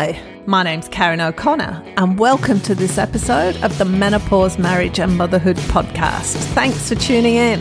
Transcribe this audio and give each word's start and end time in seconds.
Hi, 0.00 0.18
my 0.46 0.62
name's 0.62 0.88
Karen 0.88 1.20
O'Connor, 1.20 1.82
and 1.98 2.18
welcome 2.18 2.58
to 2.60 2.74
this 2.74 2.96
episode 2.96 3.54
of 3.62 3.76
the 3.76 3.84
Menopause, 3.84 4.58
Marriage 4.58 4.98
and 4.98 5.14
Motherhood 5.18 5.56
podcast. 5.56 6.36
Thanks 6.54 6.88
for 6.88 6.94
tuning 6.94 7.34
in. 7.34 7.60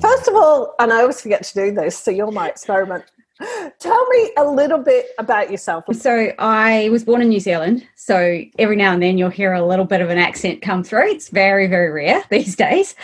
First 0.00 0.26
of 0.26 0.34
all, 0.34 0.74
and 0.78 0.90
I 0.90 1.02
always 1.02 1.20
forget 1.20 1.42
to 1.42 1.52
do 1.52 1.70
this, 1.70 1.98
so 1.98 2.10
you're 2.10 2.32
my 2.32 2.48
experiment. 2.48 3.04
Tell 3.78 4.06
me 4.06 4.32
a 4.38 4.44
little 4.50 4.78
bit 4.78 5.08
about 5.18 5.50
yourself. 5.50 5.84
So, 5.92 6.32
I 6.38 6.88
was 6.88 7.04
born 7.04 7.20
in 7.20 7.28
New 7.28 7.40
Zealand. 7.40 7.86
So, 7.94 8.40
every 8.58 8.76
now 8.76 8.94
and 8.94 9.02
then 9.02 9.18
you'll 9.18 9.28
hear 9.28 9.52
a 9.52 9.66
little 9.66 9.84
bit 9.84 10.00
of 10.00 10.08
an 10.08 10.16
accent 10.16 10.62
come 10.62 10.82
through. 10.82 11.10
It's 11.10 11.28
very, 11.28 11.66
very 11.66 11.90
rare 11.90 12.24
these 12.30 12.56
days. 12.56 12.94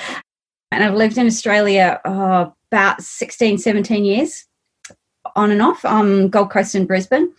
And 0.73 0.83
I've 0.83 0.95
lived 0.95 1.19
in 1.19 1.27
Australia 1.27 2.01
oh, 2.07 2.55
about 2.73 3.03
16, 3.03 3.59
17 3.59 4.07
years 4.07 4.47
on 5.37 5.51
and 5.51 5.63
off 5.63 5.85
on 5.85 6.29
Gold 6.29 6.51
Coast 6.51 6.75
and 6.75 6.89
Brisbane. 6.89 7.33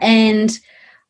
And 0.00 0.58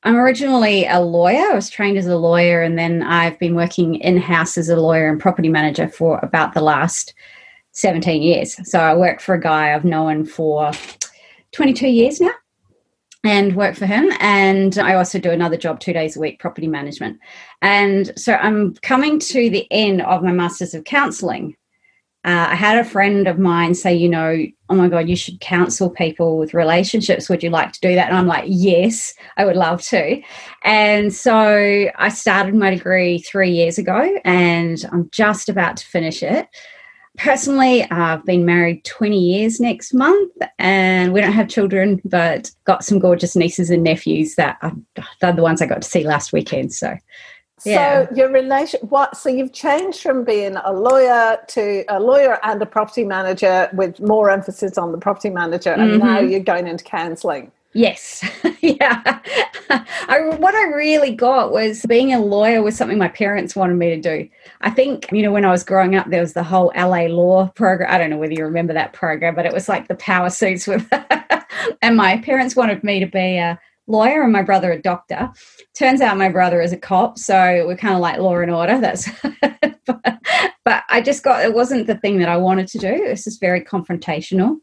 I'm 0.04 0.16
originally 0.16 0.86
a 0.86 1.00
lawyer. 1.00 1.50
I 1.50 1.54
was 1.54 1.70
trained 1.70 1.98
as 1.98 2.06
a 2.06 2.16
lawyer, 2.16 2.62
and 2.62 2.78
then 2.78 3.02
I've 3.02 3.38
been 3.38 3.54
working 3.54 3.96
in 3.96 4.16
house 4.16 4.56
as 4.56 4.68
a 4.68 4.76
lawyer 4.76 5.10
and 5.10 5.20
property 5.20 5.48
manager 5.48 5.88
for 5.88 6.18
about 6.22 6.54
the 6.54 6.60
last 6.60 7.14
17 7.72 8.22
years. 8.22 8.56
So 8.68 8.78
I 8.78 8.94
work 8.94 9.20
for 9.20 9.34
a 9.34 9.40
guy 9.40 9.74
I've 9.74 9.84
known 9.84 10.24
for 10.24 10.72
22 11.52 11.88
years 11.88 12.20
now 12.20 12.30
and 13.24 13.56
work 13.56 13.76
for 13.76 13.86
him. 13.86 14.10
And 14.20 14.78
I 14.78 14.94
also 14.94 15.18
do 15.18 15.30
another 15.30 15.56
job 15.56 15.80
two 15.80 15.92
days 15.92 16.16
a 16.16 16.20
week, 16.20 16.38
property 16.38 16.68
management. 16.68 17.18
And 17.62 18.12
so 18.18 18.34
I'm 18.34 18.74
coming 18.82 19.18
to 19.20 19.50
the 19.50 19.66
end 19.70 20.02
of 20.02 20.22
my 20.22 20.32
Masters 20.32 20.74
of 20.74 20.84
Counseling 20.84 21.56
uh, 22.24 22.48
I 22.50 22.56
had 22.56 22.78
a 22.78 22.84
friend 22.84 23.28
of 23.28 23.38
mine 23.38 23.74
say, 23.74 23.94
you 23.94 24.08
know, 24.08 24.44
oh 24.68 24.74
my 24.74 24.88
God, 24.88 25.08
you 25.08 25.14
should 25.14 25.40
counsel 25.40 25.88
people 25.88 26.36
with 26.36 26.52
relationships. 26.52 27.28
Would 27.28 27.44
you 27.44 27.50
like 27.50 27.72
to 27.72 27.80
do 27.80 27.94
that? 27.94 28.08
And 28.08 28.16
I'm 28.16 28.26
like, 28.26 28.44
yes, 28.46 29.14
I 29.36 29.44
would 29.44 29.56
love 29.56 29.82
to. 29.82 30.20
And 30.64 31.14
so 31.14 31.88
I 31.96 32.08
started 32.08 32.54
my 32.54 32.70
degree 32.70 33.20
three 33.20 33.52
years 33.52 33.78
ago 33.78 34.18
and 34.24 34.84
I'm 34.92 35.08
just 35.12 35.48
about 35.48 35.76
to 35.76 35.86
finish 35.86 36.22
it. 36.22 36.48
Personally, 37.18 37.88
I've 37.90 38.24
been 38.24 38.44
married 38.44 38.84
20 38.84 39.18
years 39.18 39.60
next 39.60 39.94
month 39.94 40.32
and 40.58 41.12
we 41.12 41.20
don't 41.20 41.32
have 41.32 41.48
children, 41.48 42.00
but 42.04 42.50
got 42.64 42.84
some 42.84 42.98
gorgeous 42.98 43.36
nieces 43.36 43.70
and 43.70 43.82
nephews 43.82 44.34
that 44.34 44.58
are, 44.62 44.72
the 45.32 45.42
ones 45.42 45.62
I 45.62 45.66
got 45.66 45.82
to 45.82 45.88
see 45.88 46.04
last 46.04 46.32
weekend. 46.32 46.72
So 46.72 46.96
yeah. 47.64 48.06
So 48.06 48.14
your 48.14 48.30
relation 48.30 48.80
what 48.88 49.16
so 49.16 49.28
you've 49.28 49.52
changed 49.52 50.00
from 50.00 50.24
being 50.24 50.56
a 50.56 50.72
lawyer 50.72 51.38
to 51.48 51.84
a 51.88 52.00
lawyer 52.00 52.38
and 52.44 52.60
a 52.62 52.66
property 52.66 53.04
manager 53.04 53.68
with 53.72 54.00
more 54.00 54.30
emphasis 54.30 54.78
on 54.78 54.92
the 54.92 54.98
property 54.98 55.30
manager 55.30 55.72
and 55.72 55.90
mm-hmm. 55.90 56.06
now 56.06 56.18
you're 56.20 56.40
going 56.40 56.66
into 56.66 56.84
counseling. 56.84 57.50
Yes. 57.74 58.28
yeah. 58.60 59.20
I, 59.70 60.20
what 60.38 60.54
I 60.54 60.64
really 60.64 61.14
got 61.14 61.52
was 61.52 61.84
being 61.86 62.14
a 62.14 62.20
lawyer 62.20 62.62
was 62.62 62.76
something 62.76 62.98
my 62.98 63.08
parents 63.08 63.54
wanted 63.54 63.74
me 63.74 63.90
to 63.90 64.00
do. 64.00 64.28
I 64.62 64.70
think, 64.70 65.08
you 65.12 65.22
know, 65.22 65.32
when 65.32 65.44
I 65.44 65.50
was 65.50 65.64
growing 65.64 65.94
up, 65.94 66.08
there 66.08 66.20
was 66.20 66.32
the 66.32 66.42
whole 66.42 66.72
LA 66.74 67.06
law 67.06 67.48
program. 67.54 67.92
I 67.92 67.98
don't 67.98 68.10
know 68.10 68.16
whether 68.16 68.32
you 68.32 68.44
remember 68.44 68.72
that 68.72 68.94
program, 68.94 69.34
but 69.34 69.46
it 69.46 69.52
was 69.52 69.68
like 69.68 69.86
the 69.86 69.94
power 69.96 70.30
suits 70.30 70.66
with, 70.66 70.88
and 71.82 71.96
my 71.96 72.18
parents 72.18 72.56
wanted 72.56 72.82
me 72.82 73.00
to 73.00 73.06
be 73.06 73.36
a, 73.36 73.60
lawyer 73.88 74.22
and 74.22 74.32
my 74.32 74.42
brother 74.42 74.70
a 74.70 74.80
doctor. 74.80 75.30
Turns 75.76 76.00
out 76.00 76.16
my 76.16 76.28
brother 76.28 76.60
is 76.60 76.72
a 76.72 76.76
cop, 76.76 77.18
so 77.18 77.64
we're 77.66 77.76
kind 77.76 77.94
of 77.94 78.00
like 78.00 78.18
law 78.18 78.36
and 78.36 78.50
order. 78.50 78.78
That's 78.78 79.08
but, 79.86 80.20
but 80.64 80.84
I 80.88 81.00
just 81.00 81.24
got 81.24 81.44
it 81.44 81.54
wasn't 81.54 81.88
the 81.88 81.96
thing 81.96 82.18
that 82.18 82.28
I 82.28 82.36
wanted 82.36 82.68
to 82.68 82.78
do. 82.78 82.92
It's 82.92 83.24
just 83.24 83.40
very 83.40 83.62
confrontational. 83.62 84.58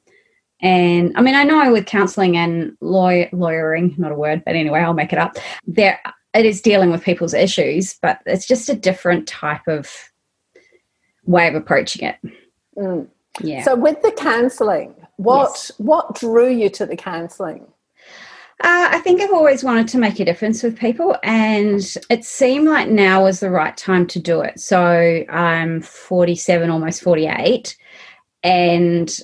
And 0.62 1.12
I 1.18 1.22
mean, 1.22 1.36
I 1.36 1.44
know 1.44 1.72
with 1.72 1.86
counseling 1.86 2.38
and 2.38 2.78
lawyer, 2.80 3.30
lawyering, 3.34 3.94
not 3.98 4.12
a 4.12 4.16
word, 4.16 4.44
but 4.46 4.56
anyway, 4.56 4.80
I'll 4.80 4.94
make 4.94 5.12
it 5.12 5.20
up. 5.20 5.38
There, 5.68 6.00
it 6.34 6.46
is 6.46 6.62
dealing 6.62 6.92
with 6.92 7.04
people's 7.04 7.34
issues, 7.34 7.96
but 8.02 8.20
it's 8.26 8.48
just 8.48 8.70
a 8.70 8.76
different 8.76 9.28
type 9.28 9.68
of 9.68 9.92
way 11.26 11.48
of 11.48 11.56
approaching 11.56 12.08
it. 12.08 12.16
Mm. 12.78 13.08
Yeah. 13.42 13.64
So, 13.64 13.76
with 13.76 14.02
the 14.02 14.12
counseling, 14.12 14.96
what 15.18 15.50
yes. 15.50 15.72
what 15.78 16.16
drew 16.16 16.50
you 16.50 16.70
to 16.70 16.86
the 16.86 16.96
counseling? 16.96 17.68
Uh, 18.64 18.88
I 18.92 19.00
think 19.00 19.22
I've 19.22 19.34
always 19.34 19.64
wanted 19.66 19.90
to 19.90 19.98
make 19.98 20.20
a 20.20 20.26
difference 20.26 20.64
with 20.64 20.80
people, 20.80 21.18
and 21.24 21.82
it 22.10 22.24
seemed 22.24 22.68
like 22.68 22.88
now 22.88 23.24
was 23.24 23.42
the 23.42 23.50
right 23.50 23.76
time 23.76 24.08
to 24.08 24.20
do 24.20 24.42
it. 24.42 24.60
So 24.60 25.26
I'm 25.30 25.82
47, 25.82 26.70
almost 26.70 27.04
48, 27.04 27.76
and 28.44 29.20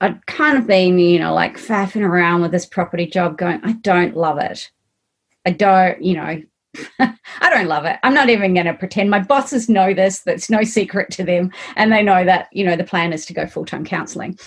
I'd 0.00 0.24
kind 0.26 0.56
of 0.56 0.66
been, 0.66 0.98
you 0.98 1.18
know, 1.18 1.34
like 1.34 1.58
faffing 1.58 2.00
around 2.02 2.40
with 2.40 2.50
this 2.50 2.66
property 2.66 3.06
job, 3.06 3.36
going, 3.36 3.60
I 3.62 3.72
don't 3.72 4.16
love 4.16 4.38
it. 4.38 4.70
I 5.44 5.50
don't, 5.50 6.02
you 6.02 6.14
know, 6.14 6.42
I 6.98 7.50
don't 7.50 7.66
love 7.66 7.84
it. 7.84 7.98
I'm 8.02 8.14
not 8.14 8.28
even 8.28 8.54
going 8.54 8.66
to 8.66 8.74
pretend. 8.74 9.10
My 9.10 9.20
bosses 9.20 9.68
know 9.68 9.94
this. 9.94 10.20
That's 10.20 10.50
no 10.50 10.62
secret 10.62 11.10
to 11.12 11.24
them. 11.24 11.50
And 11.76 11.92
they 11.92 12.02
know 12.02 12.24
that, 12.24 12.48
you 12.52 12.64
know, 12.64 12.76
the 12.76 12.84
plan 12.84 13.12
is 13.12 13.26
to 13.26 13.34
go 13.34 13.46
full 13.46 13.64
time 13.64 13.84
counseling. 13.84 14.38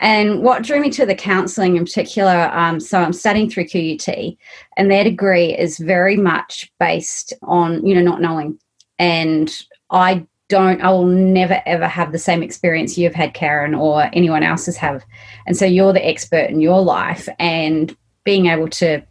And 0.00 0.42
what 0.42 0.62
drew 0.62 0.80
me 0.80 0.90
to 0.90 1.06
the 1.06 1.14
counseling 1.14 1.76
in 1.76 1.84
particular, 1.84 2.50
um, 2.52 2.80
so 2.80 3.00
I'm 3.00 3.12
studying 3.12 3.50
through 3.50 3.68
QUT, 3.68 4.36
and 4.76 4.90
their 4.90 5.04
degree 5.04 5.56
is 5.56 5.78
very 5.78 6.16
much 6.16 6.72
based 6.78 7.32
on, 7.42 7.84
you 7.86 7.94
know, 7.94 8.02
not 8.02 8.20
knowing. 8.20 8.58
And 8.98 9.54
I 9.90 10.26
don't, 10.48 10.80
I 10.80 10.90
will 10.90 11.06
never 11.06 11.60
ever 11.66 11.88
have 11.88 12.12
the 12.12 12.18
same 12.18 12.42
experience 12.42 12.96
you've 12.96 13.14
had, 13.14 13.34
Karen, 13.34 13.74
or 13.74 14.08
anyone 14.12 14.42
else's 14.42 14.76
have. 14.76 15.04
And 15.46 15.56
so 15.56 15.64
you're 15.64 15.92
the 15.92 16.06
expert 16.06 16.50
in 16.50 16.60
your 16.60 16.80
life 16.80 17.28
and 17.38 17.96
being 18.24 18.46
able 18.46 18.68
to 18.68 19.02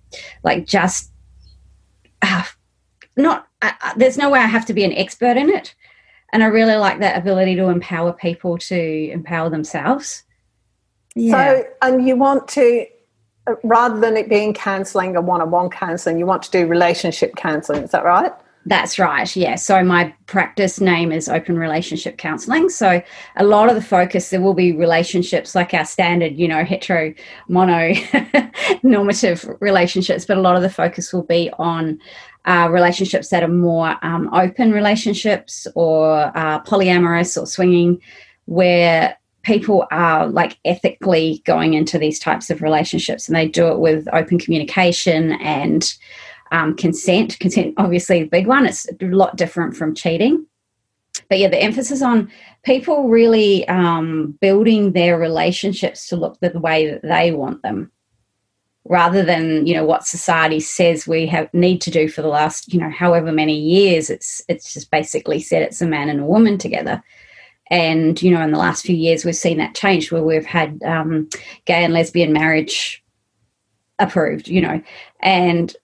like 0.43 0.65
just 0.65 1.11
uh, 2.21 2.43
not 3.17 3.47
uh, 3.61 3.71
there's 3.95 4.17
no 4.17 4.29
way 4.29 4.39
I 4.39 4.45
have 4.45 4.65
to 4.67 4.73
be 4.73 4.83
an 4.83 4.93
expert 4.93 5.37
in 5.37 5.49
it. 5.49 5.73
And 6.33 6.43
I 6.43 6.47
really 6.47 6.75
like 6.75 6.99
that 6.99 7.17
ability 7.17 7.55
to 7.55 7.69
empower 7.69 8.11
people 8.11 8.57
to 8.57 9.09
empower 9.11 9.49
themselves. 9.49 10.23
Yeah. 11.15 11.31
So, 11.31 11.67
and 11.81 12.05
you 12.05 12.17
want 12.17 12.47
to, 12.49 12.85
uh, 13.47 13.55
rather 13.63 13.99
than 13.99 14.17
it 14.17 14.27
being 14.27 14.53
counselling 14.53 15.15
or 15.15 15.21
one 15.21 15.41
on 15.41 15.51
one 15.51 15.69
counselling, 15.69 16.19
you 16.19 16.25
want 16.25 16.43
to 16.43 16.51
do 16.51 16.67
relationship 16.67 17.35
counselling. 17.35 17.83
Is 17.83 17.91
that 17.91 18.03
right? 18.03 18.33
That's 18.67 18.97
right. 18.97 19.33
Yeah. 19.35 19.55
So 19.55 19.83
my 19.83 20.13
practice 20.25 20.81
name 20.81 21.11
is 21.11 21.29
Open 21.29 21.57
Relationship 21.57 22.17
Counseling. 22.17 22.69
So 22.69 23.01
a 23.37 23.43
lot 23.43 23.69
of 23.69 23.75
the 23.75 23.81
focus 23.81 24.31
there 24.31 24.41
will 24.41 24.55
be 24.55 24.71
relationships 24.71 25.53
like 25.53 25.73
our 25.75 25.85
standard, 25.85 26.35
you 26.35 26.47
know, 26.47 26.65
hetero, 26.65 27.13
mono, 27.47 27.93
normative 28.83 29.47
relationships, 29.61 30.25
but 30.25 30.37
a 30.37 30.41
lot 30.41 30.55
of 30.55 30.63
the 30.63 30.69
focus 30.69 31.13
will 31.13 31.23
be 31.23 31.51
on 31.59 31.99
uh, 32.45 32.69
relationships 32.71 33.29
that 33.29 33.43
are 33.43 33.47
more 33.47 33.95
um, 34.01 34.29
open 34.33 34.71
relationships 34.71 35.67
or 35.75 36.31
uh, 36.37 36.61
polyamorous 36.63 37.41
or 37.41 37.45
swinging, 37.45 37.99
where 38.45 39.17
people 39.43 39.85
are 39.91 40.27
like 40.27 40.57
ethically 40.65 41.41
going 41.45 41.75
into 41.75 41.97
these 41.97 42.19
types 42.19 42.49
of 42.49 42.61
relationships 42.61 43.27
and 43.27 43.35
they 43.35 43.47
do 43.47 43.67
it 43.67 43.79
with 43.79 44.07
open 44.11 44.39
communication 44.39 45.33
and 45.33 45.93
um, 46.51 46.75
consent. 46.75 47.37
Consent, 47.39 47.73
obviously, 47.77 48.21
a 48.21 48.25
big 48.25 48.47
one. 48.47 48.65
It's 48.65 48.87
a 48.89 49.05
lot 49.05 49.37
different 49.37 49.75
from 49.75 49.93
cheating. 49.93 50.45
But 51.29 51.39
yeah, 51.39 51.47
the 51.47 51.61
emphasis 51.61 52.01
on 52.01 52.29
people 52.63 53.07
really 53.07 53.67
um, 53.67 54.37
building 54.41 54.91
their 54.91 55.17
relationships 55.17 56.07
to 56.09 56.15
look 56.15 56.39
the 56.39 56.59
way 56.59 56.89
that 56.89 57.01
they 57.03 57.31
want 57.31 57.61
them 57.61 57.91
rather 58.85 59.23
than 59.23 59.65
you 59.65 59.73
know 59.73 59.83
what 59.83 60.05
society 60.05 60.59
says 60.59 61.07
we 61.07 61.25
have 61.25 61.51
need 61.53 61.81
to 61.81 61.91
do 61.91 62.07
for 62.07 62.21
the 62.21 62.27
last 62.27 62.71
you 62.71 62.79
know 62.79 62.89
however 62.89 63.31
many 63.31 63.57
years 63.57 64.11
it's 64.11 64.43
it's 64.47 64.73
just 64.73 64.91
basically 64.91 65.39
said 65.39 65.63
it's 65.63 65.81
a 65.81 65.87
man 65.87 66.09
and 66.09 66.19
a 66.21 66.25
woman 66.25 66.57
together. 66.57 67.03
And 67.71 68.21
you 68.21 68.31
know 68.31 68.41
in 68.41 68.51
the 68.51 68.59
last 68.59 68.85
few 68.85 68.95
years 68.95 69.25
we've 69.25 69.35
seen 69.35 69.57
that 69.57 69.75
change 69.75 70.11
where 70.11 70.23
we've 70.23 70.45
had 70.45 70.81
um, 70.83 71.27
gay 71.65 71.83
and 71.83 71.93
lesbian 71.93 72.31
marriage 72.31 73.03
approved 73.97 74.47
you 74.47 74.61
know. 74.61 74.81
And 75.19 75.75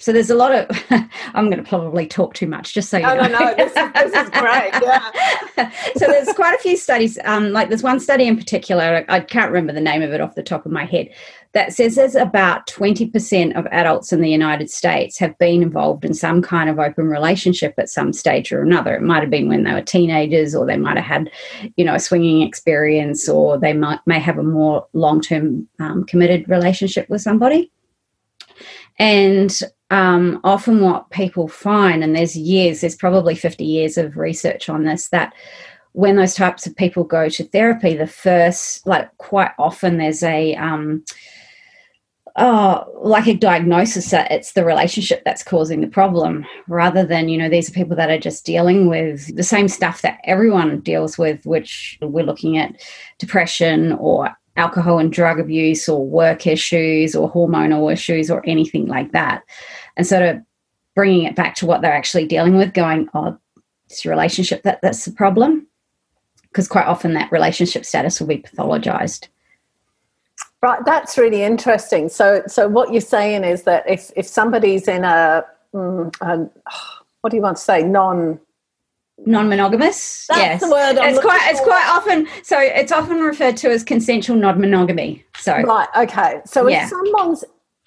so 0.00 0.12
there's 0.12 0.30
a 0.30 0.34
lot 0.34 0.52
of 0.52 0.84
i'm 1.34 1.50
going 1.50 1.62
to 1.62 1.68
probably 1.68 2.06
talk 2.06 2.34
too 2.34 2.46
much 2.46 2.74
just 2.74 2.88
so 2.88 2.96
you 2.96 3.02
no, 3.02 3.14
know. 3.14 3.28
no 3.28 3.38
no 3.38 3.54
this 3.54 3.70
is, 3.76 3.92
this 3.92 4.24
is 4.24 4.30
great 4.30 4.70
yeah. 4.82 5.10
So 5.96 6.06
there's 6.06 6.32
quite 6.32 6.54
a 6.54 6.58
few 6.58 6.76
studies 6.76 7.18
um, 7.24 7.52
like 7.52 7.68
there's 7.68 7.82
one 7.82 8.00
study 8.00 8.26
in 8.26 8.36
particular 8.36 9.04
i 9.08 9.20
can't 9.20 9.52
remember 9.52 9.72
the 9.72 9.80
name 9.80 10.02
of 10.02 10.12
it 10.12 10.20
off 10.20 10.34
the 10.34 10.42
top 10.42 10.66
of 10.66 10.72
my 10.72 10.84
head 10.84 11.10
that 11.52 11.72
says 11.72 11.96
there's 11.96 12.14
about 12.14 12.66
20% 12.68 13.58
of 13.58 13.66
adults 13.66 14.12
in 14.12 14.20
the 14.20 14.30
united 14.30 14.70
states 14.70 15.18
have 15.18 15.36
been 15.38 15.62
involved 15.62 16.04
in 16.04 16.14
some 16.14 16.40
kind 16.40 16.70
of 16.70 16.78
open 16.78 17.08
relationship 17.08 17.74
at 17.78 17.88
some 17.88 18.12
stage 18.12 18.52
or 18.52 18.62
another. 18.62 18.94
It 18.94 19.02
might 19.02 19.22
have 19.22 19.30
been 19.30 19.48
when 19.48 19.64
they 19.64 19.72
were 19.72 19.82
teenagers 19.82 20.54
or 20.54 20.66
they 20.66 20.76
might 20.76 20.96
have 20.96 21.06
had 21.06 21.30
you 21.76 21.84
know 21.84 21.94
a 21.94 22.00
swinging 22.00 22.42
experience 22.42 23.28
or 23.28 23.58
they 23.58 23.72
might 23.72 24.00
may 24.06 24.18
have 24.18 24.38
a 24.38 24.42
more 24.42 24.86
long-term 24.92 25.68
um, 25.78 26.04
committed 26.04 26.48
relationship 26.48 27.08
with 27.08 27.22
somebody. 27.22 27.70
And 28.98 29.58
um, 29.90 30.40
often 30.44 30.80
what 30.80 31.10
people 31.10 31.48
find, 31.48 32.04
and 32.04 32.14
there's 32.14 32.36
years, 32.36 32.80
there's 32.80 32.94
probably 32.94 33.34
50 33.34 33.64
years 33.64 33.98
of 33.98 34.16
research 34.16 34.68
on 34.68 34.84
this, 34.84 35.08
that 35.08 35.32
when 35.92 36.16
those 36.16 36.34
types 36.34 36.66
of 36.66 36.76
people 36.76 37.02
go 37.02 37.28
to 37.28 37.44
therapy, 37.44 37.96
the 37.96 38.06
first, 38.06 38.86
like 38.86 39.16
quite 39.16 39.50
often, 39.58 39.96
there's 39.96 40.22
a, 40.22 40.54
um, 40.56 41.02
oh, 42.36 42.84
like 43.02 43.26
a 43.26 43.34
diagnosis 43.34 44.10
that 44.10 44.30
it's 44.30 44.52
the 44.52 44.64
relationship 44.64 45.22
that's 45.24 45.42
causing 45.42 45.80
the 45.80 45.86
problem 45.86 46.46
rather 46.68 47.04
than, 47.04 47.28
you 47.28 47.36
know, 47.38 47.48
these 47.48 47.68
are 47.68 47.72
people 47.72 47.96
that 47.96 48.10
are 48.10 48.18
just 48.18 48.44
dealing 48.44 48.88
with 48.88 49.34
the 49.36 49.42
same 49.42 49.68
stuff 49.68 50.02
that 50.02 50.20
everyone 50.24 50.80
deals 50.80 51.18
with, 51.18 51.44
which 51.44 51.98
we're 52.00 52.24
looking 52.24 52.56
at 52.58 52.80
depression 53.18 53.92
or 53.94 54.30
alcohol 54.56 54.98
and 54.98 55.12
drug 55.12 55.40
abuse 55.40 55.88
or 55.88 56.06
work 56.06 56.46
issues 56.46 57.14
or 57.14 57.32
hormonal 57.32 57.92
issues 57.92 58.30
or 58.30 58.42
anything 58.46 58.86
like 58.86 59.12
that. 59.12 59.42
And 59.96 60.06
sort 60.06 60.22
of 60.22 60.40
bringing 60.94 61.24
it 61.24 61.36
back 61.36 61.54
to 61.56 61.66
what 61.66 61.82
they're 61.82 61.92
actually 61.92 62.26
dealing 62.26 62.56
with, 62.56 62.74
going, 62.74 63.08
oh, 63.14 63.38
it's 63.86 64.04
your 64.04 64.12
relationship 64.12 64.62
that, 64.62 64.80
that's 64.82 65.04
the 65.04 65.12
problem. 65.12 65.66
Because 66.42 66.68
quite 66.68 66.86
often 66.86 67.14
that 67.14 67.30
relationship 67.30 67.84
status 67.84 68.20
will 68.20 68.26
be 68.26 68.38
pathologized. 68.42 69.28
Right, 70.62 70.84
that's 70.84 71.16
really 71.16 71.42
interesting. 71.42 72.08
So, 72.10 72.42
so 72.46 72.68
what 72.68 72.92
you're 72.92 73.00
saying 73.00 73.44
is 73.44 73.62
that 73.62 73.88
if 73.88 74.10
if 74.14 74.26
somebody's 74.26 74.88
in 74.88 75.04
a, 75.04 75.44
mm, 75.74 76.14
a 76.20 76.50
what 77.22 77.30
do 77.30 77.36
you 77.36 77.42
want 77.42 77.56
to 77.56 77.62
say, 77.62 77.82
non 77.82 78.38
non-monogamous. 79.26 80.26
That's 80.28 80.40
yes. 80.40 80.60
the 80.60 80.70
word. 80.70 80.98
I'm 80.98 81.10
it's 81.10 81.20
quite. 81.20 81.40
for. 81.42 81.50
It's 81.50 81.60
quite 81.60 81.86
often. 81.88 82.26
So 82.42 82.58
it's 82.58 82.92
often 82.92 83.18
referred 83.20 83.56
to 83.58 83.70
as 83.70 83.84
consensual 83.84 84.36
non-monogamy. 84.36 85.24
So 85.38 85.60
right. 85.62 85.88
Okay. 85.96 86.40
So 86.44 86.68
yeah. 86.68 86.84
if 86.84 86.90
someone's 86.90 87.44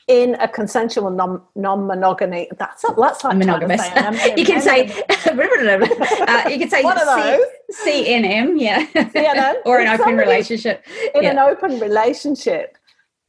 in 0.08 0.36
a 0.36 0.48
consensual 0.48 1.10
non 1.10 1.42
non-monogamy, 1.56 2.50
that's 2.58 2.84
that's 2.98 3.24
like 3.24 3.38
monogamous. 3.38 3.82
you 4.38 4.46
can 4.46 4.62
say 4.62 4.86
uh, 5.10 6.50
you 6.50 6.60
can 6.60 6.70
say 6.70 6.84
one 6.84 6.98
of 6.98 7.06
those 7.06 7.46
CNM, 7.86 8.60
yeah, 8.60 8.86
CNM, 8.88 9.56
or 9.66 9.80
an 9.80 10.00
open 10.00 10.18
relationship. 10.18 10.86
In 11.16 11.24
yeah. 11.24 11.32
an 11.32 11.40
open 11.40 11.80
relationship, 11.80 12.78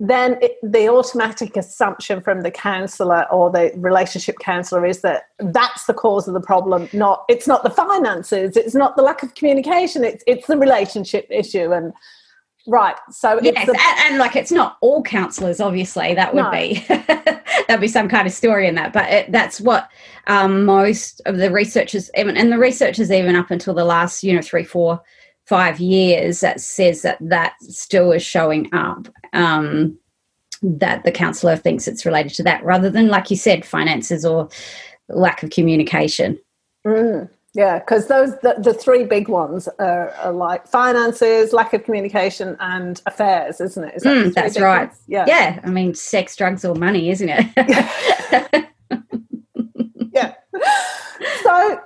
then 0.00 0.36
it, 0.42 0.56
the 0.62 0.88
automatic 0.88 1.56
assumption 1.56 2.20
from 2.20 2.40
the 2.40 2.50
counselor 2.50 3.24
or 3.30 3.50
the 3.50 3.70
relationship 3.76 4.38
counselor 4.40 4.84
is 4.84 5.02
that 5.02 5.24
that's 5.38 5.86
the 5.86 5.94
cause 5.94 6.26
of 6.26 6.34
the 6.34 6.40
problem 6.40 6.88
not 6.92 7.24
it's 7.28 7.46
not 7.46 7.62
the 7.62 7.70
finances 7.70 8.56
it's 8.56 8.74
not 8.74 8.96
the 8.96 9.02
lack 9.02 9.22
of 9.22 9.34
communication 9.36 10.02
it's 10.02 10.24
it's 10.26 10.48
the 10.48 10.58
relationship 10.58 11.26
issue 11.30 11.72
and 11.72 11.92
right 12.66 12.96
so 13.10 13.38
yes 13.42 13.66
the, 13.66 13.72
and, 13.72 14.12
and, 14.12 14.18
like 14.18 14.36
it's 14.36 14.52
not 14.52 14.78
all 14.80 15.02
counselors 15.02 15.60
obviously 15.60 16.14
that 16.14 16.34
would 16.34 16.44
no. 16.44 16.50
be 16.50 16.84
that'd 16.88 17.80
be 17.80 17.88
some 17.88 18.08
kind 18.08 18.26
of 18.26 18.32
story 18.32 18.66
in 18.66 18.74
that 18.74 18.92
but 18.92 19.08
it, 19.10 19.32
that's 19.32 19.60
what 19.60 19.88
um, 20.26 20.64
most 20.64 21.20
of 21.26 21.36
the 21.36 21.50
researchers 21.50 22.10
even 22.16 22.36
and 22.36 22.50
the 22.50 22.58
researchers 22.58 23.10
even 23.10 23.36
up 23.36 23.50
until 23.50 23.74
the 23.74 23.84
last 23.84 24.22
you 24.22 24.34
know 24.34 24.40
three 24.40 24.64
four 24.64 25.00
five 25.46 25.78
years 25.78 26.40
that 26.40 26.60
says 26.60 27.02
that 27.02 27.18
that 27.20 27.54
still 27.60 28.12
is 28.12 28.22
showing 28.22 28.72
up 28.72 29.08
um, 29.34 29.98
that 30.62 31.04
the 31.04 31.12
counsellor 31.12 31.56
thinks 31.56 31.86
it's 31.86 32.06
related 32.06 32.32
to 32.32 32.42
that 32.42 32.64
rather 32.64 32.88
than 32.88 33.08
like 33.08 33.30
you 33.30 33.36
said 33.36 33.64
finances 33.64 34.24
or 34.24 34.48
lack 35.10 35.42
of 35.42 35.50
communication 35.50 36.38
mm, 36.86 37.28
yeah 37.54 37.78
because 37.78 38.08
those 38.08 38.30
the, 38.40 38.54
the, 38.58 38.74
three 38.74 39.04
big 39.04 39.28
ones 39.28 39.68
are, 39.78 40.10
are, 40.10 40.32
like 40.32 40.66
finances 40.66 41.52
lack 41.52 41.72
of 41.72 41.84
communication 41.84 42.56
and 42.60 43.00
affairs 43.06 43.60
isn't 43.60 43.84
it 43.84 43.94
Is 43.96 44.02
that 44.02 44.26
mm, 44.26 44.34
that's 44.34 44.60
right 44.60 44.88
ones? 44.88 45.00
yeah 45.06 45.24
yeah 45.26 45.60
i 45.64 45.70
mean 45.70 45.94
sex 45.94 46.36
drugs 46.36 46.64
or 46.64 46.74
money 46.74 47.10
isn't 47.10 47.28
it 47.30 48.68
yeah 50.12 50.34
so 51.42 51.80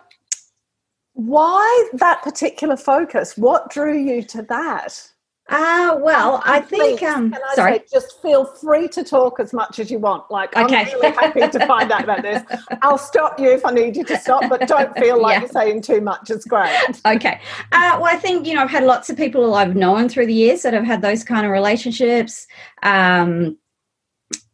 why 1.19 1.89
that 1.95 2.23
particular 2.23 2.77
focus? 2.77 3.37
What 3.37 3.71
drew 3.71 3.99
you 3.99 4.23
to 4.23 4.43
that? 4.43 5.11
Ah, 5.51 5.93
uh, 5.93 5.99
well, 5.99 6.43
I 6.45 6.61
think. 6.61 7.03
Um, 7.03 7.35
I 7.35 7.55
sorry, 7.55 7.79
say, 7.79 7.85
just 7.91 8.21
feel 8.21 8.45
free 8.45 8.87
to 8.89 9.03
talk 9.03 9.41
as 9.41 9.53
much 9.53 9.79
as 9.79 9.91
you 9.91 9.99
want. 9.99 10.31
Like, 10.31 10.55
I'm 10.57 10.67
okay. 10.67 10.85
really 10.85 11.11
happy 11.11 11.41
to 11.41 11.67
find 11.67 11.91
out 11.91 12.05
about 12.05 12.23
this. 12.23 12.43
I'll 12.83 12.99
stop 12.99 13.41
you 13.41 13.51
if 13.51 13.65
I 13.65 13.71
need 13.71 13.97
you 13.97 14.05
to 14.05 14.19
stop, 14.19 14.49
but 14.49 14.69
don't 14.69 14.97
feel 14.99 15.21
like 15.21 15.35
yeah. 15.35 15.41
you're 15.41 15.49
saying 15.49 15.83
too 15.83 16.01
much. 16.01 16.31
It's 16.31 16.45
great. 16.45 17.01
Okay. 17.07 17.41
Uh, 17.73 17.99
well, 18.01 18.05
I 18.05 18.17
think 18.17 18.47
you 18.47 18.55
know 18.55 18.63
I've 18.63 18.71
had 18.71 18.85
lots 18.85 19.09
of 19.09 19.17
people 19.17 19.55
I've 19.55 19.77
known 19.77 20.09
through 20.09 20.27
the 20.27 20.35
years 20.35 20.63
that 20.63 20.75
have 20.75 20.85
had 20.85 21.03
those 21.03 21.25
kind 21.25 21.47
of 21.47 21.53
relationships, 21.53 22.47
um, 22.83 23.57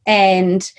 and 0.06 0.70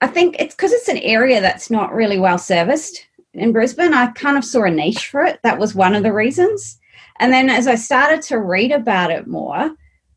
I 0.00 0.06
think 0.06 0.36
it's 0.38 0.54
because 0.54 0.72
it's 0.72 0.88
an 0.88 0.98
area 0.98 1.40
that's 1.40 1.70
not 1.70 1.94
really 1.94 2.18
well 2.18 2.38
serviced 2.38 3.06
in 3.34 3.52
Brisbane, 3.52 3.94
I 3.94 4.08
kind 4.08 4.36
of 4.36 4.44
saw 4.44 4.64
a 4.64 4.70
niche 4.70 5.08
for 5.08 5.22
it. 5.22 5.40
That 5.42 5.58
was 5.58 5.74
one 5.74 5.94
of 5.94 6.02
the 6.02 6.12
reasons. 6.12 6.78
And 7.22 7.32
then 7.32 7.48
as 7.48 7.68
I 7.68 7.76
started 7.76 8.20
to 8.22 8.38
read 8.38 8.72
about 8.72 9.12
it 9.12 9.28
more, 9.28 9.70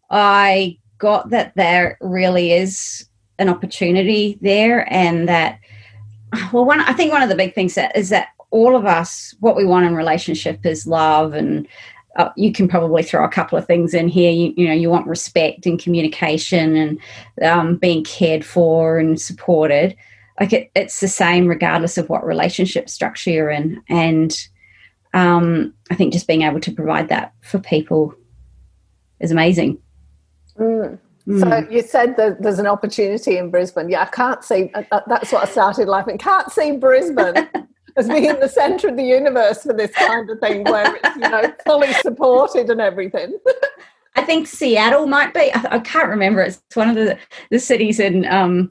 I 0.09 0.79
got 0.97 1.29
that 1.29 1.53
there 1.55 1.99
really 2.01 2.51
is 2.51 3.07
an 3.37 3.47
opportunity 3.47 4.39
there 4.41 4.91
and 4.91 5.29
that 5.29 5.59
well 6.51 6.65
one 6.65 6.79
I 6.79 6.93
think 6.93 7.11
one 7.11 7.21
of 7.21 7.29
the 7.29 7.35
big 7.35 7.53
things 7.53 7.75
that 7.75 7.95
is 7.95 8.09
that 8.09 8.29
all 8.49 8.75
of 8.75 8.85
us 8.85 9.35
what 9.39 9.55
we 9.55 9.65
want 9.65 9.85
in 9.85 9.93
relationship 9.93 10.65
is 10.65 10.87
love 10.87 11.33
and 11.33 11.67
uh, 12.15 12.29
you 12.37 12.51
can 12.51 12.67
probably 12.67 13.03
throw 13.03 13.23
a 13.23 13.29
couple 13.29 13.57
of 13.57 13.67
things 13.67 13.93
in 13.93 14.07
here. 14.07 14.31
You, 14.31 14.53
you 14.57 14.67
know, 14.67 14.73
you 14.73 14.89
want 14.89 15.05
respect 15.05 15.67
and 15.67 15.77
communication 15.77 16.75
and 16.75 16.99
um, 17.43 17.75
being 17.75 18.03
cared 18.03 18.43
for 18.43 18.97
and 18.97 19.21
supported 19.21 19.95
like 20.39 20.53
it, 20.53 20.71
it's 20.75 21.01
the 21.01 21.07
same 21.07 21.45
regardless 21.45 21.99
of 21.99 22.09
what 22.09 22.25
relationship 22.25 22.89
structure 22.89 23.29
you're 23.29 23.51
in 23.51 23.83
and 23.89 24.47
um, 25.15 25.73
i 25.89 25.95
think 25.95 26.13
just 26.13 26.27
being 26.27 26.43
able 26.43 26.59
to 26.59 26.71
provide 26.71 27.09
that 27.09 27.33
for 27.41 27.57
people 27.57 28.13
is 29.19 29.31
amazing 29.31 29.79
mm. 30.59 30.99
Mm. 31.27 31.39
So 31.39 31.71
you 31.71 31.81
said 31.81 32.17
that 32.17 32.41
there's 32.41 32.59
an 32.59 32.67
opportunity 32.67 33.37
in 33.37 33.49
Brisbane. 33.49 33.89
Yeah, 33.89 34.03
I 34.03 34.05
can't 34.05 34.43
see. 34.43 34.69
Uh, 34.75 34.83
uh, 34.91 35.01
that's 35.07 35.31
what 35.31 35.47
I 35.47 35.51
started 35.51 35.87
life 35.87 36.05
laughing. 36.05 36.19
Can't 36.19 36.51
see 36.51 36.77
Brisbane 36.77 37.49
as 37.97 38.07
being 38.07 38.39
the 38.39 38.47
centre 38.47 38.89
of 38.89 38.95
the 38.95 39.03
universe 39.03 39.63
for 39.63 39.73
this 39.73 39.91
kind 39.91 40.29
of 40.29 40.39
thing, 40.39 40.63
where 40.65 40.95
it's 40.95 41.15
you 41.15 41.21
know 41.21 41.51
fully 41.65 41.91
supported 41.93 42.69
and 42.69 42.79
everything. 42.79 43.37
I 44.15 44.21
think 44.21 44.47
Seattle 44.47 45.07
might 45.07 45.33
be. 45.33 45.51
I, 45.53 45.67
I, 45.71 45.79
can't 45.79 46.09
remember. 46.09 46.41
It's 46.41 46.61
one 46.75 46.89
of 46.89 46.95
the 46.95 47.17
the 47.49 47.59
cities 47.59 47.99
in 47.99 48.25
um, 48.27 48.69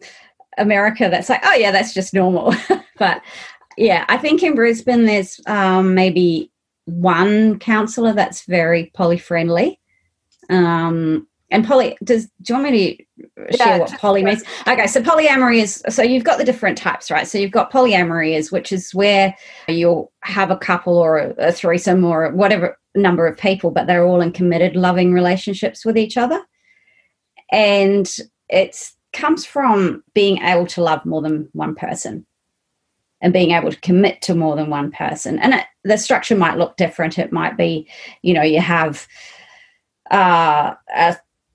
America 0.56 1.08
that's 1.10 1.28
like, 1.28 1.42
oh 1.44 1.54
yeah, 1.54 1.72
that's 1.72 1.92
just 1.92 2.14
normal. 2.14 2.54
but 2.98 3.20
yeah, 3.76 4.04
I 4.08 4.16
think 4.16 4.42
in 4.42 4.54
Brisbane 4.54 5.04
there's 5.04 5.40
um, 5.46 5.94
maybe 5.94 6.50
one 6.86 7.58
counsellor 7.58 8.12
that's 8.12 8.44
very 8.44 8.90
poly 8.94 9.18
friendly. 9.18 9.80
Um, 10.50 11.26
and 11.50 11.64
poly, 11.64 11.96
does 12.02 12.26
do 12.42 12.52
you 12.52 12.54
want 12.54 12.72
me 12.72 12.96
to 12.96 13.56
share 13.56 13.76
yeah, 13.76 13.78
what 13.78 13.92
poly 13.92 14.24
means? 14.24 14.42
Okay, 14.66 14.86
so 14.86 15.00
polyamory 15.00 15.62
is 15.62 15.82
so 15.88 16.02
you've 16.02 16.24
got 16.24 16.38
the 16.38 16.44
different 16.44 16.76
types, 16.76 17.10
right? 17.10 17.28
So 17.28 17.38
you've 17.38 17.52
got 17.52 17.70
polyamory 17.70 18.36
is 18.36 18.50
which 18.50 18.72
is 18.72 18.92
where 18.92 19.34
you'll 19.68 20.12
have 20.22 20.50
a 20.50 20.56
couple 20.56 20.96
or 20.96 21.18
a, 21.18 21.34
a 21.38 21.52
threesome 21.52 22.04
or 22.04 22.32
whatever 22.32 22.76
number 22.94 23.26
of 23.26 23.38
people, 23.38 23.70
but 23.70 23.86
they're 23.86 24.04
all 24.04 24.20
in 24.20 24.32
committed, 24.32 24.74
loving 24.74 25.12
relationships 25.12 25.84
with 25.84 25.96
each 25.96 26.16
other. 26.16 26.42
And 27.52 28.10
it's 28.48 28.96
comes 29.12 29.46
from 29.46 30.02
being 30.12 30.42
able 30.42 30.66
to 30.66 30.82
love 30.82 31.06
more 31.06 31.22
than 31.22 31.48
one 31.52 31.76
person 31.76 32.26
and 33.24 33.32
being 33.32 33.52
able 33.52 33.72
to 33.72 33.80
commit 33.80 34.20
to 34.20 34.34
more 34.34 34.54
than 34.54 34.68
one 34.68 34.92
person. 34.92 35.38
And 35.38 35.54
it, 35.54 35.64
the 35.82 35.96
structure 35.96 36.36
might 36.36 36.58
look 36.58 36.76
different. 36.76 37.18
It 37.18 37.32
might 37.32 37.56
be, 37.56 37.88
you 38.20 38.34
know, 38.34 38.42
you 38.42 38.60
have 38.60 39.08
uh, 40.10 40.74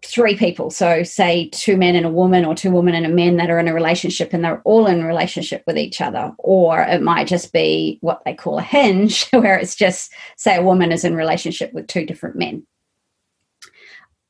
three 0.03 0.35
people. 0.35 0.71
So, 0.71 1.03
say 1.03 1.47
two 1.49 1.77
men 1.77 1.95
and 1.95 2.07
a 2.07 2.11
woman, 2.11 2.43
or 2.43 2.55
two 2.55 2.71
women 2.71 2.95
and 2.95 3.05
a 3.05 3.09
man 3.09 3.37
that 3.37 3.51
are 3.51 3.59
in 3.59 3.67
a 3.67 3.73
relationship 3.73 4.33
and 4.33 4.43
they're 4.43 4.63
all 4.65 4.87
in 4.87 5.05
relationship 5.05 5.63
with 5.67 5.77
each 5.77 6.01
other. 6.01 6.33
Or 6.39 6.81
it 6.81 7.03
might 7.03 7.27
just 7.27 7.53
be 7.53 7.99
what 8.01 8.23
they 8.25 8.33
call 8.33 8.57
a 8.57 8.63
hinge, 8.63 9.29
where 9.31 9.55
it's 9.55 9.75
just, 9.75 10.11
say, 10.37 10.57
a 10.57 10.63
woman 10.63 10.91
is 10.91 11.05
in 11.05 11.15
relationship 11.15 11.71
with 11.71 11.85
two 11.85 12.03
different 12.03 12.35
men 12.35 12.65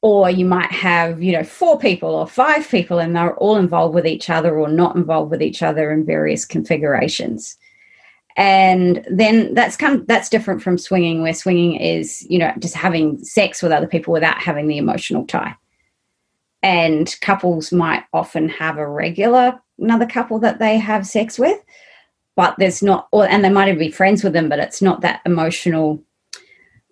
or 0.02 0.30
you 0.30 0.46
might 0.46 0.72
have 0.72 1.22
you 1.22 1.32
know 1.32 1.44
four 1.44 1.78
people 1.78 2.10
or 2.10 2.28
five 2.28 2.68
people 2.70 3.00
and 3.00 3.16
they're 3.16 3.36
all 3.36 3.58
involved 3.58 3.94
with 3.94 4.08
each 4.08 4.30
other 4.30 4.58
or 4.58 4.70
not 4.70 4.96
involved 4.96 5.32
with 5.32 5.42
each 5.42 5.62
other 5.62 5.92
in 5.92 6.06
various 6.06 6.46
configurations. 6.46 7.58
And 8.38 9.06
then 9.12 9.54
that's 9.54 9.76
kind 9.76 10.08
that's 10.08 10.30
different 10.30 10.62
from 10.62 10.78
swinging 10.78 11.22
where 11.22 11.34
swinging 11.34 11.76
is 11.76 12.26
you 12.30 12.40
know 12.40 12.54
just 12.60 12.76
having 12.76 13.24
sex 13.24 13.62
with 13.62 13.72
other 13.72 13.88
people 13.88 14.14
without 14.14 14.42
having 14.42 14.68
the 14.68 14.78
emotional 14.78 15.26
tie. 15.26 15.56
And 16.62 17.14
couples 17.22 17.72
might 17.72 18.04
often 18.14 18.50
have 18.50 18.78
a 18.78 18.88
regular 18.88 19.60
another 19.78 20.06
couple 20.06 20.40
that 20.40 20.60
they 20.60 20.78
have 20.78 21.08
sex 21.08 21.40
with 21.40 21.60
but 22.36 22.56
there's 22.58 22.82
not 22.82 23.08
or 23.12 23.28
and 23.28 23.44
they 23.44 23.50
might 23.50 23.68
even 23.68 23.80
be 23.80 23.92
friends 23.92 24.24
with 24.24 24.34
them 24.34 24.48
but 24.48 24.60
it's 24.60 24.82
not 24.82 25.02
that 25.02 25.22
emotional 25.26 26.02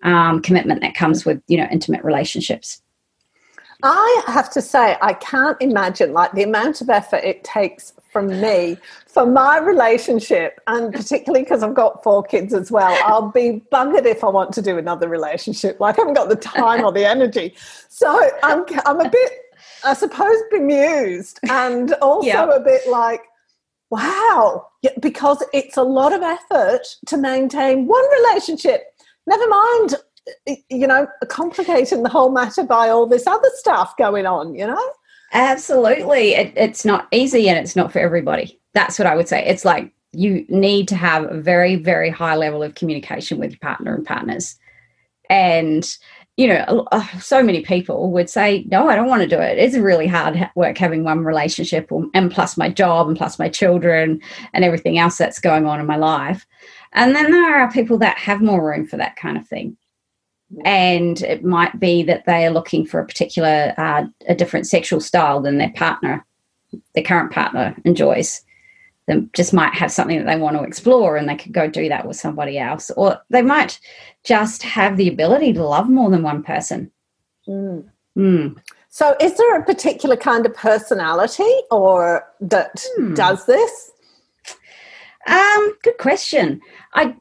um, 0.03 0.41
commitment 0.41 0.81
that 0.81 0.95
comes 0.95 1.25
with 1.25 1.41
you 1.47 1.57
know 1.57 1.67
intimate 1.71 2.03
relationships 2.03 2.81
I 3.83 4.23
have 4.27 4.49
to 4.51 4.61
say, 4.61 4.97
I 5.01 5.13
can't 5.13 5.57
imagine 5.61 6.13
like 6.13 6.31
the 6.33 6.43
amount 6.43 6.81
of 6.81 6.89
effort 6.89 7.23
it 7.23 7.43
takes 7.43 7.93
from 8.11 8.27
me 8.41 8.77
for 9.05 9.25
my 9.25 9.59
relationship, 9.59 10.59
and 10.67 10.91
particularly 10.91 11.43
because 11.43 11.61
I've 11.61 11.75
got 11.75 12.03
four 12.03 12.23
kids 12.23 12.53
as 12.53 12.71
well. 12.71 12.97
I'll 13.05 13.29
be 13.29 13.61
buggered 13.71 14.05
if 14.05 14.23
I 14.23 14.29
want 14.29 14.53
to 14.53 14.61
do 14.61 14.77
another 14.77 15.07
relationship. 15.07 15.79
Like 15.87 15.99
I 15.99 16.01
haven't 16.01 16.15
got 16.15 16.29
the 16.29 16.35
time 16.35 16.83
or 16.83 16.91
the 16.91 17.05
energy. 17.05 17.55
So 17.87 18.19
I'm 18.41 18.65
I'm 18.85 18.99
a 18.99 19.09
bit 19.09 19.31
I 19.83 19.93
suppose, 19.93 20.37
bemused 20.51 21.39
and 21.49 21.93
also 21.95 22.27
yep. 22.27 22.49
a 22.51 22.59
bit 22.59 22.87
like, 22.89 23.21
wow, 23.89 24.67
because 24.99 25.43
it's 25.53 25.77
a 25.77 25.83
lot 25.83 26.13
of 26.13 26.21
effort 26.21 26.81
to 27.07 27.17
maintain 27.17 27.87
one 27.87 28.03
relationship. 28.21 28.93
Never 29.25 29.47
mind, 29.47 29.95
you 30.69 30.87
know, 30.87 31.07
complicating 31.27 32.03
the 32.03 32.09
whole 32.09 32.31
matter 32.31 32.63
by 32.63 32.89
all 32.89 33.05
this 33.05 33.27
other 33.27 33.49
stuff 33.55 33.95
going 33.97 34.25
on, 34.25 34.55
you 34.55 34.65
know? 34.67 34.91
Absolutely. 35.33 36.35
It, 36.35 36.53
it's 36.55 36.85
not 36.85 37.07
easy 37.11 37.49
and 37.49 37.57
it's 37.57 37.75
not 37.75 37.91
for 37.91 37.99
everybody. 37.99 38.59
That's 38.73 38.97
what 38.97 39.07
I 39.07 39.15
would 39.15 39.27
say. 39.27 39.45
It's 39.45 39.65
like 39.65 39.91
you 40.13 40.45
need 40.47 40.87
to 40.89 40.95
have 40.95 41.29
a 41.29 41.39
very, 41.39 41.75
very 41.75 42.09
high 42.09 42.35
level 42.35 42.63
of 42.63 42.75
communication 42.75 43.37
with 43.37 43.51
your 43.51 43.59
partner 43.59 43.93
and 43.93 44.05
partners. 44.05 44.57
And, 45.29 45.85
you 46.37 46.47
know, 46.47 46.87
so 47.19 47.43
many 47.43 47.61
people 47.61 48.11
would 48.11 48.29
say, 48.29 48.63
no, 48.69 48.87
I 48.87 48.95
don't 48.95 49.09
want 49.09 49.23
to 49.23 49.27
do 49.27 49.41
it. 49.41 49.57
It's 49.57 49.75
really 49.75 50.07
hard 50.07 50.49
work 50.55 50.77
having 50.77 51.03
one 51.03 51.25
relationship 51.25 51.91
and 52.13 52.31
plus 52.31 52.55
my 52.55 52.69
job 52.69 53.07
and 53.07 53.17
plus 53.17 53.37
my 53.37 53.49
children 53.49 54.21
and 54.53 54.63
everything 54.63 54.97
else 54.97 55.17
that's 55.17 55.39
going 55.39 55.65
on 55.65 55.79
in 55.79 55.85
my 55.85 55.97
life. 55.97 56.47
And 56.93 57.15
then 57.15 57.31
there 57.31 57.59
are 57.59 57.71
people 57.71 57.97
that 57.97 58.17
have 58.17 58.41
more 58.41 58.65
room 58.65 58.87
for 58.87 58.95
that 58.97 59.17
kind 59.17 59.37
of 59.37 59.45
thing 59.45 59.75
and 60.63 61.21
it 61.21 61.43
might 61.43 61.79
be 61.79 62.03
that 62.03 62.25
they 62.25 62.45
are 62.45 62.51
looking 62.51 62.85
for 62.85 62.99
a 62.99 63.05
particular 63.05 63.73
uh, 63.77 64.05
a 64.27 64.35
different 64.35 64.67
sexual 64.67 64.99
style 64.99 65.41
than 65.41 65.57
their 65.57 65.71
partner 65.73 66.25
their 66.93 67.03
current 67.03 67.31
partner 67.31 67.75
enjoys 67.83 68.41
they 69.07 69.21
just 69.33 69.53
might 69.53 69.73
have 69.73 69.91
something 69.91 70.17
that 70.17 70.25
they 70.25 70.39
want 70.39 70.57
to 70.57 70.63
explore 70.63 71.15
and 71.15 71.27
they 71.27 71.35
could 71.35 71.53
go 71.53 71.67
do 71.67 71.87
that 71.89 72.05
with 72.07 72.17
somebody 72.17 72.57
else 72.57 72.91
or 72.91 73.19
they 73.29 73.41
might 73.41 73.79
just 74.23 74.63
have 74.63 74.97
the 74.97 75.07
ability 75.07 75.53
to 75.53 75.63
love 75.65 75.89
more 75.89 76.09
than 76.09 76.23
one 76.23 76.43
person 76.43 76.91
mm. 77.47 77.83
Mm. 78.17 78.57
so 78.89 79.15
is 79.19 79.35
there 79.37 79.59
a 79.59 79.65
particular 79.65 80.15
kind 80.15 80.45
of 80.45 80.53
personality 80.53 81.51
or 81.71 82.25
that 82.39 82.83
mm. 82.99 83.15
does 83.15 83.45
this 83.45 83.91
um 85.27 85.73
good 85.83 85.97
question 85.97 86.61
i 86.93 87.13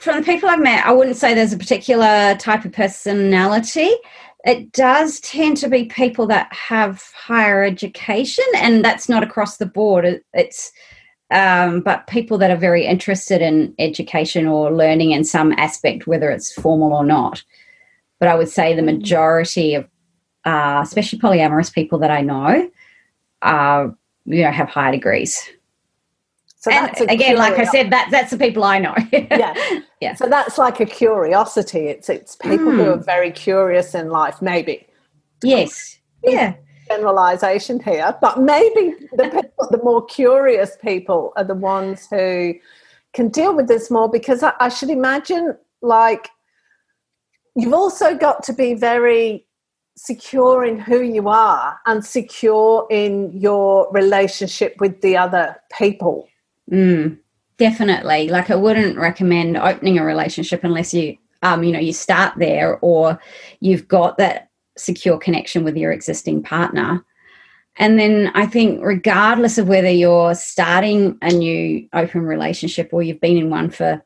from 0.00 0.16
the 0.16 0.24
people 0.24 0.48
I've 0.48 0.60
met, 0.60 0.86
I 0.86 0.92
wouldn't 0.92 1.16
say 1.16 1.34
there's 1.34 1.52
a 1.52 1.58
particular 1.58 2.34
type 2.36 2.64
of 2.64 2.72
personality. 2.72 3.90
It 4.44 4.72
does 4.72 5.20
tend 5.20 5.58
to 5.58 5.68
be 5.68 5.84
people 5.84 6.26
that 6.28 6.50
have 6.52 7.02
higher 7.14 7.62
education, 7.62 8.44
and 8.56 8.84
that's 8.84 9.08
not 9.08 9.22
across 9.22 9.58
the 9.58 9.66
board. 9.66 10.22
It's 10.32 10.72
um, 11.30 11.80
but 11.80 12.06
people 12.08 12.38
that 12.38 12.50
are 12.50 12.56
very 12.56 12.84
interested 12.84 13.40
in 13.40 13.74
education 13.78 14.46
or 14.46 14.72
learning 14.72 15.12
in 15.12 15.22
some 15.22 15.52
aspect, 15.52 16.06
whether 16.06 16.30
it's 16.30 16.52
formal 16.52 16.92
or 16.92 17.04
not. 17.04 17.44
But 18.18 18.28
I 18.28 18.34
would 18.34 18.48
say 18.48 18.74
the 18.74 18.82
majority 18.82 19.74
of, 19.74 19.88
uh, 20.44 20.80
especially 20.82 21.20
polyamorous 21.20 21.72
people 21.72 21.98
that 22.00 22.10
I 22.10 22.22
know, 22.22 22.68
uh, 23.42 23.88
you 24.24 24.42
know, 24.42 24.50
have 24.50 24.68
high 24.68 24.90
degrees. 24.90 25.48
So 26.60 26.68
that's 26.68 27.00
again, 27.00 27.36
like 27.36 27.58
I 27.58 27.64
said, 27.64 27.90
that 27.90 28.08
that's 28.10 28.30
the 28.30 28.36
people 28.36 28.64
I 28.64 28.78
know. 28.78 28.94
yeah, 29.12 29.80
yeah. 30.00 30.14
So 30.14 30.28
that's 30.28 30.58
like 30.58 30.78
a 30.78 30.84
curiosity. 30.84 31.86
It's 31.86 32.10
it's 32.10 32.36
people 32.36 32.66
mm. 32.66 32.76
who 32.76 32.90
are 32.90 32.96
hmm. 32.98 33.02
very 33.02 33.30
curious 33.30 33.94
in 33.94 34.10
life, 34.10 34.42
maybe. 34.42 34.86
Yes. 35.42 35.98
Yeah. 36.22 36.54
Generalization 36.86 37.80
here, 37.80 38.14
but 38.20 38.40
maybe 38.40 38.94
the 39.12 39.28
people, 39.32 39.68
the 39.70 39.80
more 39.82 40.04
curious 40.04 40.76
people 40.82 41.32
are 41.36 41.44
the 41.44 41.54
ones 41.54 42.06
who 42.10 42.54
can 43.14 43.28
deal 43.28 43.56
with 43.56 43.66
this 43.66 43.90
more 43.90 44.10
because 44.10 44.42
I, 44.42 44.52
I 44.60 44.68
should 44.68 44.90
imagine 44.90 45.56
like 45.80 46.28
you've 47.56 47.72
also 47.72 48.14
got 48.14 48.42
to 48.44 48.52
be 48.52 48.74
very 48.74 49.46
secure 49.96 50.62
in 50.64 50.78
who 50.78 51.00
you 51.00 51.28
are 51.28 51.78
and 51.86 52.04
secure 52.04 52.86
in 52.90 53.32
your 53.32 53.90
relationship 53.92 54.76
with 54.78 55.00
the 55.00 55.16
other 55.16 55.56
people 55.78 56.28
Mm, 56.70 57.18
definitely. 57.58 58.28
Like 58.28 58.50
I 58.50 58.56
wouldn't 58.56 58.96
recommend 58.96 59.56
opening 59.56 59.98
a 59.98 60.04
relationship 60.04 60.64
unless 60.64 60.94
you 60.94 61.16
um, 61.42 61.64
you 61.64 61.72
know, 61.72 61.78
you 61.78 61.92
start 61.92 62.34
there 62.36 62.78
or 62.80 63.18
you've 63.60 63.88
got 63.88 64.18
that 64.18 64.50
secure 64.76 65.18
connection 65.18 65.64
with 65.64 65.76
your 65.76 65.92
existing 65.92 66.42
partner. 66.42 67.04
And 67.76 67.98
then 67.98 68.30
I 68.34 68.46
think, 68.46 68.84
regardless 68.84 69.56
of 69.56 69.68
whether 69.68 69.88
you're 69.88 70.34
starting 70.34 71.16
a 71.22 71.32
new 71.32 71.88
open 71.94 72.22
relationship 72.22 72.90
or 72.92 73.02
you've 73.02 73.20
been 73.20 73.38
in 73.38 73.48
one 73.48 73.70
for, 73.70 74.02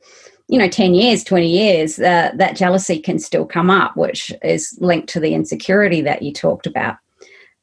you 0.48 0.58
know, 0.58 0.68
10 0.68 0.94
years, 0.94 1.24
20 1.24 1.48
years, 1.48 1.98
uh, 1.98 2.30
that 2.36 2.56
jealousy 2.56 3.00
can 3.00 3.18
still 3.18 3.46
come 3.46 3.70
up, 3.70 3.96
which 3.96 4.32
is 4.42 4.78
linked 4.80 5.08
to 5.08 5.20
the 5.20 5.34
insecurity 5.34 6.00
that 6.02 6.22
you 6.22 6.32
talked 6.32 6.66
about. 6.66 6.96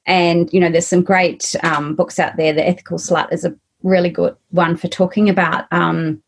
And, 0.06 0.52
you 0.52 0.60
know, 0.60 0.70
there's 0.70 0.88
some 0.88 1.04
great 1.04 1.56
um, 1.64 1.96
books 1.96 2.20
out 2.20 2.36
there. 2.36 2.52
The 2.52 2.68
Ethical 2.68 2.98
Slut 2.98 3.32
is 3.32 3.46
a 3.46 3.56
really 3.84 4.10
good 4.10 4.36
one 4.50 4.78
for 4.78 4.88
talking 4.88 5.30
about 5.30 5.66
um, 5.72 6.22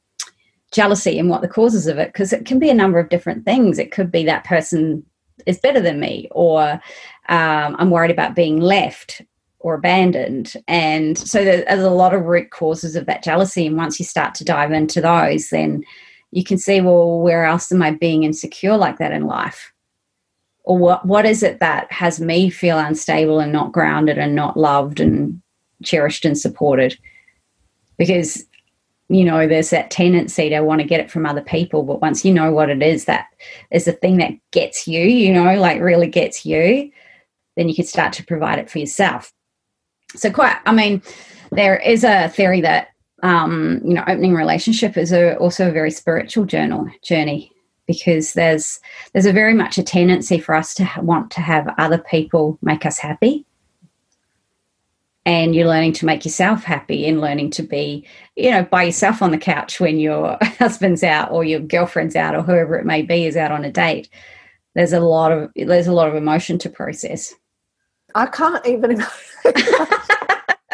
jealousy 0.72 1.20
and 1.20 1.30
what 1.30 1.42
the 1.42 1.48
causes 1.48 1.88
of 1.88 1.98
it, 1.98 2.12
because 2.12 2.34
it 2.34 2.46
can 2.46 2.60
be 2.60 2.70
a 2.70 2.74
number 2.74 3.00
of 3.00 3.10
different 3.10 3.46
things. 3.46 3.80
It 3.80 3.92
could 3.92 4.12
be 4.12 4.24
that 4.26 4.44
person 4.44 5.06
is 5.46 5.60
better 5.60 5.82
than 5.82 6.00
me, 6.00 6.28
or 6.32 6.82
um, 7.30 7.76
I'm 7.80 7.90
worried 7.90 8.12
about 8.12 8.36
being 8.36 8.60
left 8.60 9.22
or 9.60 9.76
abandoned. 9.76 10.56
And 10.68 11.18
so 11.18 11.44
there's 11.44 11.80
a 11.80 11.90
lot 11.90 12.14
of 12.14 12.26
root 12.26 12.52
causes 12.52 12.96
of 12.96 13.06
that 13.06 13.24
jealousy. 13.24 13.66
And 13.66 13.78
once 13.78 13.98
you 13.98 14.06
start 14.06 14.36
to 14.36 14.44
dive 14.44 14.74
into 14.74 15.00
those, 15.00 15.50
then 15.50 15.84
you 16.32 16.44
can 16.44 16.58
see, 16.58 16.82
well, 16.82 17.22
where 17.22 17.46
else 17.46 17.72
am 17.72 17.82
I 17.82 17.92
being 17.92 18.24
insecure 18.24 18.76
like 18.76 18.98
that 18.98 19.14
in 19.14 19.26
life? 19.26 19.72
Or 20.66 20.78
what, 20.78 21.06
what 21.06 21.26
is 21.26 21.44
it 21.44 21.60
that 21.60 21.92
has 21.92 22.20
me 22.20 22.50
feel 22.50 22.78
unstable 22.78 23.40
and 23.40 23.54
not 23.54 23.72
grounded 23.72 24.18
and 24.18 24.36
not 24.36 24.58
loved 24.58 25.00
and 25.00 25.42
cherished 25.84 26.26
and 26.26 26.38
supported? 26.38 26.98
Because 27.98 28.46
you 29.10 29.24
know 29.24 29.48
there's 29.48 29.70
that 29.70 29.92
tendency 29.92 30.50
to 30.50 30.62
want 30.62 30.82
to 30.82 30.88
get 30.88 31.00
it 31.00 31.12
from 31.12 31.26
other 31.26 31.42
people 31.42 31.84
but 31.84 32.02
once 32.02 32.24
you 32.24 32.34
know 32.34 32.52
what 32.52 32.70
it 32.70 32.82
is 32.82 33.06
that 33.06 33.28
is 33.72 33.86
the 33.86 33.92
thing 33.92 34.18
that 34.18 34.32
gets 34.52 34.88
you 34.88 35.02
you 35.02 35.32
know 35.32 35.56
like 35.56 35.82
really 35.82 36.08
gets 36.08 36.46
you 36.46 36.92
then 37.56 37.70
you 37.70 37.76
can 37.76 37.86
start 37.86 38.14
to 38.14 38.26
provide 38.26 38.58
it 38.58 38.70
for 38.70 38.80
yourself. 38.80 39.32
So 40.16 40.32
quite 40.32 40.58
i 40.66 40.72
mean 40.72 41.02
there 41.52 41.78
is 41.78 42.04
a 42.04 42.30
theory 42.30 42.62
that 42.62 42.90
um, 43.22 43.82
you 43.86 43.94
know 43.94 44.04
opening 44.08 44.34
relationship 44.34 44.98
is 44.98 45.14
a, 45.14 45.38
also 45.38 45.70
a 45.70 45.72
very 45.72 45.92
spiritual 45.92 46.46
journal 46.46 46.88
journey 47.04 47.52
because 47.88 48.34
there's 48.34 48.80
there's 49.14 49.26
a 49.26 49.34
very 49.34 49.54
much 49.54 49.78
a 49.78 49.84
tendency 49.84 50.40
for 50.40 50.56
us 50.56 50.74
to 50.76 50.90
want 51.02 51.32
to 51.32 51.42
have 51.42 51.74
other 51.78 51.98
people 51.98 52.58
make 52.62 52.86
us 52.86 53.00
happy 53.00 53.46
and 55.26 55.56
you're 55.56 55.68
learning 55.68 55.94
to 55.94 56.06
make 56.06 56.26
yourself 56.26 56.64
happy 56.64 57.08
and 57.08 57.22
learning 57.22 57.50
to 57.52 57.64
be 57.64 58.06
you 58.36 58.52
know 58.52 58.64
by 58.64 58.84
yourself 58.84 59.22
on 59.22 59.32
the 59.32 59.38
couch 59.38 59.80
when 59.80 59.98
your 59.98 60.38
husband's 60.60 61.04
out 61.04 61.32
or 61.32 61.44
your 61.44 61.60
girlfriend's 61.60 62.16
out 62.16 62.36
or 62.36 62.42
whoever 62.42 62.76
it 62.76 62.86
may 62.86 63.02
be 63.02 63.26
is 63.26 63.38
out 63.38 63.52
on 63.52 63.66
a 63.66 63.72
date. 63.72 64.10
There's 64.76 64.94
a 64.94 65.00
lot 65.00 65.32
of 65.32 65.52
there's 65.56 65.88
a 65.88 65.94
lot 65.94 66.10
of 66.10 66.16
emotion 66.16 66.58
to 66.60 66.70
process. 66.70 67.34
I 68.16 68.26
can't 68.28 68.66
even 68.68 69.04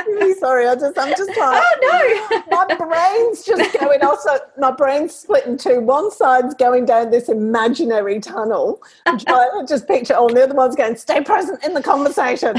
really 0.07 0.33
sorry 0.39 0.67
i 0.67 0.75
just 0.75 0.97
i'm 0.97 1.09
just 1.09 1.29
like 1.37 1.63
oh 1.63 2.41
no. 2.49 2.57
my 2.57 2.75
brain's 2.75 3.43
just 3.43 3.79
going 3.79 4.01
also 4.01 4.29
my 4.57 4.71
brain's 4.71 5.13
split 5.15 5.45
in 5.45 5.57
two. 5.57 5.79
One 5.79 6.11
side's 6.11 6.53
going 6.55 6.85
down 6.85 7.11
this 7.11 7.29
imaginary 7.29 8.19
tunnel 8.19 8.81
trying 9.05 9.59
to 9.59 9.65
just 9.67 9.87
picture 9.87 10.15
oh, 10.15 10.21
all 10.23 10.33
the 10.33 10.43
other 10.43 10.55
one's 10.55 10.75
going 10.75 10.95
stay 10.95 11.21
present 11.21 11.63
in 11.63 11.73
the 11.73 11.83
conversation 11.83 12.55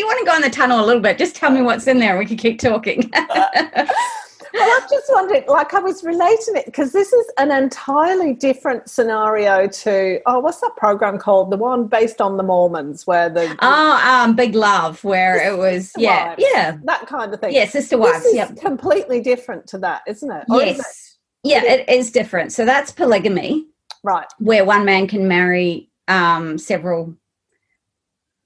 you 0.00 0.06
want 0.06 0.18
to 0.18 0.24
go 0.24 0.34
in 0.34 0.42
the 0.42 0.50
tunnel 0.50 0.84
a 0.84 0.86
little 0.86 1.02
bit, 1.02 1.18
just 1.18 1.36
tell 1.36 1.50
me 1.50 1.62
what's 1.62 1.86
in 1.86 1.98
there 1.98 2.10
and 2.10 2.18
we 2.18 2.26
can 2.26 2.36
keep 2.36 2.58
talking. 2.58 3.08
well, 3.14 4.80
I'm 4.82 4.88
just 4.90 5.06
wondering, 5.10 5.44
like 5.46 5.74
I 5.74 5.78
was 5.78 6.02
relating 6.02 6.56
it 6.56 6.64
because 6.64 6.92
this 6.92 7.12
is 7.12 7.26
an 7.38 7.50
entirely 7.50 8.32
different 8.32 8.88
scenario 8.88 9.68
to 9.68 10.20
oh, 10.26 10.40
what's 10.40 10.60
that 10.60 10.72
program 10.76 11.18
called? 11.18 11.50
The 11.50 11.56
one 11.56 11.86
based 11.86 12.20
on 12.20 12.36
the 12.36 12.42
Mormons, 12.42 13.06
where 13.06 13.28
the 13.28 13.56
oh, 13.60 14.24
um, 14.24 14.34
Big 14.34 14.54
Love, 14.54 15.04
where 15.04 15.36
it 15.36 15.56
was 15.56 15.92
yeah, 15.96 16.30
wives, 16.30 16.44
yeah, 16.52 16.78
that 16.84 17.06
kind 17.06 17.32
of 17.32 17.40
thing. 17.40 17.54
Yeah, 17.54 17.66
Sister 17.66 17.98
Wives. 17.98 18.26
Yeah, 18.32 18.50
completely 18.52 19.20
different 19.20 19.66
to 19.68 19.78
that, 19.78 20.02
isn't 20.06 20.30
it? 20.30 20.44
Or 20.48 20.62
yes, 20.62 20.78
is 20.78 21.18
it? 21.44 21.48
yeah, 21.48 21.64
it 21.64 21.88
is 21.88 22.10
different. 22.10 22.52
So 22.52 22.64
that's 22.64 22.90
polygamy, 22.90 23.66
right? 24.02 24.26
Where 24.38 24.64
one 24.64 24.84
man 24.84 25.06
can 25.06 25.28
marry 25.28 25.90
um, 26.08 26.58
several 26.58 27.16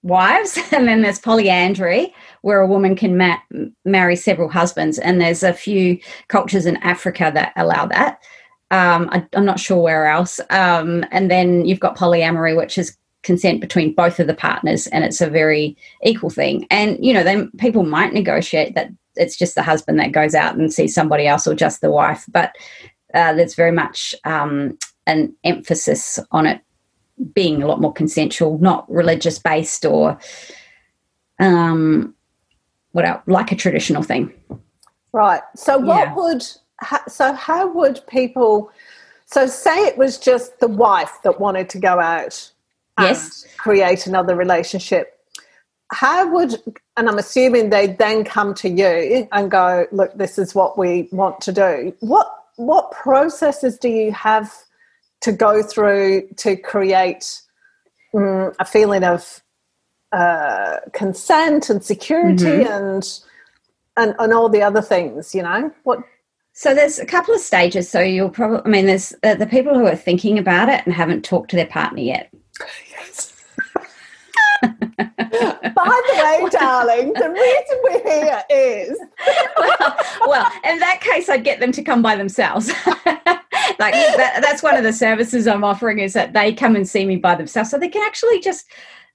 wives 0.04 0.58
and 0.72 0.86
then 0.86 1.02
there's 1.02 1.18
polyandry 1.18 2.14
where 2.42 2.60
a 2.60 2.66
woman 2.66 2.94
can 2.94 3.16
ma- 3.16 3.40
marry 3.84 4.14
several 4.14 4.48
husbands 4.48 4.98
and 4.98 5.20
there's 5.20 5.42
a 5.42 5.52
few 5.52 5.98
cultures 6.28 6.66
in 6.66 6.76
africa 6.78 7.32
that 7.34 7.52
allow 7.56 7.86
that. 7.86 8.20
Um, 8.70 9.08
I, 9.12 9.26
am 9.34 9.44
not 9.44 9.60
sure 9.60 9.82
where 9.82 10.06
else. 10.06 10.40
Um, 10.50 11.04
and 11.10 11.30
then 11.30 11.64
you've 11.64 11.80
got 11.80 11.96
polyamory 11.96 12.56
which 12.56 12.78
is 12.78 12.96
consent 13.22 13.60
between 13.60 13.94
both 13.94 14.20
of 14.20 14.26
the 14.26 14.34
partners 14.34 14.86
and 14.88 15.04
it's 15.04 15.20
a 15.22 15.30
very 15.30 15.76
equal 16.02 16.30
thing. 16.30 16.66
And 16.70 17.02
you 17.04 17.12
know 17.12 17.24
then 17.24 17.50
people 17.58 17.84
might 17.84 18.12
negotiate 18.12 18.74
that 18.74 18.90
it's 19.16 19.36
just 19.36 19.54
the 19.54 19.62
husband 19.62 19.98
that 19.98 20.12
goes 20.12 20.34
out 20.34 20.56
and 20.56 20.72
sees 20.72 20.94
somebody 20.94 21.26
else 21.26 21.46
or 21.46 21.54
just 21.54 21.80
the 21.80 21.90
wife 21.90 22.24
but 22.32 22.52
uh, 23.14 23.32
there's 23.32 23.54
very 23.54 23.70
much 23.70 24.12
um, 24.24 24.76
an 25.06 25.34
emphasis 25.44 26.18
on 26.32 26.46
it 26.46 26.60
being 27.32 27.62
a 27.62 27.66
lot 27.66 27.80
more 27.80 27.92
consensual, 27.92 28.58
not 28.58 28.90
religious 28.90 29.38
based 29.38 29.84
or 29.84 30.18
um, 31.38 32.14
what 32.92 33.04
else, 33.04 33.22
like 33.26 33.52
a 33.52 33.56
traditional 33.56 34.02
thing. 34.02 34.32
Right. 35.12 35.42
So, 35.56 35.78
what 35.78 36.08
yeah. 36.08 36.14
would 36.14 36.46
so 37.08 37.32
how 37.32 37.68
would 37.72 38.00
people? 38.08 38.70
So, 39.26 39.46
say 39.46 39.86
it 39.86 39.96
was 39.96 40.18
just 40.18 40.58
the 40.60 40.68
wife 40.68 41.18
that 41.22 41.40
wanted 41.40 41.68
to 41.70 41.78
go 41.78 42.00
out 42.00 42.50
and 42.98 43.08
yes. 43.08 43.46
create 43.56 44.06
another 44.06 44.36
relationship. 44.36 45.18
How 45.92 46.28
would, 46.32 46.60
and 46.96 47.08
I'm 47.08 47.18
assuming 47.18 47.70
they'd 47.70 47.98
then 47.98 48.24
come 48.24 48.54
to 48.54 48.68
you 48.68 49.28
and 49.32 49.50
go, 49.50 49.86
look, 49.92 50.16
this 50.16 50.38
is 50.38 50.54
what 50.54 50.78
we 50.78 51.08
want 51.12 51.40
to 51.42 51.52
do. 51.52 51.94
What 52.00 52.30
what 52.56 52.92
processes 52.92 53.78
do 53.78 53.88
you 53.88 54.12
have 54.12 54.52
to 55.24 55.32
go 55.32 55.62
through 55.62 56.28
to 56.36 56.56
create 56.56 57.40
um, 58.14 58.52
a 58.58 58.64
feeling 58.64 59.04
of 59.04 59.42
uh, 60.12 60.78
consent 60.92 61.68
and 61.68 61.84
security 61.84 62.44
mm-hmm. 62.44 62.72
and, 62.72 63.20
and 63.96 64.14
and 64.18 64.32
all 64.32 64.48
the 64.48 64.62
other 64.62 64.82
things? 64.82 65.34
You 65.34 65.42
know 65.42 65.72
what 65.82 66.00
so 66.56 66.72
there's 66.72 67.00
a 67.00 67.06
couple 67.06 67.34
of 67.34 67.40
stages. 67.40 67.88
So 67.88 68.00
you'll 68.00 68.30
probably, 68.30 68.62
I 68.64 68.68
mean, 68.68 68.86
there's 68.86 69.12
uh, 69.24 69.34
the 69.34 69.46
people 69.46 69.74
who 69.74 69.86
are 69.86 69.96
thinking 69.96 70.38
about 70.38 70.68
it 70.68 70.82
and 70.86 70.94
haven't 70.94 71.24
talked 71.24 71.50
to 71.50 71.56
their 71.56 71.66
partner 71.66 72.00
yet. 72.00 72.32
Yes. 72.90 73.32
By 74.62 74.70
the 75.02 76.14
way, 76.16 76.48
darling, 76.52 77.12
the 77.12 77.28
reason 77.28 77.80
we're 77.82 78.02
here 78.02 78.44
is 78.50 78.98
well, 79.58 79.96
well, 80.28 80.52
in 80.64 80.78
that 80.78 81.00
case, 81.00 81.28
I'd 81.28 81.42
get 81.42 81.58
them 81.58 81.72
to 81.72 81.82
come 81.82 82.02
by 82.02 82.14
themselves. 82.14 82.72
like 83.78 83.94
that, 83.94 84.40
that's 84.42 84.62
one 84.62 84.76
of 84.76 84.84
the 84.84 84.92
services 84.92 85.46
I'm 85.46 85.64
offering 85.64 85.98
is 85.98 86.12
that 86.12 86.32
they 86.32 86.52
come 86.52 86.76
and 86.76 86.88
see 86.88 87.06
me 87.06 87.16
by 87.16 87.34
themselves, 87.34 87.70
so 87.70 87.78
they 87.78 87.88
can 87.88 88.02
actually 88.02 88.40
just 88.40 88.66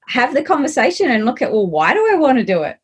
have 0.07 0.33
the 0.33 0.43
conversation 0.43 1.09
and 1.09 1.25
look 1.25 1.41
at, 1.41 1.51
well, 1.51 1.67
why 1.67 1.93
do 1.93 2.07
I 2.11 2.15
want 2.15 2.37
to 2.37 2.43
do 2.43 2.63
it? 2.63 2.79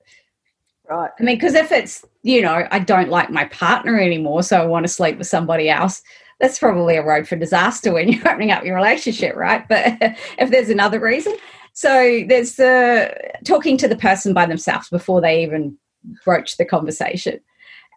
Right. 0.87 1.09
I 1.19 1.23
mean, 1.23 1.35
because 1.35 1.55
if 1.55 1.71
it's, 1.71 2.05
you 2.21 2.41
know, 2.41 2.67
I 2.69 2.79
don't 2.79 3.09
like 3.09 3.31
my 3.31 3.45
partner 3.45 3.99
anymore, 3.99 4.43
so 4.43 4.61
I 4.61 4.65
want 4.65 4.85
to 4.85 4.91
sleep 4.91 5.17
with 5.17 5.27
somebody 5.27 5.69
else, 5.69 6.03
that's 6.39 6.59
probably 6.59 6.97
a 6.97 7.03
road 7.03 7.27
for 7.27 7.35
disaster 7.35 7.93
when 7.93 8.07
you're 8.11 8.27
opening 8.27 8.51
up 8.51 8.63
your 8.63 8.75
relationship, 8.75 9.35
right? 9.35 9.67
But 9.67 9.97
if 10.37 10.51
there's 10.51 10.69
another 10.69 10.99
reason, 10.99 11.35
so 11.73 12.23
there's 12.27 12.55
the 12.55 13.13
talking 13.43 13.77
to 13.77 13.87
the 13.87 13.97
person 13.97 14.33
by 14.33 14.45
themselves 14.45 14.89
before 14.89 15.21
they 15.21 15.43
even 15.43 15.77
broach 16.23 16.57
the 16.57 16.65
conversation. 16.65 17.39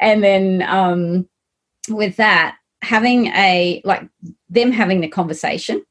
And 0.00 0.23
then 0.25 0.62
um, 0.62 1.28
with 1.88 2.16
that, 2.16 2.56
having 2.82 3.26
a, 3.28 3.82
like 3.85 4.08
them 4.49 4.73
having 4.73 5.00
the 5.00 5.08
conversation 5.08 5.85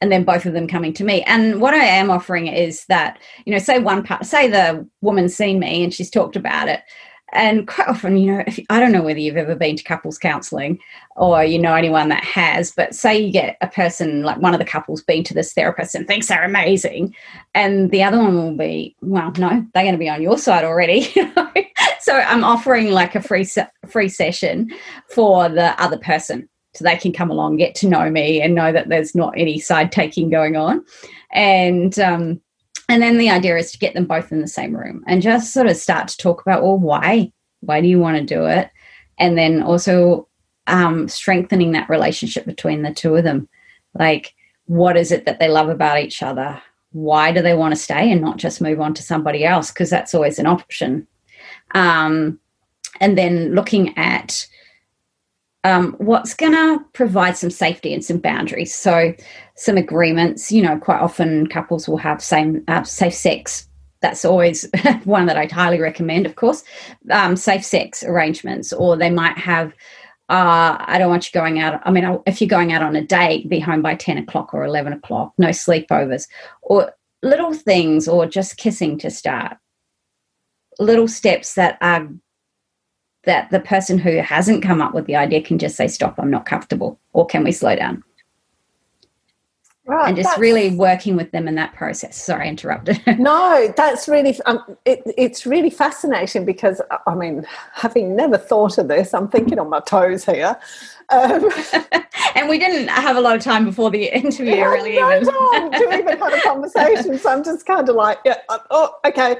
and 0.00 0.12
then 0.12 0.24
both 0.24 0.46
of 0.46 0.52
them 0.52 0.68
coming 0.68 0.92
to 0.94 1.04
me. 1.04 1.22
And 1.22 1.60
what 1.60 1.74
I 1.74 1.84
am 1.84 2.10
offering 2.10 2.46
is 2.46 2.84
that, 2.86 3.18
you 3.44 3.52
know, 3.52 3.58
say 3.58 3.78
one 3.78 4.02
part, 4.02 4.24
say 4.26 4.48
the 4.48 4.86
woman's 5.00 5.34
seen 5.34 5.58
me 5.58 5.82
and 5.82 5.92
she's 5.92 6.10
talked 6.10 6.36
about 6.36 6.68
it. 6.68 6.82
And 7.32 7.68
quite 7.68 7.88
often, 7.88 8.16
you 8.16 8.32
know, 8.32 8.44
if, 8.46 8.58
I 8.70 8.80
don't 8.80 8.92
know 8.92 9.02
whether 9.02 9.18
you've 9.18 9.36
ever 9.36 9.54
been 9.54 9.76
to 9.76 9.84
couples 9.84 10.18
counseling 10.18 10.78
or 11.16 11.44
you 11.44 11.58
know 11.58 11.74
anyone 11.74 12.08
that 12.08 12.24
has, 12.24 12.70
but 12.70 12.94
say 12.94 13.18
you 13.18 13.30
get 13.30 13.58
a 13.60 13.66
person, 13.66 14.22
like 14.22 14.38
one 14.38 14.54
of 14.54 14.60
the 14.60 14.64
couples 14.64 15.02
been 15.02 15.24
to 15.24 15.34
this 15.34 15.52
therapist 15.52 15.94
and 15.94 16.06
thinks 16.06 16.28
they're 16.28 16.44
amazing, 16.44 17.14
and 17.54 17.90
the 17.90 18.02
other 18.02 18.16
one 18.16 18.34
will 18.34 18.56
be, 18.56 18.96
well, 19.02 19.30
no, 19.36 19.66
they're 19.74 19.82
going 19.82 19.92
to 19.92 19.98
be 19.98 20.08
on 20.08 20.22
your 20.22 20.38
side 20.38 20.64
already. 20.64 21.12
so 22.08 22.14
I'm 22.14 22.42
offering 22.42 22.90
like 22.90 23.14
a 23.14 23.20
free 23.20 23.46
free 23.86 24.08
session 24.08 24.70
for 25.10 25.50
the 25.50 25.78
other 25.78 25.98
person 25.98 26.48
so 26.74 26.82
they 26.82 26.96
can 26.96 27.12
come 27.12 27.30
along, 27.30 27.58
get 27.58 27.74
to 27.76 27.88
know 27.88 28.08
me, 28.08 28.40
and 28.40 28.54
know 28.54 28.72
that 28.72 28.88
there's 28.88 29.14
not 29.14 29.34
any 29.36 29.58
side 29.58 29.92
taking 29.92 30.30
going 30.30 30.56
on. 30.56 30.82
And 31.32 31.98
um, 31.98 32.40
and 32.88 33.02
then 33.02 33.18
the 33.18 33.28
idea 33.28 33.58
is 33.58 33.70
to 33.72 33.78
get 33.78 33.92
them 33.92 34.06
both 34.06 34.32
in 34.32 34.40
the 34.40 34.48
same 34.48 34.74
room 34.74 35.04
and 35.06 35.20
just 35.20 35.52
sort 35.52 35.66
of 35.66 35.76
start 35.76 36.08
to 36.08 36.16
talk 36.16 36.40
about, 36.40 36.62
well, 36.62 36.78
why? 36.78 37.30
Why 37.60 37.82
do 37.82 37.88
you 37.88 37.98
want 37.98 38.16
to 38.16 38.24
do 38.24 38.46
it? 38.46 38.70
And 39.18 39.36
then 39.36 39.62
also 39.62 40.28
um, 40.66 41.08
strengthening 41.08 41.72
that 41.72 41.90
relationship 41.90 42.46
between 42.46 42.80
the 42.80 42.94
two 42.94 43.16
of 43.16 43.24
them. 43.24 43.50
Like, 43.92 44.34
what 44.64 44.96
is 44.96 45.12
it 45.12 45.26
that 45.26 45.40
they 45.40 45.48
love 45.48 45.68
about 45.68 45.98
each 45.98 46.22
other? 46.22 46.62
Why 46.92 47.32
do 47.32 47.42
they 47.42 47.54
want 47.54 47.72
to 47.72 47.80
stay 47.80 48.10
and 48.10 48.22
not 48.22 48.38
just 48.38 48.62
move 48.62 48.80
on 48.80 48.94
to 48.94 49.02
somebody 49.02 49.44
else? 49.44 49.70
Because 49.70 49.90
that's 49.90 50.14
always 50.14 50.38
an 50.38 50.46
option. 50.46 51.06
Um, 51.74 52.38
and 53.00 53.16
then 53.16 53.54
looking 53.54 53.96
at 53.96 54.46
um, 55.64 55.94
what's 55.98 56.34
going 56.34 56.52
to 56.52 56.84
provide 56.92 57.36
some 57.36 57.50
safety 57.50 57.92
and 57.92 58.04
some 58.04 58.18
boundaries. 58.18 58.74
So, 58.74 59.14
some 59.56 59.76
agreements. 59.76 60.52
You 60.52 60.62
know, 60.62 60.78
quite 60.78 61.00
often 61.00 61.46
couples 61.48 61.88
will 61.88 61.96
have 61.98 62.22
same 62.22 62.64
uh, 62.68 62.84
safe 62.84 63.14
sex. 63.14 63.68
That's 64.00 64.24
always 64.24 64.68
one 65.04 65.26
that 65.26 65.36
I 65.36 65.46
highly 65.46 65.80
recommend. 65.80 66.26
Of 66.26 66.36
course, 66.36 66.62
um, 67.10 67.36
safe 67.36 67.64
sex 67.64 68.04
arrangements, 68.04 68.72
or 68.72 68.96
they 68.96 69.10
might 69.10 69.38
have. 69.38 69.72
Uh, 70.30 70.76
I 70.80 70.98
don't 70.98 71.08
want 71.08 71.26
you 71.26 71.40
going 71.40 71.58
out. 71.58 71.80
I 71.84 71.90
mean, 71.90 72.18
if 72.26 72.40
you're 72.40 72.48
going 72.48 72.72
out 72.72 72.82
on 72.82 72.94
a 72.94 73.02
date, 73.02 73.48
be 73.48 73.60
home 73.60 73.82
by 73.82 73.94
ten 73.94 74.18
o'clock 74.18 74.54
or 74.54 74.64
eleven 74.64 74.92
o'clock. 74.92 75.32
No 75.38 75.48
sleepovers, 75.48 76.28
or 76.62 76.92
little 77.22 77.52
things, 77.52 78.06
or 78.06 78.26
just 78.26 78.58
kissing 78.58 78.98
to 78.98 79.10
start. 79.10 79.56
Little 80.78 81.08
steps 81.08 81.54
that 81.54 81.78
are 81.80 82.08
that 83.24 83.50
the 83.50 83.60
person 83.60 83.98
who 83.98 84.16
hasn't 84.16 84.62
come 84.62 84.80
up 84.80 84.94
with 84.94 85.06
the 85.06 85.16
idea 85.16 85.42
can 85.42 85.58
just 85.58 85.76
say, 85.76 85.86
Stop, 85.86 86.18
I'm 86.18 86.30
not 86.30 86.46
comfortable, 86.46 86.98
or 87.12 87.26
can 87.26 87.44
we 87.44 87.52
slow 87.52 87.76
down? 87.76 88.02
Right, 89.84 90.08
and 90.08 90.16
just 90.16 90.38
really 90.38 90.76
working 90.76 91.16
with 91.16 91.30
them 91.30 91.48
in 91.48 91.54
that 91.54 91.72
process. 91.72 92.22
Sorry, 92.22 92.46
I 92.46 92.50
interrupted. 92.50 93.00
no, 93.18 93.72
that's 93.74 94.06
really 94.06 94.38
um, 94.44 94.62
it, 94.84 95.00
it's 95.16 95.46
really 95.46 95.70
fascinating 95.70 96.44
because 96.44 96.82
I 97.06 97.14
mean, 97.14 97.46
having 97.72 98.14
never 98.14 98.36
thought 98.36 98.76
of 98.76 98.88
this, 98.88 99.14
I'm 99.14 99.28
thinking 99.28 99.58
on 99.58 99.70
my 99.70 99.80
toes 99.80 100.26
here. 100.26 100.58
Um, 101.08 101.50
and 102.34 102.50
we 102.50 102.58
didn't 102.58 102.88
have 102.88 103.16
a 103.16 103.20
lot 103.20 103.34
of 103.36 103.42
time 103.42 103.64
before 103.64 103.90
the 103.90 104.14
interview, 104.14 104.56
yeah, 104.56 104.64
really. 104.64 104.96
No 104.96 105.16
even. 105.16 105.34
time 105.34 105.72
to 105.72 105.98
even 105.98 106.18
have 106.18 106.32
a 106.34 106.40
conversation, 106.42 107.18
so 107.18 107.30
I'm 107.30 107.42
just 107.42 107.64
kind 107.64 107.88
of 107.88 107.96
like, 107.96 108.18
yeah, 108.26 108.36
oh, 108.70 108.94
okay 109.06 109.36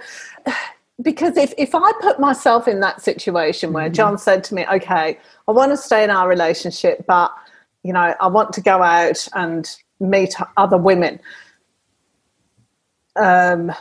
because 1.03 1.37
if, 1.37 1.55
if 1.57 1.75
I 1.75 1.93
put 2.01 2.19
myself 2.19 2.67
in 2.67 2.81
that 2.81 3.01
situation 3.01 3.73
where 3.73 3.87
mm-hmm. 3.87 3.95
John 3.95 4.19
said 4.19 4.43
to 4.45 4.55
me, 4.55 4.67
okay, 4.67 5.19
I 5.47 5.53
want 5.53 5.71
to 5.73 5.77
stay 5.77 6.03
in 6.03 6.11
our 6.11 6.29
relationship, 6.29 7.05
but, 7.07 7.33
you 7.85 7.93
know, 7.93 8.15
I 8.21 8.27
want 8.27 8.53
to 8.55 8.61
go 8.61 8.83
out 8.83 9.29
and 9.35 9.69
meet 10.01 10.35
other 10.57 10.77
women. 10.77 11.21
Um, 13.17 13.73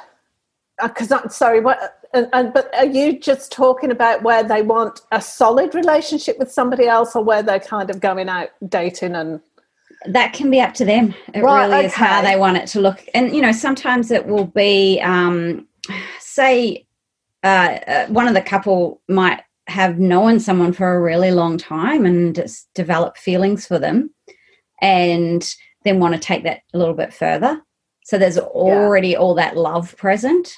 because 0.81 1.11
uh, 1.11 1.21
I'm 1.23 1.29
sorry, 1.29 1.59
what, 1.59 2.03
and, 2.13 2.29
and, 2.33 2.53
but 2.53 2.73
are 2.75 2.85
you 2.85 3.19
just 3.19 3.51
talking 3.51 3.89
about 3.89 4.21
where 4.21 4.43
they 4.43 4.61
want 4.61 5.01
a 5.11 5.19
solid 5.19 5.73
relationship 5.73 6.37
with 6.37 6.51
somebody 6.51 6.85
else 6.85 7.15
or 7.15 7.23
where 7.23 7.41
they're 7.41 7.59
kind 7.59 7.89
of 7.89 7.99
going 7.99 8.29
out 8.29 8.49
dating 8.69 9.15
and 9.15 9.41
that 10.05 10.33
can 10.33 10.51
be 10.51 10.61
up 10.61 10.75
to 10.75 10.85
them 10.85 11.15
it 11.33 11.41
right, 11.41 11.65
really 11.65 11.77
okay. 11.77 11.85
is 11.87 11.93
how 11.93 12.21
they 12.21 12.37
want 12.37 12.55
it 12.55 12.67
to 12.67 12.79
look 12.79 13.03
and 13.15 13.35
you 13.35 13.41
know 13.41 13.51
sometimes 13.51 14.11
it 14.11 14.27
will 14.27 14.45
be 14.45 15.01
um, 15.01 15.67
say 16.19 16.85
uh, 17.43 17.79
uh, 17.87 18.07
one 18.07 18.27
of 18.27 18.33
the 18.33 18.41
couple 18.41 19.01
might 19.07 19.41
have 19.67 19.99
known 19.99 20.39
someone 20.39 20.73
for 20.73 20.95
a 20.95 21.01
really 21.01 21.31
long 21.31 21.57
time 21.57 22.05
and 22.05 22.35
just 22.35 22.73
develop 22.73 23.17
feelings 23.17 23.67
for 23.67 23.77
them 23.77 24.09
and 24.81 25.55
then 25.83 25.99
want 25.99 26.13
to 26.13 26.19
take 26.19 26.43
that 26.43 26.61
a 26.73 26.77
little 26.77 26.93
bit 26.93 27.13
further. 27.13 27.61
So 28.03 28.17
there's 28.17 28.37
already 28.37 29.09
yeah. 29.09 29.17
all 29.17 29.35
that 29.35 29.57
love 29.57 29.95
present. 29.97 30.53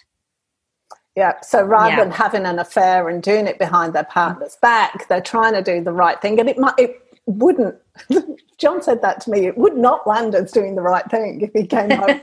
Yeah. 1.15 1.42
So 1.42 1.63
rather 1.63 1.89
yeah. 1.89 2.04
than 2.04 2.12
having 2.12 2.46
an 2.46 2.60
affair 2.60 3.10
and 3.10 3.22
doing 3.22 3.48
it 3.48 3.58
behind 3.58 3.94
their 3.94 4.04
partner's 4.04 4.58
back, 4.62 5.08
they're 5.08 5.22
trying 5.22 5.54
to 5.54 5.63
do 5.63 5.84
the 5.84 5.92
right 5.92 6.22
thing. 6.22 6.39
And 6.39 6.48
it 6.48 6.58
might 6.58 6.76
it 6.78 7.02
wouldn't 7.26 7.76
John 8.58 8.82
said 8.82 9.02
that 9.02 9.22
to 9.22 9.32
me, 9.32 9.46
it 9.46 9.58
would 9.58 9.78
not 9.78 10.06
land 10.06 10.36
as 10.36 10.52
doing 10.52 10.76
the 10.76 10.82
right 10.82 11.10
thing 11.10 11.42
if 11.42 11.52
he 11.54 11.65
came 11.65 11.89
home 11.92 12.22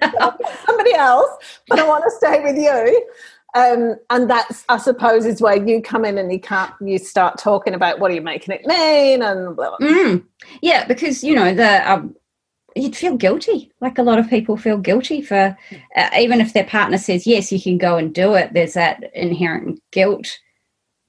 somebody 0.66 0.94
else, 0.94 1.30
but 1.68 1.78
I 1.78 1.86
want 1.86 2.04
to 2.04 2.10
stay 2.10 2.42
with 2.42 2.56
you. 2.56 3.06
Um, 3.56 3.96
and 4.10 4.28
that's, 4.28 4.66
I 4.68 4.76
suppose, 4.76 5.24
is 5.24 5.40
where 5.40 5.56
you 5.56 5.80
come 5.80 6.04
in 6.04 6.18
and 6.18 6.30
you 6.30 6.38
can't, 6.38 6.74
you 6.78 6.98
start 6.98 7.38
talking 7.38 7.72
about 7.72 8.00
what 8.00 8.10
are 8.10 8.14
you 8.14 8.20
making 8.20 8.54
it 8.54 8.66
mean 8.66 9.22
and 9.22 9.56
blah, 9.56 9.74
blah. 9.78 9.88
Mm. 9.88 10.24
Yeah, 10.60 10.86
because, 10.86 11.24
you 11.24 11.34
know, 11.34 11.54
the, 11.54 11.90
um, 11.90 12.14
you'd 12.74 12.94
feel 12.94 13.16
guilty. 13.16 13.72
Like 13.80 13.96
a 13.96 14.02
lot 14.02 14.18
of 14.18 14.28
people 14.28 14.58
feel 14.58 14.76
guilty 14.76 15.22
for, 15.22 15.56
uh, 15.96 16.10
even 16.18 16.42
if 16.42 16.52
their 16.52 16.66
partner 16.66 16.98
says, 16.98 17.26
yes, 17.26 17.50
you 17.50 17.60
can 17.60 17.78
go 17.78 17.96
and 17.96 18.14
do 18.14 18.34
it, 18.34 18.52
there's 18.52 18.74
that 18.74 19.10
inherent 19.14 19.80
guilt 19.90 20.38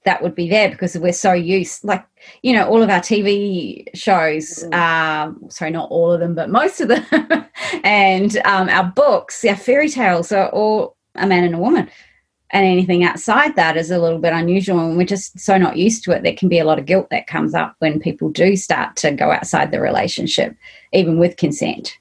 that 0.05 0.23
would 0.23 0.35
be 0.35 0.47
there 0.47 0.69
because 0.69 0.97
we're 0.97 1.11
so 1.11 1.33
used 1.33 1.83
like 1.83 2.05
you 2.41 2.53
know 2.53 2.65
all 2.69 2.81
of 2.81 2.89
our 2.89 3.01
tv 3.01 3.83
shows 3.93 4.63
um, 4.71 5.37
sorry 5.49 5.69
not 5.69 5.91
all 5.91 6.13
of 6.13 6.21
them 6.21 6.33
but 6.33 6.49
most 6.49 6.79
of 6.79 6.87
them 6.87 7.03
and 7.83 8.37
um, 8.45 8.69
our 8.69 8.85
books 8.85 9.43
our 9.43 9.57
fairy 9.57 9.89
tales 9.89 10.31
are 10.31 10.47
all 10.51 10.95
a 11.15 11.27
man 11.27 11.43
and 11.43 11.55
a 11.55 11.57
woman 11.57 11.89
and 12.51 12.65
anything 12.65 13.03
outside 13.03 13.55
that 13.55 13.75
is 13.75 13.91
a 13.91 13.99
little 13.99 14.19
bit 14.19 14.31
unusual 14.33 14.79
and 14.79 14.97
we're 14.97 15.05
just 15.05 15.37
so 15.39 15.57
not 15.57 15.75
used 15.77 16.03
to 16.03 16.11
it 16.11 16.23
there 16.23 16.33
can 16.35 16.47
be 16.49 16.59
a 16.59 16.63
lot 16.65 16.79
of 16.79 16.85
guilt 16.85 17.07
that 17.09 17.27
comes 17.27 17.53
up 17.53 17.75
when 17.79 17.99
people 17.99 18.29
do 18.29 18.55
start 18.55 18.95
to 18.95 19.11
go 19.11 19.31
outside 19.31 19.71
the 19.71 19.81
relationship 19.81 20.55
even 20.93 21.17
with 21.19 21.35
consent 21.37 21.97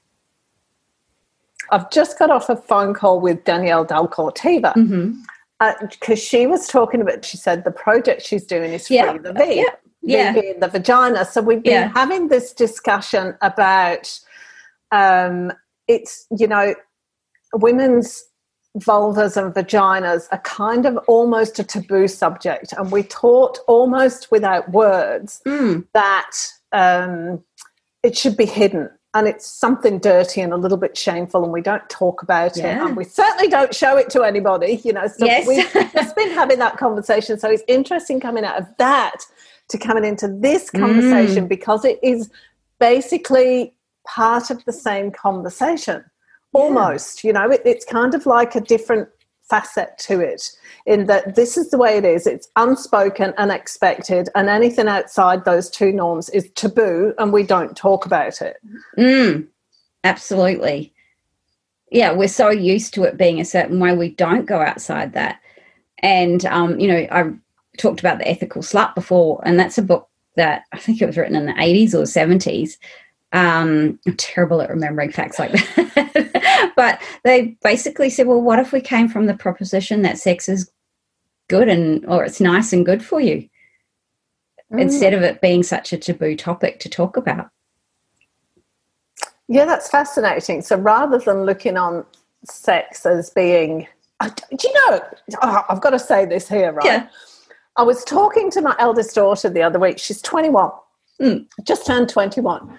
I've 1.69 1.91
just 1.91 2.17
got 2.17 2.31
off 2.31 2.49
a 2.49 2.55
phone 2.55 2.93
call 2.93 3.19
with 3.19 3.43
Danielle 3.43 3.85
Dalcortiva 3.85 4.73
because 4.73 4.89
Mhm. 4.89 6.11
uh, 6.11 6.15
she 6.15 6.47
was 6.47 6.65
talking 6.67 7.01
about. 7.01 7.25
She 7.25 7.35
said 7.35 7.65
the 7.65 7.71
project 7.71 8.21
she's 8.21 8.45
doing 8.45 8.71
is 8.71 8.87
free 8.87 8.95
Yeah. 8.97 9.17
the 9.17 9.33
V, 9.33 9.55
Yeah. 9.55 9.63
Yeah. 10.01 10.31
Being 10.31 10.59
the 10.61 10.69
vagina. 10.69 11.25
So 11.25 11.41
we've 11.41 11.61
been 11.61 11.73
Yeah. 11.73 11.91
having 11.93 12.29
this 12.29 12.53
discussion 12.53 13.35
about 13.41 14.17
um, 14.93 15.51
it's 15.89 16.25
you 16.37 16.47
know 16.47 16.73
women's 17.53 18.23
vulvas 18.79 19.37
and 19.37 19.53
vaginas 19.53 20.27
are 20.31 20.39
kind 20.39 20.85
of 20.85 20.97
almost 21.07 21.59
a 21.59 21.63
taboo 21.63 22.07
subject, 22.07 22.73
and 22.77 22.91
we 22.91 23.03
taught 23.03 23.59
almost 23.67 24.31
without 24.31 24.69
words 24.71 25.41
Mm. 25.45 25.85
that 25.93 26.31
um, 26.71 27.43
it 28.03 28.17
should 28.17 28.37
be 28.37 28.45
hidden. 28.45 28.89
And 29.13 29.27
it's 29.27 29.47
something 29.47 29.97
dirty 29.97 30.41
and 30.41 30.53
a 30.53 30.57
little 30.57 30.77
bit 30.77 30.95
shameful 30.95 31.43
and 31.43 31.51
we 31.51 31.61
don't 31.61 31.89
talk 31.89 32.21
about 32.21 32.57
it. 32.57 32.65
And 32.65 32.95
we 32.95 33.03
certainly 33.03 33.47
don't 33.47 33.73
show 33.73 33.97
it 33.97 34.11
to 34.11 34.21
anybody 34.21 34.79
you 34.83 34.93
know. 34.93 35.07
So 35.07 35.25
Yes. 35.25 35.47
we've 35.47 35.91
just 35.93 36.15
been 36.15 36.29
having 36.41 36.59
that 36.59 36.77
conversation. 36.77 37.39
So 37.39 37.49
it's 37.49 37.63
interesting 37.67 38.19
coming 38.19 38.43
out 38.43 38.59
of 38.59 38.67
that 38.77 39.21
to 39.69 39.77
coming 39.79 40.05
into 40.05 40.27
this 40.27 40.69
conversation 40.69 41.45
Mm. 41.45 41.49
because 41.49 41.83
it 41.83 41.99
is 42.03 42.29
basically 42.79 43.73
part 44.05 44.51
of 44.51 44.63
the 44.65 44.73
same 44.73 45.09
conversation 45.11 46.03
almost 46.53 47.23
you 47.23 47.33
know 47.33 47.49
it, 47.49 47.61
it's 47.65 47.85
kind 47.85 48.13
of 48.13 48.25
like 48.25 48.55
a 48.55 48.61
different 48.61 49.07
facet 49.49 49.97
to 49.97 50.19
it 50.19 50.49
in 50.85 51.05
that 51.05 51.35
this 51.35 51.55
is 51.55 51.69
the 51.69 51.77
way 51.77 51.95
it 51.97 52.03
is 52.03 52.27
it's 52.27 52.49
unspoken 52.57 53.33
unexpected 53.37 54.27
and 54.35 54.49
anything 54.49 54.89
outside 54.89 55.45
those 55.45 55.69
two 55.69 55.91
norms 55.93 56.29
is 56.31 56.49
taboo 56.55 57.13
and 57.17 57.31
we 57.31 57.43
don't 57.43 57.77
talk 57.77 58.05
about 58.05 58.41
it 58.41 58.57
Mm, 58.97 59.47
absolutely. 60.03 60.93
Yeah, 61.91 62.11
we're 62.11 62.27
so 62.27 62.49
used 62.49 62.93
to 62.95 63.03
it 63.03 63.17
being 63.17 63.39
a 63.39 63.45
certain 63.45 63.79
way, 63.79 63.95
we 63.95 64.09
don't 64.09 64.45
go 64.45 64.59
outside 64.61 65.13
that. 65.13 65.39
And, 65.99 66.45
um, 66.45 66.79
you 66.79 66.87
know, 66.87 67.07
I 67.11 67.31
talked 67.77 68.01
about 68.01 68.19
The 68.19 68.27
Ethical 68.27 68.61
Slut 68.61 68.93
before, 68.93 69.41
and 69.45 69.59
that's 69.59 69.77
a 69.77 69.83
book 69.83 70.09
that 70.35 70.63
I 70.73 70.77
think 70.77 71.01
it 71.01 71.05
was 71.05 71.17
written 71.17 71.35
in 71.35 71.45
the 71.45 71.53
80s 71.53 71.93
or 71.93 72.03
70s. 72.03 72.77
Um, 73.33 73.99
I'm 74.07 74.15
terrible 74.15 74.61
at 74.61 74.69
remembering 74.69 75.11
facts 75.11 75.37
like 75.39 75.51
that. 75.51 76.71
but 76.75 77.01
they 77.23 77.57
basically 77.63 78.09
said, 78.09 78.27
well, 78.27 78.41
what 78.41 78.59
if 78.59 78.71
we 78.71 78.81
came 78.81 79.09
from 79.09 79.25
the 79.25 79.33
proposition 79.35 80.01
that 80.03 80.17
sex 80.17 80.47
is 80.47 80.71
good 81.49 81.67
and, 81.69 82.05
or 82.05 82.23
it's 82.23 82.39
nice 82.39 82.71
and 82.73 82.85
good 82.85 83.03
for 83.03 83.19
you, 83.19 83.47
instead 84.71 85.13
of 85.13 85.21
it 85.21 85.41
being 85.41 85.63
such 85.63 85.91
a 85.93 85.97
taboo 85.97 86.35
topic 86.35 86.79
to 86.79 86.89
talk 86.89 87.17
about? 87.17 87.49
yeah 89.49 89.65
that's 89.65 89.89
fascinating 89.89 90.61
so 90.61 90.75
rather 90.77 91.17
than 91.19 91.43
looking 91.45 91.77
on 91.77 92.05
sex 92.43 93.05
as 93.05 93.29
being 93.29 93.87
I- 94.19 94.27
do 94.29 94.67
you 94.67 94.73
know 94.73 94.99
oh, 95.41 95.63
i've 95.69 95.81
got 95.81 95.91
to 95.91 95.99
say 95.99 96.25
this 96.25 96.49
here 96.49 96.71
right 96.73 96.85
Yeah. 96.85 97.07
i 97.77 97.83
was 97.83 98.03
talking 98.03 98.51
to 98.51 98.61
my 98.61 98.75
eldest 98.77 99.15
daughter 99.15 99.49
the 99.49 99.63
other 99.63 99.79
week 99.79 99.99
she's 99.99 100.21
21 100.21 100.71
Mm. 101.21 101.47
just 101.63 101.87
turned 101.87 102.09
21 102.09 102.77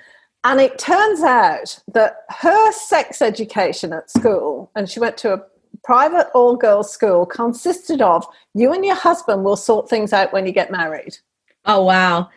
and 0.48 0.60
it 0.60 0.78
turns 0.78 1.20
out 1.22 1.78
that 1.92 2.24
her 2.30 2.72
sex 2.72 3.20
education 3.20 3.92
at 3.92 4.10
school 4.10 4.70
and 4.74 4.88
she 4.88 4.98
went 4.98 5.16
to 5.18 5.34
a 5.34 5.42
private 5.84 6.28
all 6.34 6.56
girls 6.56 6.90
school 6.90 7.26
consisted 7.26 8.00
of 8.00 8.26
you 8.54 8.72
and 8.72 8.84
your 8.84 8.94
husband 8.94 9.44
will 9.44 9.56
sort 9.56 9.88
things 9.90 10.12
out 10.12 10.32
when 10.32 10.46
you 10.46 10.52
get 10.52 10.70
married 10.70 11.16
Oh 11.64 11.84
wow. 11.84 12.30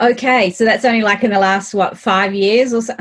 Okay, 0.00 0.50
so 0.50 0.64
that's 0.64 0.84
only 0.84 1.02
like 1.02 1.24
in 1.24 1.30
the 1.32 1.38
last 1.40 1.74
what 1.74 1.98
five 1.98 2.34
years 2.34 2.72
or 2.72 2.82
so. 2.82 2.94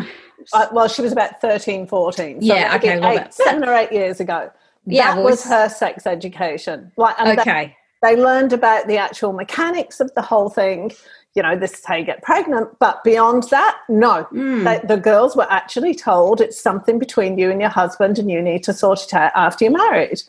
uh, 0.53 0.65
well 0.71 0.87
she 0.87 1.01
was 1.03 1.11
about 1.11 1.39
13 1.39 1.85
14 1.87 2.41
so 2.41 2.45
Yeah, 2.45 2.75
okay, 2.75 2.99
eight, 3.03 3.33
seven 3.33 3.63
or 3.63 3.73
eight 3.73 3.91
years 3.91 4.19
ago 4.19 4.49
Yeah, 4.85 5.15
that 5.15 5.23
was 5.23 5.43
her 5.43 5.69
sex 5.69 6.07
education 6.07 6.91
like 6.97 7.15
and 7.19 7.37
they- 7.37 7.41
Okay. 7.41 7.77
they 8.01 8.15
learned 8.15 8.51
about 8.51 8.87
the 8.87 8.97
actual 8.97 9.31
mechanics 9.31 9.99
of 9.99 10.11
the 10.15 10.21
whole 10.23 10.49
thing 10.49 10.91
you 11.35 11.41
know 11.41 11.55
this 11.55 11.73
is 11.73 11.85
how 11.85 11.95
you 11.95 12.05
get 12.05 12.21
pregnant 12.21 12.69
but 12.79 13.03
beyond 13.03 13.43
that 13.43 13.77
no 13.87 14.27
Mm. 14.31 14.63
They, 14.63 14.87
the 14.87 14.97
girls 14.99 15.35
were 15.35 15.47
actually 15.49 15.95
told 15.95 16.41
it's 16.41 16.59
something 16.59 16.99
between 16.99 17.37
you 17.37 17.49
and 17.49 17.59
your 17.61 17.69
husband 17.69 18.19
and 18.19 18.29
you 18.29 18.41
need 18.41 18.63
to 18.63 18.73
sort 18.73 19.03
it 19.03 19.13
out 19.13 19.31
after 19.35 19.65
you're 19.65 19.77
married 19.77 20.21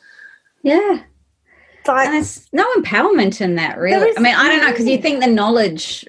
Yeah, 0.62 1.02
It's 1.80 1.88
like, 1.88 2.06
and 2.06 2.14
there's 2.14 2.48
no 2.52 2.66
empowerment 2.76 3.40
in 3.40 3.56
that, 3.56 3.78
really. 3.78 4.16
I 4.16 4.20
mean, 4.20 4.34
I 4.34 4.48
don't 4.48 4.60
know 4.60 4.70
because 4.70 4.86
you 4.86 4.98
think 4.98 5.20
the 5.20 5.26
knowledge. 5.26 6.06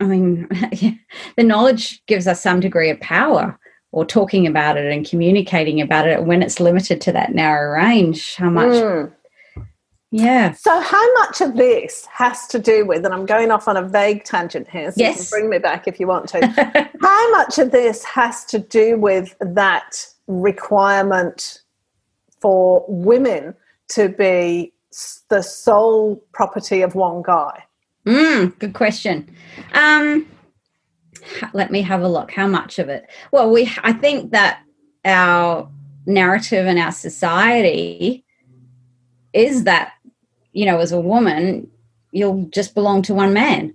I 0.00 0.04
mean, 0.04 0.48
yeah, 0.72 0.92
the 1.36 1.44
knowledge 1.44 2.02
gives 2.06 2.26
us 2.26 2.42
some 2.42 2.60
degree 2.60 2.88
of 2.88 2.98
power, 3.00 3.58
or 3.92 4.04
talking 4.06 4.46
about 4.46 4.78
it 4.78 4.90
and 4.90 5.06
communicating 5.06 5.80
about 5.80 6.08
it 6.08 6.24
when 6.24 6.42
it's 6.42 6.60
limited 6.60 7.00
to 7.02 7.12
that 7.12 7.34
narrow 7.34 7.76
range. 7.76 8.36
How 8.36 8.48
much? 8.50 8.72
Mm. 8.72 9.12
Yeah. 10.12 10.52
So, 10.52 10.80
how 10.80 11.14
much 11.14 11.40
of 11.40 11.56
this 11.56 12.04
has 12.06 12.46
to 12.48 12.58
do 12.58 12.84
with, 12.84 13.04
and 13.04 13.14
I'm 13.14 13.26
going 13.26 13.50
off 13.52 13.68
on 13.68 13.76
a 13.76 13.82
vague 13.82 14.24
tangent 14.24 14.68
here, 14.68 14.90
so 14.90 15.00
you 15.00 15.06
Yes. 15.06 15.30
can 15.30 15.38
bring 15.40 15.50
me 15.50 15.58
back 15.58 15.86
if 15.86 16.00
you 16.00 16.08
want 16.08 16.28
to. 16.30 16.90
how 17.00 17.30
much 17.30 17.58
of 17.58 17.70
this 17.70 18.04
has 18.04 18.44
to 18.46 18.58
do 18.58 18.98
with 18.98 19.36
that 19.40 20.04
requirement 20.26 21.60
for 22.40 22.84
women 22.88 23.54
to 23.90 24.08
be 24.08 24.72
the 25.28 25.42
sole 25.42 26.16
property 26.32 26.82
of 26.82 26.96
one 26.96 27.22
guy? 27.22 27.64
Mm, 28.04 28.58
good 28.58 28.72
question. 28.74 29.28
Um, 29.74 30.26
let 31.52 31.70
me 31.70 31.82
have 31.82 32.02
a 32.02 32.08
look. 32.08 32.32
How 32.32 32.48
much 32.48 32.80
of 32.80 32.88
it? 32.88 33.08
Well, 33.30 33.50
we 33.50 33.70
I 33.84 33.92
think 33.92 34.32
that 34.32 34.62
our 35.04 35.68
narrative 36.06 36.66
in 36.66 36.78
our 36.78 36.92
society 36.92 38.24
is 39.32 39.62
that 39.64 39.92
you 40.52 40.66
know, 40.66 40.78
as 40.78 40.92
a 40.92 41.00
woman, 41.00 41.68
you'll 42.12 42.46
just 42.52 42.74
belong 42.74 43.02
to 43.02 43.14
one 43.14 43.32
man, 43.32 43.74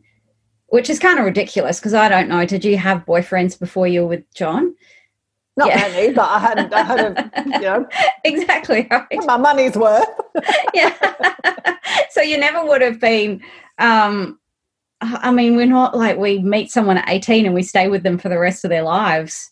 which 0.68 0.90
is 0.90 1.00
kind 1.00 1.20
of 1.20 1.26
ridiculous 1.26 1.80
because 1.80 1.94
I 1.94 2.10
don't 2.10 2.28
know. 2.30 2.46
Did 2.46 2.66
you 2.66 2.78
have 2.78 3.06
boyfriends 3.06 3.58
before 3.60 3.88
you 3.88 4.02
were 4.02 4.08
with 4.08 4.34
John? 4.34 4.76
Not 5.58 5.70
Yeah. 5.70 5.78
many, 5.88 6.14
but 6.14 6.30
I 6.30 6.40
had, 6.40 6.74
I 6.74 6.84
had 6.84 7.00
a, 7.00 7.32
you 7.46 7.60
know, 7.62 7.88
exactly 8.26 8.88
right. 8.92 9.08
my 9.26 9.38
money's 9.38 9.76
worth. 9.76 10.06
yeah. 10.74 10.94
so 12.10 12.22
you 12.22 12.38
never 12.38 12.66
would 12.66 12.82
have 12.82 13.00
been. 13.00 13.42
Um, 13.78 14.38
I 15.02 15.32
mean, 15.32 15.56
we're 15.56 15.66
not 15.66 15.96
like 15.96 16.18
we 16.18 16.40
meet 16.40 16.72
someone 16.72 16.98
at 16.98 17.10
18 17.10 17.46
and 17.46 17.54
we 17.56 17.64
stay 17.64 17.88
with 17.88 18.04
them 18.04 18.18
for 18.18 18.28
the 18.30 18.40
rest 18.40 18.64
of 18.66 18.70
their 18.70 18.82
lives. 18.84 19.50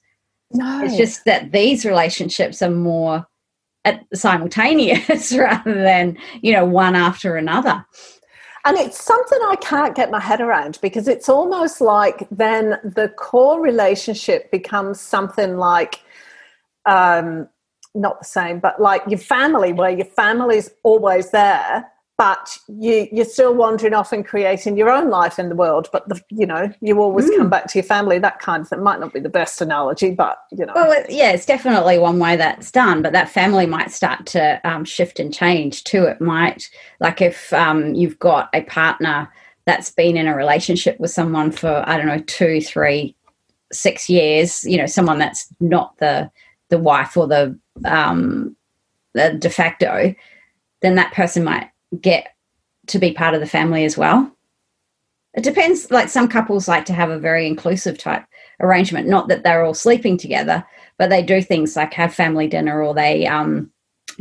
No, 0.51 0.83
It's 0.83 0.97
just 0.97 1.25
that 1.25 1.51
these 1.51 1.85
relationships 1.85 2.61
are 2.61 2.69
more 2.69 3.25
at 3.85 4.05
simultaneous 4.13 5.33
rather 5.37 5.73
than, 5.73 6.17
you 6.41 6.53
know, 6.53 6.65
one 6.65 6.95
after 6.95 7.35
another. 7.35 7.85
And 8.65 8.77
it's 8.77 9.03
something 9.03 9.39
I 9.45 9.55
can't 9.57 9.93
get 9.93 10.09
my 10.09 10.21
head 10.21 10.39
around 10.39 10.79
because 10.81 11.09
it's 11.09 11.27
almost 11.27 11.81
like 11.81 12.27
then 12.31 12.79
the 12.83 13.09
core 13.17 13.59
relationship 13.61 14.49
becomes 14.51 15.01
something 15.01 15.57
like, 15.57 15.99
um, 16.85 17.49
not 17.93 18.19
the 18.19 18.25
same, 18.25 18.59
but 18.59 18.81
like 18.81 19.03
your 19.07 19.19
family, 19.19 19.73
where 19.73 19.89
your 19.89 20.05
family's 20.05 20.71
always 20.83 21.31
there, 21.31 21.91
but 22.17 22.57
you 22.67 23.07
you're 23.11 23.25
still 23.25 23.53
wandering 23.53 23.93
off 23.93 24.11
and 24.13 24.25
creating 24.25 24.77
your 24.77 24.89
own 24.89 25.09
life 25.09 25.39
in 25.39 25.49
the 25.49 25.55
world. 25.55 25.89
But 25.91 26.07
the, 26.07 26.21
you 26.29 26.45
know 26.45 26.71
you 26.81 26.99
always 26.99 27.29
come 27.31 27.49
back 27.49 27.67
to 27.67 27.79
your 27.79 27.83
family. 27.83 28.19
That 28.19 28.39
kind 28.39 28.61
of 28.61 28.67
thing 28.67 28.83
might 28.83 28.99
not 28.99 29.13
be 29.13 29.19
the 29.19 29.29
best 29.29 29.61
analogy, 29.61 30.11
but 30.11 30.37
you 30.51 30.65
know. 30.65 30.73
Well, 30.75 30.91
it, 30.91 31.07
yeah, 31.09 31.31
it's 31.31 31.45
definitely 31.45 31.97
one 31.97 32.19
way 32.19 32.35
that's 32.35 32.71
done, 32.71 33.01
but 33.01 33.13
that 33.13 33.29
family 33.29 33.65
might 33.65 33.91
start 33.91 34.25
to 34.27 34.61
um, 34.63 34.85
shift 34.85 35.19
and 35.19 35.33
change 35.33 35.83
too. 35.83 36.03
It 36.03 36.21
might, 36.21 36.69
like, 36.99 37.21
if 37.21 37.51
um, 37.53 37.95
you've 37.95 38.19
got 38.19 38.49
a 38.53 38.61
partner 38.61 39.29
that's 39.65 39.91
been 39.91 40.17
in 40.17 40.27
a 40.27 40.35
relationship 40.35 40.99
with 40.99 41.11
someone 41.11 41.51
for 41.51 41.83
I 41.87 41.97
don't 41.97 42.07
know 42.07 42.19
two, 42.19 42.61
three, 42.61 43.15
six 43.71 44.07
years, 44.07 44.63
you 44.65 44.77
know, 44.77 44.85
someone 44.85 45.17
that's 45.17 45.47
not 45.59 45.97
the 45.97 46.29
the 46.69 46.77
wife 46.77 47.17
or 47.17 47.27
the 47.27 47.57
um, 47.85 48.55
the 49.13 49.33
de 49.33 49.49
facto, 49.49 50.13
then 50.81 50.95
that 50.95 51.13
person 51.13 51.43
might 51.43 51.69
get 52.01 52.29
to 52.87 52.99
be 52.99 53.13
part 53.13 53.33
of 53.33 53.39
the 53.39 53.47
family 53.47 53.85
as 53.85 53.97
well. 53.97 54.29
It 55.33 55.43
depends. 55.43 55.89
Like 55.89 56.09
some 56.09 56.27
couples 56.27 56.67
like 56.67 56.85
to 56.85 56.93
have 56.93 57.09
a 57.09 57.19
very 57.19 57.47
inclusive 57.47 57.97
type 57.97 58.23
arrangement. 58.59 59.07
Not 59.07 59.27
that 59.29 59.43
they're 59.43 59.65
all 59.65 59.73
sleeping 59.73 60.17
together, 60.17 60.63
but 60.97 61.09
they 61.09 61.23
do 61.23 61.41
things 61.41 61.75
like 61.75 61.93
have 61.93 62.13
family 62.13 62.47
dinner 62.47 62.83
or 62.83 62.93
they 62.93 63.25
um, 63.25 63.71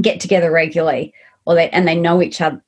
get 0.01 0.21
together 0.21 0.51
regularly, 0.51 1.13
or 1.45 1.55
they 1.55 1.69
and 1.71 1.87
they 1.87 1.97
know 1.97 2.23
each 2.23 2.41
other. 2.41 2.63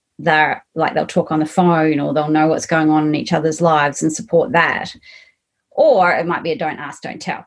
Like 0.75 0.95
they'll 0.95 1.07
talk 1.07 1.33
on 1.33 1.41
the 1.41 1.47
phone, 1.47 2.01
or 2.01 2.13
they'll 2.13 2.29
know 2.29 2.49
what's 2.49 2.67
going 2.67 2.91
on 2.91 3.07
in 3.07 3.15
each 3.15 3.33
other's 3.33 3.61
lives 3.61 4.03
and 4.03 4.13
support 4.13 4.53
that. 4.53 4.95
Or 5.71 6.13
it 6.13 6.27
might 6.27 6.43
be 6.43 6.53
a 6.53 6.59
don't 6.59 6.79
ask, 6.79 7.03
don't 7.03 7.21
tell. 7.21 7.47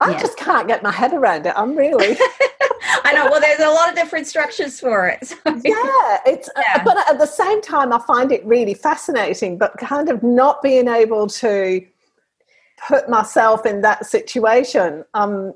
I 0.00 0.10
yeah. 0.10 0.20
just 0.20 0.36
can't 0.36 0.66
get 0.66 0.82
my 0.82 0.90
head 0.90 1.12
around 1.12 1.46
it. 1.46 1.54
I'm 1.56 1.76
really. 1.76 2.16
I 3.04 3.12
know. 3.14 3.28
Well, 3.30 3.40
there's 3.40 3.60
a 3.60 3.68
lot 3.68 3.88
of 3.88 3.94
different 3.94 4.26
structures 4.26 4.80
for 4.80 5.08
it. 5.08 5.34
So. 5.42 5.60
yeah 5.64 6.18
it's 6.26 6.48
uh, 6.50 6.62
Yeah. 6.66 6.82
but 6.84 6.96
at 7.08 7.18
the 7.18 7.26
same 7.26 7.60
time 7.60 7.92
i 7.92 7.98
find 8.00 8.32
it 8.32 8.44
really 8.44 8.74
fascinating 8.74 9.58
but 9.58 9.76
kind 9.78 10.08
of 10.08 10.22
not 10.22 10.62
being 10.62 10.88
able 10.88 11.26
to 11.28 11.84
put 12.88 13.08
myself 13.08 13.66
in 13.66 13.80
that 13.82 14.06
situation 14.06 15.04
um 15.14 15.54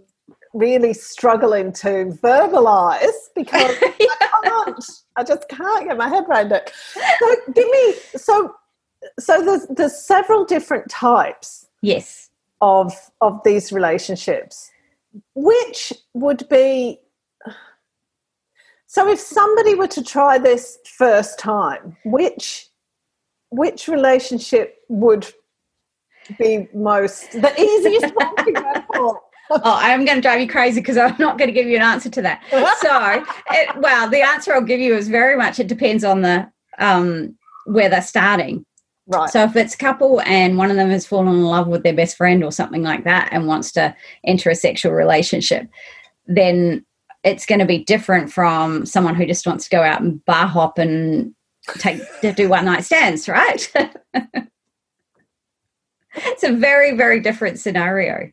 really 0.57 0.93
struggling 0.95 1.73
to 1.73 2.17
verbalize 2.23 3.13
because 3.35 3.75
yeah. 4.01 4.07
I 4.21 4.41
can't. 4.45 4.85
I 5.17 5.23
just 5.25 5.49
can't 5.49 5.87
get 5.87 5.97
my 5.97 6.09
head 6.09 6.25
around 6.29 6.53
it. 6.53 6.73
So 6.95 7.37
give 7.55 7.69
me 7.71 7.95
so 8.17 8.55
so 9.19 9.43
there's 9.45 9.67
there's 9.69 9.97
several 10.05 10.45
different 10.45 10.89
types. 10.91 11.67
Yes. 11.83 12.31
Of 12.61 12.95
of 13.21 13.41
these 13.45 13.73
relationships. 13.73 14.71
Which 15.35 15.93
would 16.15 16.49
be 16.49 17.01
so 18.97 19.07
if 19.11 19.21
somebody 19.21 19.75
were 19.75 19.89
to 19.89 20.03
try 20.03 20.39
this 20.39 20.79
first 20.87 21.39
time, 21.39 21.99
which 22.07 22.67
which 23.51 23.89
relationship 23.89 24.79
would 24.89 25.27
be 26.39 26.67
most 26.73 27.33
the 27.33 27.53
easiest 27.61 28.15
one 28.15 28.37
to 28.37 28.53
go 28.53 28.73
for? 28.95 29.21
oh, 29.51 29.61
I'm 29.65 30.07
going 30.07 30.17
to 30.17 30.23
drive 30.23 30.41
you 30.41 30.49
crazy 30.49 30.81
because 30.81 30.97
I'm 30.97 31.15
not 31.19 31.37
going 31.37 31.49
to 31.49 31.53
give 31.53 31.67
you 31.67 31.77
an 31.77 31.83
answer 31.83 32.09
to 32.09 32.23
that. 32.23 32.43
So, 32.51 33.25
it, 33.51 33.77
well, 33.83 34.09
the 34.09 34.23
answer 34.23 34.55
I'll 34.55 34.63
give 34.63 34.81
you 34.81 34.95
is 34.95 35.09
very 35.09 35.37
much 35.37 35.61
it 35.61 35.69
depends 35.69 36.03
on 36.03 36.23
the 36.23 36.51
um, 36.79 37.37
where 37.67 37.91
they're 37.91 38.01
starting. 38.01 38.65
Right. 39.09 39.29
So 39.29 39.45
if 39.45 39.57
it's 39.57 39.75
a 39.75 39.79
couple 39.79 40.23
and 40.23 40.57
one 40.57 40.71
of 40.71 40.77
them 40.77 40.89
has 40.89 41.07
fallen 41.07 41.29
in 41.29 41.43
love 41.43 41.69
with 41.69 41.83
their 41.83 41.93
best 41.93 42.17
friend 42.17 42.43
or 42.43 42.51
something 42.51 42.83
like 42.83 43.05
that 43.05 43.29
and 43.31 43.47
wants 43.47 43.73
to 43.73 43.95
enter 44.25 44.49
a 44.49 44.55
sexual 44.55 44.93
relationship, 44.93 45.69
then 46.27 46.87
it's 47.27 47.45
going 47.45 47.59
to 47.59 47.67
be 47.67 47.85
different 47.85 48.33
from 48.33 48.87
someone 48.87 49.17
who 49.17 49.27
just 49.27 49.47
wants 49.47 49.65
to 49.65 49.71
go 49.71 49.83
out 49.83 50.01
and 50.01 50.25
bar 50.25 50.47
hop 50.47 50.79
and 50.79 51.35
take 51.79 52.01
to 52.21 52.33
do 52.33 52.49
one 52.49 52.65
night 52.65 52.85
stands, 52.85 53.29
right? 53.29 53.71
it's 56.15 56.45
a 56.45 56.53
very 56.53 56.97
very 56.97 57.21
different 57.21 57.59
scenario. 57.59 58.31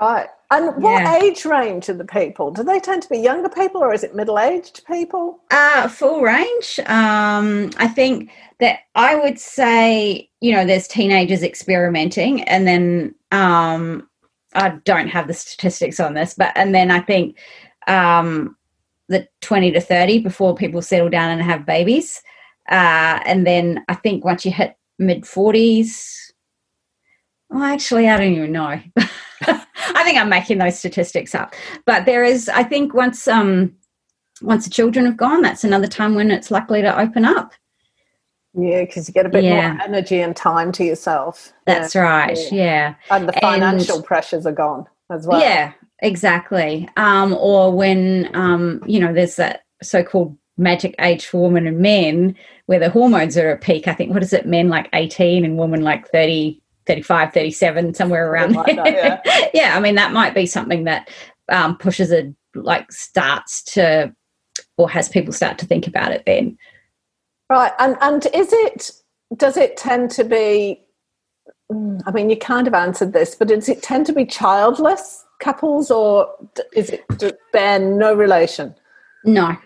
Right. 0.00 0.28
And 0.50 0.82
what 0.82 1.02
yeah. 1.02 1.22
age 1.22 1.44
range 1.46 1.88
are 1.88 1.94
the 1.94 2.04
people? 2.04 2.50
Do 2.50 2.62
they 2.62 2.78
tend 2.78 3.02
to 3.02 3.08
be 3.08 3.16
younger 3.16 3.48
people 3.48 3.82
or 3.82 3.94
is 3.94 4.04
it 4.04 4.14
middle 4.14 4.38
aged 4.38 4.84
people? 4.86 5.38
Uh, 5.50 5.88
full 5.88 6.20
range. 6.20 6.78
Um, 6.86 7.70
I 7.78 7.88
think 7.88 8.30
that 8.60 8.80
I 8.94 9.14
would 9.14 9.38
say, 9.38 10.28
you 10.40 10.52
know, 10.52 10.66
there's 10.66 10.86
teenagers 10.86 11.42
experimenting, 11.42 12.42
and 12.42 12.66
then 12.66 13.14
um, 13.30 14.06
I 14.54 14.70
don't 14.84 15.08
have 15.08 15.26
the 15.26 15.34
statistics 15.34 15.98
on 15.98 16.12
this, 16.12 16.34
but 16.34 16.52
and 16.54 16.74
then 16.74 16.90
I 16.90 17.00
think 17.00 17.38
um, 17.86 18.56
the 19.08 19.28
20 19.40 19.72
to 19.72 19.80
30 19.80 20.20
before 20.20 20.54
people 20.54 20.82
settle 20.82 21.08
down 21.08 21.30
and 21.30 21.42
have 21.42 21.66
babies. 21.66 22.22
Uh, 22.70 23.20
and 23.24 23.46
then 23.46 23.84
I 23.88 23.94
think 23.94 24.24
once 24.24 24.44
you 24.44 24.52
hit 24.52 24.76
mid 24.98 25.22
40s, 25.22 26.32
well, 27.50 27.64
actually, 27.64 28.08
I 28.08 28.16
don't 28.16 28.32
even 28.32 28.52
know. 28.52 28.80
I 29.42 30.04
think 30.04 30.18
I'm 30.18 30.30
making 30.30 30.58
those 30.58 30.78
statistics 30.78 31.34
up. 31.34 31.54
But 31.84 32.06
there 32.06 32.24
is, 32.24 32.48
I 32.48 32.62
think, 32.62 32.94
once 32.94 33.28
um, 33.28 33.74
once 34.40 34.64
the 34.64 34.70
children 34.70 35.04
have 35.04 35.18
gone, 35.18 35.42
that's 35.42 35.64
another 35.64 35.86
time 35.86 36.14
when 36.14 36.30
it's 36.30 36.50
likely 36.50 36.80
to 36.80 36.98
open 36.98 37.24
up. 37.24 37.52
Yeah, 38.54 38.84
because 38.84 39.08
you 39.08 39.14
get 39.14 39.26
a 39.26 39.30
bit 39.30 39.44
yeah. 39.44 39.74
more 39.74 39.82
energy 39.82 40.20
and 40.20 40.36
time 40.36 40.72
to 40.72 40.84
yourself. 40.84 41.52
That's 41.66 41.94
yeah. 41.94 42.02
right. 42.02 42.38
Yeah. 42.50 42.50
yeah. 42.52 42.94
And 43.10 43.28
the 43.28 43.32
financial 43.34 43.96
and, 43.96 44.04
pressures 44.04 44.46
are 44.46 44.52
gone 44.52 44.86
as 45.10 45.26
well. 45.26 45.40
Yeah, 45.40 45.72
exactly. 46.02 46.88
Um, 46.96 47.32
or 47.34 47.72
when, 47.72 48.28
um, 48.34 48.82
you 48.86 49.00
know, 49.00 49.12
there's 49.12 49.36
that 49.36 49.62
so 49.82 50.02
called 50.02 50.36
magic 50.58 50.94
age 51.00 51.26
for 51.26 51.42
women 51.42 51.66
and 51.66 51.78
men 51.78 52.36
where 52.66 52.78
the 52.78 52.90
hormones 52.90 53.36
are 53.36 53.50
at 53.50 53.62
peak. 53.62 53.88
I 53.88 53.94
think, 53.94 54.12
what 54.12 54.22
is 54.22 54.32
it, 54.32 54.46
men 54.46 54.68
like 54.68 54.88
18 54.92 55.44
and 55.44 55.56
women 55.56 55.82
like 55.82 56.08
30, 56.08 56.60
35, 56.86 57.32
37, 57.32 57.94
somewhere 57.94 58.30
around 58.30 58.52
like 58.54 58.76
there. 58.76 58.84
That, 58.84 59.22
yeah. 59.24 59.48
yeah, 59.54 59.76
I 59.76 59.80
mean, 59.80 59.94
that 59.94 60.12
might 60.12 60.34
be 60.34 60.46
something 60.46 60.84
that 60.84 61.08
um, 61.48 61.76
pushes 61.78 62.10
it, 62.10 62.34
like, 62.54 62.92
starts 62.92 63.62
to, 63.74 64.14
or 64.76 64.90
has 64.90 65.08
people 65.08 65.32
start 65.32 65.58
to 65.58 65.66
think 65.66 65.86
about 65.86 66.12
it 66.12 66.24
then. 66.26 66.58
Right. 67.48 67.72
And, 67.78 67.96
and 68.00 68.26
is 68.34 68.52
it, 68.52 68.90
does 69.36 69.56
it 69.56 69.76
tend 69.76 70.10
to 70.12 70.24
be, 70.24 70.82
mm, 71.70 72.00
I 72.06 72.10
mean, 72.10 72.30
you 72.30 72.36
kind 72.36 72.66
of 72.66 72.74
answered 72.74 73.12
this, 73.12 73.34
but 73.34 73.48
does 73.48 73.68
it 73.68 73.82
tend 73.82 74.06
to 74.06 74.12
be 74.12 74.26
childless 74.26 75.24
couples 75.42 75.90
or 75.90 76.28
is 76.72 76.90
it 76.90 77.04
bear 77.52 77.78
no 77.78 78.14
relation? 78.14 78.74
No, 79.24 79.56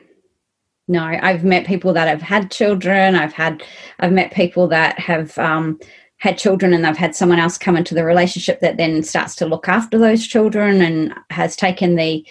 no 0.88 1.02
i've 1.04 1.44
met 1.44 1.66
people 1.66 1.92
that 1.92 2.06
have 2.06 2.22
had 2.22 2.50
children 2.50 3.16
i've 3.16 3.32
had 3.32 3.62
i've 3.98 4.12
met 4.12 4.32
people 4.32 4.68
that 4.68 4.98
have 4.98 5.36
um, 5.38 5.80
had 6.18 6.38
children 6.38 6.72
and 6.72 6.84
they've 6.84 6.96
had 6.96 7.14
someone 7.14 7.38
else 7.38 7.58
come 7.58 7.76
into 7.76 7.94
the 7.94 8.04
relationship 8.04 8.60
that 8.60 8.76
then 8.76 9.02
starts 9.02 9.34
to 9.34 9.46
look 9.46 9.68
after 9.68 9.98
those 9.98 10.26
children 10.26 10.80
and 10.80 11.12
has 11.30 11.56
taken 11.56 11.96
the 11.96 12.26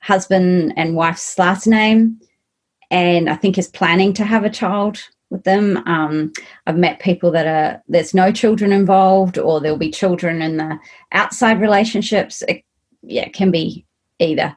husband 0.00 0.72
and 0.76 0.96
wife's 0.96 1.38
last 1.38 1.66
name 1.66 2.20
and 2.90 3.30
I 3.30 3.36
think 3.36 3.56
is 3.56 3.68
planning 3.68 4.12
to 4.14 4.24
have 4.24 4.44
a 4.44 4.50
child 4.50 4.98
with 5.30 5.44
them. 5.44 5.76
Um, 5.86 6.32
I've 6.66 6.76
met 6.76 6.98
people 6.98 7.30
that 7.30 7.46
are 7.46 7.82
there's 7.88 8.14
no 8.14 8.32
children 8.32 8.72
involved 8.72 9.38
or 9.38 9.60
there'll 9.60 9.78
be 9.78 9.90
children 9.90 10.42
in 10.42 10.56
the 10.56 10.78
outside 11.12 11.60
relationships. 11.60 12.42
It, 12.48 12.64
yeah, 13.02 13.22
it 13.22 13.32
can 13.32 13.50
be 13.50 13.86
either. 14.18 14.56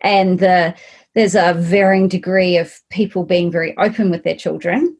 And 0.00 0.38
the, 0.38 0.74
there's 1.14 1.34
a 1.34 1.54
varying 1.54 2.08
degree 2.08 2.56
of 2.56 2.80
people 2.90 3.24
being 3.24 3.50
very 3.50 3.76
open 3.78 4.10
with 4.10 4.22
their 4.22 4.36
children 4.36 4.96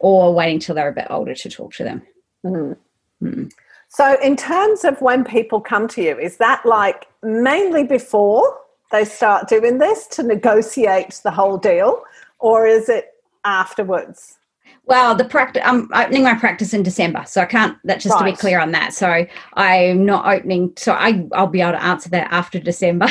or 0.00 0.34
waiting 0.34 0.58
till 0.58 0.74
they're 0.74 0.88
a 0.88 0.94
bit 0.94 1.06
older 1.10 1.34
to 1.34 1.50
talk 1.50 1.74
to 1.74 1.84
them. 1.84 2.02
Mm. 2.44 2.76
Mm. 3.22 3.52
So, 3.88 4.18
in 4.22 4.36
terms 4.36 4.84
of 4.84 5.00
when 5.02 5.22
people 5.22 5.60
come 5.60 5.86
to 5.88 6.02
you, 6.02 6.18
is 6.18 6.38
that 6.38 6.64
like 6.64 7.06
mainly 7.22 7.84
before 7.84 8.58
they 8.90 9.04
start 9.04 9.48
doing 9.48 9.78
this 9.78 10.06
to 10.08 10.22
negotiate 10.22 11.20
the 11.22 11.30
whole 11.30 11.58
deal, 11.58 12.02
or 12.38 12.66
is 12.66 12.88
it 12.88 13.10
afterwards? 13.44 14.38
Well, 14.84 15.14
the 15.14 15.24
practice. 15.24 15.62
I'm 15.64 15.88
opening 15.94 16.24
my 16.24 16.34
practice 16.34 16.74
in 16.74 16.82
December, 16.82 17.24
so 17.26 17.40
I 17.40 17.46
can't. 17.46 17.78
That's 17.84 18.02
just 18.02 18.14
right. 18.14 18.26
to 18.26 18.32
be 18.32 18.36
clear 18.36 18.58
on 18.58 18.72
that. 18.72 18.92
So 18.92 19.26
I'm 19.54 20.04
not 20.04 20.26
opening. 20.26 20.72
So 20.76 20.92
I 20.92 21.26
I'll 21.32 21.46
be 21.46 21.60
able 21.60 21.72
to 21.72 21.82
answer 21.82 22.10
that 22.10 22.32
after 22.32 22.58
December. 22.58 23.06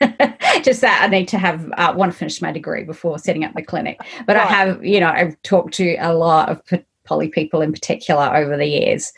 just 0.62 0.80
that 0.80 1.02
I 1.02 1.08
need 1.08 1.28
to 1.28 1.38
have 1.38 1.70
uh, 1.76 1.92
want 1.94 2.12
to 2.12 2.18
finish 2.18 2.40
my 2.40 2.52
degree 2.52 2.84
before 2.84 3.18
setting 3.18 3.44
up 3.44 3.52
the 3.54 3.62
clinic. 3.62 4.00
But 4.26 4.36
right. 4.36 4.46
I 4.46 4.48
have, 4.48 4.84
you 4.84 4.98
know, 4.98 5.10
I've 5.10 5.40
talked 5.42 5.74
to 5.74 5.96
a 5.96 6.14
lot 6.14 6.48
of 6.48 6.62
poly 7.04 7.28
people 7.28 7.60
in 7.60 7.72
particular 7.72 8.34
over 8.34 8.56
the 8.56 8.66
years. 8.66 9.12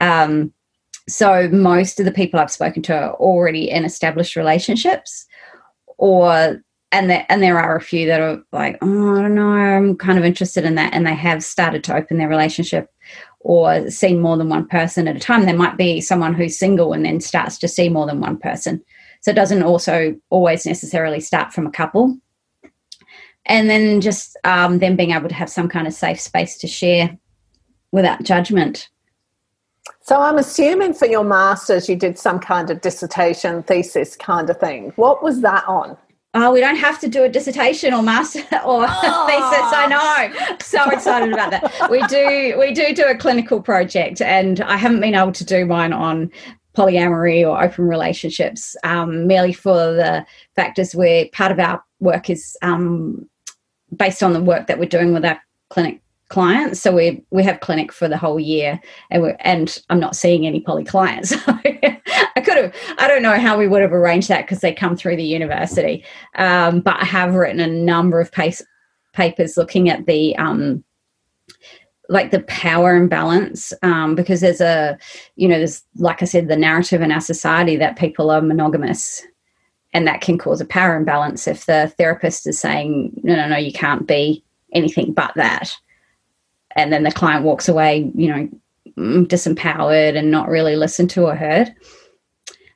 Um, 0.00 0.52
so 1.08 1.48
most 1.48 1.98
of 1.98 2.06
the 2.06 2.12
people 2.12 2.38
I've 2.38 2.52
spoken 2.52 2.82
to 2.84 2.94
are 2.94 3.14
already 3.14 3.70
in 3.70 3.84
established 3.84 4.36
relationships, 4.36 5.26
or 5.96 6.62
and 6.92 7.10
there 7.10 7.26
and 7.28 7.42
there 7.42 7.58
are 7.58 7.76
a 7.76 7.80
few 7.80 8.06
that 8.06 8.20
are 8.20 8.42
like, 8.52 8.78
oh, 8.80 9.16
I 9.16 9.22
don't 9.22 9.34
know, 9.34 9.48
I'm 9.48 9.96
kind 9.96 10.18
of 10.18 10.24
interested 10.24 10.64
in 10.64 10.74
that, 10.76 10.94
and 10.94 11.06
they 11.06 11.14
have 11.14 11.44
started 11.44 11.84
to 11.84 11.96
open 11.96 12.18
their 12.18 12.28
relationship 12.28 12.90
or 13.40 13.90
see 13.90 14.14
more 14.14 14.36
than 14.36 14.48
one 14.48 14.66
person 14.66 15.06
at 15.06 15.16
a 15.16 15.20
time. 15.20 15.44
There 15.44 15.56
might 15.56 15.76
be 15.76 16.00
someone 16.00 16.34
who's 16.34 16.58
single 16.58 16.92
and 16.92 17.04
then 17.04 17.20
starts 17.20 17.58
to 17.58 17.68
see 17.68 17.88
more 17.88 18.06
than 18.06 18.20
one 18.20 18.38
person. 18.38 18.82
So 19.20 19.30
it 19.30 19.34
doesn't 19.34 19.62
also 19.62 20.16
always 20.30 20.66
necessarily 20.66 21.20
start 21.20 21.52
from 21.52 21.66
a 21.66 21.70
couple. 21.70 22.18
And 23.46 23.70
then 23.70 24.00
just 24.00 24.36
um, 24.44 24.78
them 24.78 24.96
being 24.96 25.12
able 25.12 25.28
to 25.28 25.34
have 25.34 25.48
some 25.48 25.68
kind 25.68 25.86
of 25.86 25.94
safe 25.94 26.20
space 26.20 26.58
to 26.58 26.66
share 26.66 27.16
without 27.92 28.22
judgment. 28.22 28.88
So 30.02 30.20
I'm 30.20 30.38
assuming 30.38 30.94
for 30.94 31.06
your 31.06 31.24
masters 31.24 31.88
you 31.88 31.96
did 31.96 32.18
some 32.18 32.38
kind 32.40 32.70
of 32.70 32.80
dissertation 32.80 33.62
thesis 33.62 34.16
kind 34.16 34.50
of 34.50 34.58
thing. 34.58 34.92
What 34.96 35.22
was 35.22 35.40
that 35.42 35.66
on? 35.66 35.96
Oh, 36.34 36.52
we 36.52 36.60
don't 36.60 36.76
have 36.76 37.00
to 37.00 37.08
do 37.08 37.24
a 37.24 37.28
dissertation 37.28 37.94
or 37.94 38.02
master 38.02 38.40
or 38.64 38.86
oh. 38.88 39.26
thesis. 39.26 39.72
I 39.72 39.86
know. 39.88 40.56
So 40.60 40.90
excited 40.90 41.32
about 41.32 41.50
that. 41.50 41.90
We 41.90 42.02
do 42.06 42.56
we 42.58 42.72
do 42.72 42.94
do 42.94 43.04
a 43.04 43.16
clinical 43.16 43.62
project, 43.62 44.20
and 44.20 44.60
I 44.60 44.76
haven't 44.76 45.00
been 45.00 45.14
able 45.14 45.32
to 45.32 45.44
do 45.44 45.64
mine 45.64 45.92
on 45.92 46.30
polyamory 46.76 47.48
or 47.48 47.60
open 47.60 47.88
relationships, 47.88 48.76
um, 48.84 49.26
merely 49.26 49.52
for 49.52 49.74
the 49.74 50.24
factors 50.54 50.94
where 50.94 51.26
part 51.32 51.50
of 51.50 51.58
our 51.58 51.82
work 51.98 52.30
is 52.30 52.56
um, 52.62 53.28
based 53.96 54.22
on 54.22 54.32
the 54.32 54.40
work 54.40 54.66
that 54.68 54.78
we're 54.78 54.88
doing 54.88 55.12
with 55.12 55.24
our 55.24 55.40
clinic 55.70 56.00
clients. 56.28 56.80
So 56.80 56.94
we 56.94 57.22
we 57.30 57.42
have 57.44 57.60
clinic 57.60 57.92
for 57.92 58.08
the 58.08 58.16
whole 58.16 58.38
year, 58.38 58.80
and 59.10 59.22
we 59.22 59.32
and 59.40 59.82
I'm 59.90 60.00
not 60.00 60.16
seeing 60.16 60.46
any 60.46 60.60
poly 60.60 60.84
clients. 60.84 61.32
I 61.48 62.42
could 62.44 62.56
have. 62.56 62.74
I 62.98 63.08
don't 63.08 63.22
know 63.22 63.38
how 63.38 63.58
we 63.58 63.68
would 63.68 63.82
have 63.82 63.92
arranged 63.92 64.28
that 64.28 64.42
because 64.42 64.60
they 64.60 64.72
come 64.72 64.96
through 64.96 65.16
the 65.16 65.24
university. 65.24 66.04
Um, 66.36 66.80
but 66.80 66.96
I 67.00 67.04
have 67.04 67.34
written 67.34 67.60
a 67.60 67.66
number 67.66 68.20
of 68.20 68.30
pace, 68.30 68.62
papers 69.12 69.56
looking 69.56 69.88
at 69.88 70.06
the 70.06 70.36
um, 70.36 70.84
like 72.08 72.30
the 72.30 72.42
power 72.42 72.94
imbalance 72.94 73.72
um, 73.82 74.14
because 74.14 74.40
there's 74.40 74.60
a 74.60 74.98
you 75.36 75.48
know 75.48 75.58
there's 75.58 75.82
like 75.96 76.22
I 76.22 76.26
said 76.26 76.48
the 76.48 76.56
narrative 76.56 77.00
in 77.00 77.12
our 77.12 77.20
society 77.20 77.76
that 77.76 77.98
people 77.98 78.30
are 78.30 78.42
monogamous. 78.42 79.26
And 79.94 80.06
that 80.06 80.20
can 80.20 80.36
cause 80.36 80.60
a 80.60 80.66
power 80.66 80.96
imbalance 80.96 81.48
if 81.48 81.64
the 81.64 81.90
therapist 81.96 82.46
is 82.46 82.60
saying, 82.60 83.18
no, 83.22 83.34
no, 83.34 83.48
no, 83.48 83.56
you 83.56 83.72
can't 83.72 84.06
be 84.06 84.44
anything 84.74 85.14
but 85.14 85.32
that 85.34 85.74
and 86.78 86.92
then 86.92 87.02
the 87.02 87.10
client 87.10 87.44
walks 87.44 87.68
away, 87.68 88.10
you 88.14 88.28
know, 88.28 88.48
mm, 88.96 89.26
disempowered 89.26 90.16
and 90.16 90.30
not 90.30 90.48
really 90.48 90.76
listened 90.76 91.10
to 91.10 91.24
or 91.24 91.34
heard. 91.34 91.74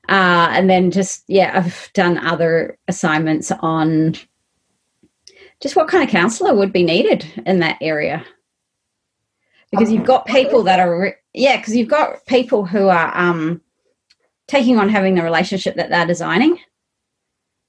Uh, 0.08 0.48
and 0.50 0.68
then 0.68 0.90
just, 0.90 1.22
yeah, 1.28 1.52
I've 1.54 1.88
done 1.94 2.18
other 2.18 2.76
assignments 2.88 3.52
on 3.60 4.16
just 5.60 5.76
what 5.76 5.86
kind 5.86 6.02
of 6.02 6.10
counselor 6.10 6.52
would 6.52 6.72
be 6.72 6.82
needed 6.82 7.24
in 7.46 7.60
that 7.60 7.78
area. 7.80 8.24
Because 9.70 9.92
you've 9.92 10.04
got 10.04 10.26
people 10.26 10.64
that 10.64 10.80
are, 10.80 11.16
yeah, 11.32 11.56
because 11.56 11.76
you've 11.76 11.88
got 11.88 12.26
people 12.26 12.66
who 12.66 12.88
are 12.88 13.16
um, 13.16 13.60
taking 14.48 14.78
on 14.78 14.88
having 14.88 15.14
the 15.14 15.22
relationship 15.22 15.76
that 15.76 15.90
they're 15.90 16.06
designing. 16.06 16.58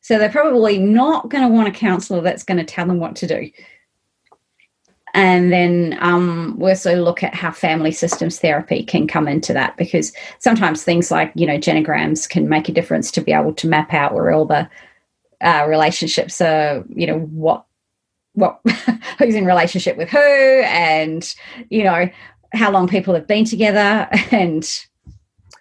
So 0.02 0.18
they're 0.18 0.30
probably 0.30 0.80
not 0.80 1.30
going 1.30 1.48
to 1.48 1.54
want 1.54 1.68
a 1.68 1.72
counselor 1.72 2.22
that's 2.22 2.44
going 2.44 2.58
to 2.58 2.66
tell 2.66 2.88
them 2.88 3.00
what 3.00 3.16
to 3.18 3.28
do. 3.28 3.52
And 5.14 5.52
then 5.52 5.98
um, 6.02 6.56
we 6.58 6.72
also 6.72 6.96
look 6.96 7.22
at 7.22 7.36
how 7.36 7.52
family 7.52 7.92
systems 7.92 8.40
therapy 8.40 8.84
can 8.84 9.08
come 9.08 9.28
into 9.28 9.54
that 9.54 9.78
because 9.78 10.12
sometimes 10.40 10.84
things 10.84 11.12
like, 11.12 11.32
you 11.36 11.46
know, 11.46 11.58
genograms 11.58 12.28
can 12.28 12.50
make 12.50 12.68
a 12.68 12.72
difference 12.72 13.12
to 13.12 13.22
be 13.22 13.32
able 13.32 13.54
to 13.54 13.68
map 13.68 13.94
out 13.94 14.14
where 14.14 14.32
all 14.32 14.46
the 14.46 14.68
uh, 15.42 15.66
relationships 15.68 16.42
are, 16.42 16.84
you 16.90 17.06
know, 17.06 17.20
what, 17.20 17.64
what, 18.34 18.60
who's 19.20 19.36
in 19.36 19.46
relationship 19.46 19.98
with 19.98 20.10
who 20.10 20.18
and, 20.18 21.36
you 21.70 21.84
know, 21.84 22.10
how 22.54 22.72
long 22.72 22.88
people 22.88 23.14
have 23.14 23.28
been 23.28 23.46
together 23.46 24.08
and 24.32 24.86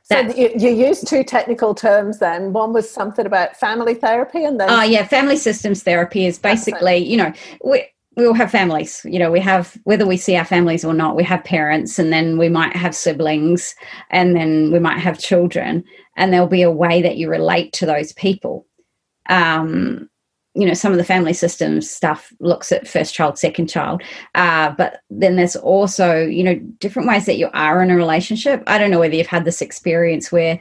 so 0.05 0.19
you, 0.37 0.51
you 0.59 0.69
used 0.69 1.07
two 1.07 1.25
technical 1.25 1.75
terms 1.75 2.19
then. 2.19 2.53
One 2.53 2.73
was 2.73 2.91
something 2.91 3.25
about 3.25 3.57
family 3.57 3.95
therapy, 3.95 4.45
and 4.45 4.61
then 4.61 4.69
oh 4.69 4.83
yeah, 4.83 5.07
family 5.07 5.37
systems 5.37 5.85
therapy 5.85 6.27
is 6.27 6.39
basically 6.39 6.97
you 6.97 7.17
know 7.17 7.33
we 7.65 7.87
we 8.17 8.27
all 8.27 8.35
have 8.35 8.51
families. 8.51 9.01
You 9.05 9.19
know, 9.19 9.31
we 9.31 9.41
have 9.41 9.79
whether 9.85 10.07
we 10.07 10.17
see 10.17 10.37
our 10.37 10.45
families 10.45 10.85
or 10.85 10.95
not, 10.95 11.17
we 11.17 11.25
have 11.25 11.45
parents, 11.45 11.99
and 11.99 12.13
then 12.13 12.39
we 12.39 12.49
might 12.49 12.77
have 12.77 12.95
siblings, 12.95 13.75
and 14.11 14.37
then 14.37 14.71
we 14.71 14.79
might 14.79 14.99
have 14.99 15.19
children, 15.19 15.85
and 16.17 16.33
there'll 16.33 16.47
be 16.47 16.63
a 16.63 16.71
way 16.71 17.03
that 17.03 17.17
you 17.17 17.29
relate 17.29 17.73
to 17.75 17.87
those 17.87 18.13
people. 18.13 18.67
Um, 19.29 20.09
you 20.55 20.67
know, 20.67 20.75
some 20.75 20.93
of 20.93 20.99
the 20.99 21.05
family 21.05 21.33
systems 21.33 21.91
stuff 21.91 22.31
looks 22.39 22.73
at 22.73 22.87
first 22.87 23.15
child, 23.15 23.39
second 23.39 23.69
child, 23.69 24.03
uh, 24.35 24.71
but 24.77 25.01
then 25.09 25.37
there's 25.37 25.57
also 25.57 26.23
you 26.27 26.45
know 26.45 26.57
different 26.79 27.09
ways 27.09 27.25
that 27.27 27.39
you 27.39 27.49
are 27.55 27.83
in 27.83 27.91
a 27.91 27.97
relationship. 27.97 28.63
I 28.67 28.77
don't 28.77 28.91
know 28.91 29.01
whether 29.01 29.15
you've 29.15 29.27
had 29.27 29.47
this 29.47 29.63
experience 29.63 30.31
where 30.31 30.61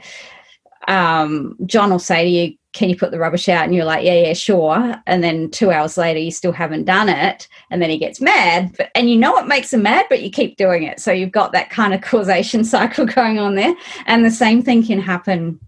um, 0.88 1.56
John 1.66 1.90
will 1.90 1.98
say 1.98 2.24
to 2.24 2.30
you, 2.30 2.56
can 2.72 2.88
you 2.88 2.96
put 2.96 3.10
the 3.10 3.18
rubbish 3.18 3.48
out? 3.48 3.64
And 3.64 3.74
you're 3.74 3.84
like, 3.84 4.04
yeah, 4.04 4.14
yeah, 4.14 4.32
sure. 4.32 4.94
And 5.06 5.22
then 5.22 5.50
two 5.50 5.70
hours 5.70 5.98
later, 5.98 6.18
you 6.18 6.30
still 6.30 6.52
haven't 6.52 6.84
done 6.84 7.08
it. 7.08 7.46
And 7.70 7.82
then 7.82 7.90
he 7.90 7.98
gets 7.98 8.20
mad. 8.20 8.74
But, 8.78 8.90
and 8.94 9.10
you 9.10 9.16
know 9.16 9.36
it 9.36 9.46
makes 9.46 9.72
him 9.72 9.82
mad, 9.82 10.06
but 10.08 10.22
you 10.22 10.30
keep 10.30 10.56
doing 10.56 10.84
it. 10.84 10.98
So 10.98 11.12
you've 11.12 11.32
got 11.32 11.52
that 11.52 11.70
kind 11.70 11.92
of 11.92 12.00
causation 12.02 12.64
cycle 12.64 13.06
going 13.06 13.38
on 13.38 13.54
there. 13.56 13.74
And 14.06 14.24
the 14.24 14.30
same 14.30 14.62
thing 14.62 14.84
can 14.84 15.00
happen 15.00 15.60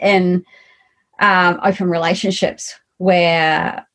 in 0.00 0.44
um, 1.20 1.60
open 1.62 1.88
relationships 1.88 2.74
where, 2.98 3.86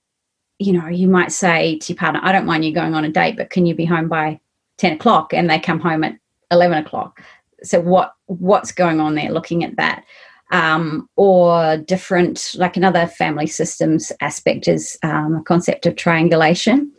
you 0.58 0.72
know, 0.72 0.88
you 0.88 1.08
might 1.08 1.34
say 1.34 1.78
to 1.80 1.94
your 1.94 1.98
partner, 2.00 2.22
I 2.24 2.32
don't 2.32 2.46
mind 2.46 2.64
you 2.64 2.74
going 2.74 2.94
on 2.94 3.04
a 3.04 3.10
date, 3.10 3.36
but 3.36 3.50
can 3.50 3.66
you 3.66 3.76
be 3.76 3.86
home 3.86 4.08
by 4.08 4.40
10 4.78 4.94
o'clock? 4.94 5.34
And 5.34 5.50
they 5.50 5.60
come 5.60 5.82
home 5.82 6.06
at 6.06 6.18
11 6.50 6.78
o'clock. 6.78 7.22
So 7.64 7.80
what 7.80 8.16
what's 8.26 8.72
going 8.72 9.00
on 9.00 9.16
there 9.16 9.32
looking 9.32 9.64
at 9.64 9.76
that? 9.76 10.04
Um, 10.52 11.08
or 11.16 11.78
different, 11.78 12.52
like 12.56 12.78
another 12.78 13.08
family 13.08 13.48
systems 13.48 14.12
aspect 14.22 14.68
is 14.68 14.98
um, 15.04 15.36
a 15.36 15.44
concept 15.44 15.86
of 15.86 15.96
triangulation. 15.96 16.92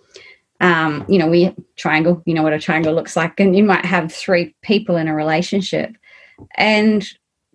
Um, 0.60 1.04
you 1.08 1.18
know, 1.18 1.26
we 1.26 1.54
triangle, 1.76 2.22
you 2.24 2.34
know 2.34 2.42
what 2.42 2.52
a 2.52 2.58
triangle 2.58 2.94
looks 2.94 3.16
like, 3.16 3.38
and 3.40 3.56
you 3.56 3.64
might 3.64 3.84
have 3.84 4.12
three 4.12 4.54
people 4.62 4.96
in 4.96 5.08
a 5.08 5.14
relationship, 5.14 5.96
and 6.56 7.06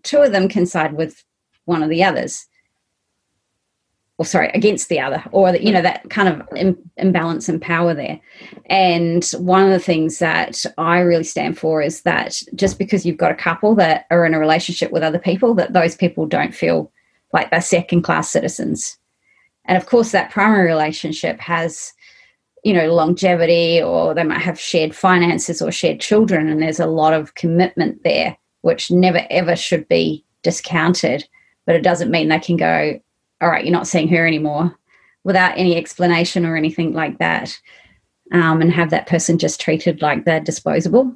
two 0.03 0.17
of 0.17 0.31
them 0.31 0.49
can 0.49 0.65
side 0.65 0.93
with 0.93 1.23
one 1.65 1.83
of 1.83 1.89
the 1.89 2.03
others 2.03 2.47
or 4.17 4.25
sorry 4.25 4.49
against 4.53 4.89
the 4.89 4.99
other 4.99 5.23
or 5.31 5.55
you 5.55 5.71
know 5.71 5.81
that 5.81 6.09
kind 6.09 6.27
of 6.27 6.41
Im- 6.55 6.91
imbalance 6.97 7.47
in 7.49 7.59
power 7.59 7.93
there. 7.93 8.19
And 8.65 9.23
one 9.37 9.63
of 9.63 9.69
the 9.69 9.79
things 9.79 10.19
that 10.19 10.65
i 10.77 10.99
really 10.99 11.23
stand 11.23 11.57
for 11.57 11.81
is 11.81 12.01
that 12.01 12.41
just 12.55 12.79
because 12.79 13.05
you've 13.05 13.17
got 13.17 13.31
a 13.31 13.35
couple 13.35 13.75
that 13.75 14.05
are 14.09 14.25
in 14.25 14.33
a 14.33 14.39
relationship 14.39 14.91
with 14.91 15.03
other 15.03 15.19
people 15.19 15.53
that 15.55 15.73
those 15.73 15.95
people 15.95 16.25
don't 16.25 16.55
feel 16.55 16.91
like 17.33 17.51
they're 17.51 17.61
second 17.61 18.01
class 18.01 18.29
citizens. 18.29 18.97
And 19.65 19.77
of 19.77 19.85
course 19.85 20.11
that 20.11 20.31
primary 20.31 20.67
relationship 20.67 21.39
has 21.39 21.93
you 22.63 22.73
know 22.73 22.91
longevity 22.91 23.81
or 23.81 24.13
they 24.13 24.23
might 24.23 24.41
have 24.41 24.59
shared 24.59 24.95
finances 24.95 25.61
or 25.61 25.71
shared 25.71 25.99
children 25.99 26.49
and 26.49 26.61
there's 26.61 26.79
a 26.79 26.87
lot 26.87 27.13
of 27.13 27.35
commitment 27.35 28.03
there 28.03 28.35
which 28.61 28.89
never 28.89 29.21
ever 29.29 29.55
should 29.55 29.87
be 29.87 30.25
discounted. 30.41 31.27
But 31.67 31.75
it 31.75 31.83
doesn't 31.83 32.09
mean 32.09 32.29
they 32.29 32.39
can 32.39 32.55
go 32.55 32.99
all 33.41 33.49
right, 33.49 33.63
you're 33.63 33.73
not 33.73 33.87
seeing 33.87 34.07
her 34.09 34.25
anymore 34.25 34.75
without 35.23 35.57
any 35.57 35.75
explanation 35.75 36.45
or 36.45 36.55
anything 36.55 36.93
like 36.93 37.17
that. 37.19 37.57
Um, 38.31 38.61
and 38.61 38.73
have 38.73 38.89
that 38.89 39.07
person 39.07 39.37
just 39.37 39.61
treated 39.61 40.01
like 40.01 40.25
they're 40.25 40.41
disposable. 40.41 41.15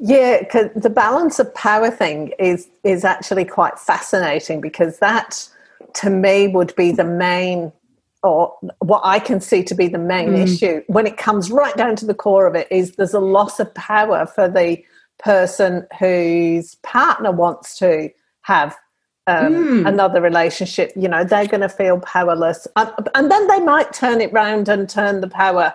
Yeah, 0.00 0.40
because 0.40 0.70
the 0.74 0.90
balance 0.90 1.38
of 1.38 1.54
power 1.54 1.90
thing 1.90 2.32
is 2.38 2.68
is 2.82 3.04
actually 3.04 3.44
quite 3.44 3.78
fascinating 3.78 4.60
because 4.60 4.98
that 4.98 5.48
to 5.94 6.10
me 6.10 6.48
would 6.48 6.74
be 6.74 6.90
the 6.90 7.04
main 7.04 7.72
or 8.22 8.56
what 8.80 9.02
I 9.04 9.18
can 9.18 9.40
see 9.40 9.62
to 9.64 9.74
be 9.74 9.88
the 9.88 9.98
main 9.98 10.30
mm. 10.30 10.42
issue 10.42 10.82
when 10.88 11.06
it 11.06 11.16
comes 11.16 11.50
right 11.50 11.76
down 11.76 11.96
to 11.96 12.06
the 12.06 12.14
core 12.14 12.46
of 12.46 12.54
it 12.54 12.66
is 12.70 12.92
there's 12.92 13.14
a 13.14 13.20
loss 13.20 13.60
of 13.60 13.72
power 13.74 14.26
for 14.26 14.48
the 14.48 14.82
person 15.18 15.86
whose 15.98 16.76
partner 16.76 17.30
wants 17.30 17.76
to 17.78 18.10
have 18.42 18.76
um, 19.26 19.52
mm. 19.52 19.88
another 19.88 20.20
relationship, 20.20 20.92
you 20.96 21.08
know, 21.08 21.24
they're 21.24 21.46
going 21.46 21.60
to 21.60 21.68
feel 21.68 22.00
powerless. 22.00 22.66
And, 22.76 22.92
and 23.14 23.30
then 23.30 23.46
they 23.48 23.60
might 23.60 23.92
turn 23.92 24.20
it 24.20 24.32
round 24.32 24.68
and 24.68 24.88
turn 24.88 25.20
the 25.20 25.28
power 25.28 25.74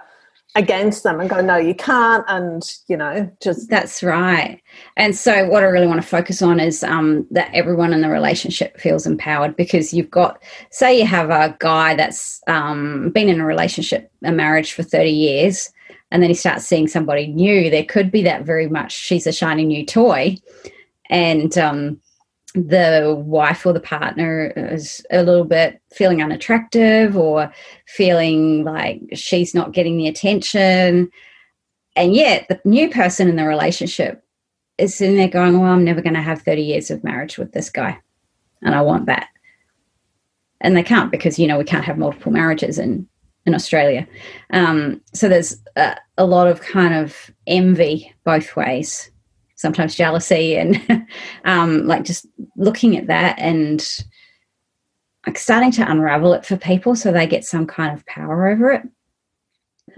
against 0.55 1.03
them 1.03 1.19
and 1.19 1.29
go, 1.29 1.41
no, 1.41 1.57
you 1.57 1.75
can't. 1.75 2.25
And, 2.27 2.63
you 2.87 2.97
know, 2.97 3.29
just. 3.41 3.69
That's 3.69 4.01
right. 4.01 4.61
And 4.97 5.15
so, 5.15 5.47
what 5.47 5.63
I 5.63 5.67
really 5.67 5.87
want 5.87 6.01
to 6.01 6.07
focus 6.07 6.41
on 6.41 6.59
is 6.59 6.83
um, 6.83 7.27
that 7.31 7.53
everyone 7.53 7.93
in 7.93 8.01
the 8.01 8.09
relationship 8.09 8.79
feels 8.79 9.05
empowered 9.05 9.55
because 9.55 9.93
you've 9.93 10.11
got, 10.11 10.41
say, 10.71 10.97
you 10.99 11.05
have 11.05 11.29
a 11.29 11.55
guy 11.59 11.95
that's 11.95 12.41
um, 12.47 13.11
been 13.11 13.29
in 13.29 13.41
a 13.41 13.45
relationship, 13.45 14.11
a 14.23 14.31
marriage 14.31 14.73
for 14.73 14.83
30 14.83 15.09
years, 15.09 15.71
and 16.11 16.23
then 16.23 16.29
he 16.29 16.35
starts 16.35 16.65
seeing 16.65 16.87
somebody 16.87 17.27
new. 17.27 17.69
There 17.69 17.85
could 17.85 18.11
be 18.11 18.23
that 18.23 18.45
very 18.45 18.67
much, 18.69 18.93
she's 18.93 19.27
a 19.27 19.33
shiny 19.33 19.65
new 19.65 19.85
toy. 19.85 20.37
And, 21.09 21.55
um, 21.57 22.01
the 22.55 23.21
wife 23.25 23.65
or 23.65 23.73
the 23.73 23.79
partner 23.79 24.53
is 24.55 25.05
a 25.11 25.23
little 25.23 25.43
bit 25.43 25.81
feeling 25.93 26.23
unattractive 26.23 27.17
or 27.17 27.51
feeling 27.85 28.63
like 28.63 29.01
she's 29.13 29.53
not 29.53 29.73
getting 29.73 29.97
the 29.97 30.07
attention. 30.07 31.11
And 31.95 32.15
yet, 32.15 32.47
the 32.47 32.59
new 32.65 32.89
person 32.89 33.27
in 33.27 33.35
the 33.35 33.45
relationship 33.45 34.23
is 34.77 34.95
sitting 34.95 35.17
there 35.17 35.27
going, 35.27 35.59
Well, 35.59 35.71
I'm 35.71 35.83
never 35.83 36.01
going 36.01 36.15
to 36.15 36.21
have 36.21 36.41
30 36.41 36.61
years 36.61 36.89
of 36.89 37.03
marriage 37.03 37.37
with 37.37 37.51
this 37.51 37.69
guy. 37.69 37.99
And 38.61 38.73
I 38.73 38.81
want 38.81 39.05
that. 39.07 39.27
And 40.61 40.75
they 40.75 40.83
can't 40.83 41.11
because, 41.11 41.37
you 41.37 41.47
know, 41.47 41.57
we 41.57 41.63
can't 41.65 41.85
have 41.85 41.97
multiple 41.97 42.31
marriages 42.31 42.79
in, 42.79 43.07
in 43.45 43.53
Australia. 43.53 44.07
Um, 44.51 45.01
so 45.13 45.27
there's 45.27 45.57
a, 45.75 45.95
a 46.17 46.25
lot 46.25 46.47
of 46.47 46.61
kind 46.61 46.93
of 46.93 47.31
envy 47.45 48.13
both 48.23 48.55
ways 48.55 49.11
sometimes 49.55 49.95
jealousy 49.95 50.55
and 50.55 51.07
um, 51.45 51.87
like 51.87 52.03
just 52.03 52.27
looking 52.55 52.97
at 52.97 53.07
that 53.07 53.37
and 53.39 54.03
like 55.25 55.37
starting 55.37 55.71
to 55.71 55.89
unravel 55.89 56.33
it 56.33 56.45
for 56.45 56.57
people 56.57 56.95
so 56.95 57.11
they 57.11 57.25
get 57.25 57.43
some 57.43 57.65
kind 57.65 57.95
of 57.97 58.05
power 58.05 58.47
over 58.47 58.71
it. 58.71 58.83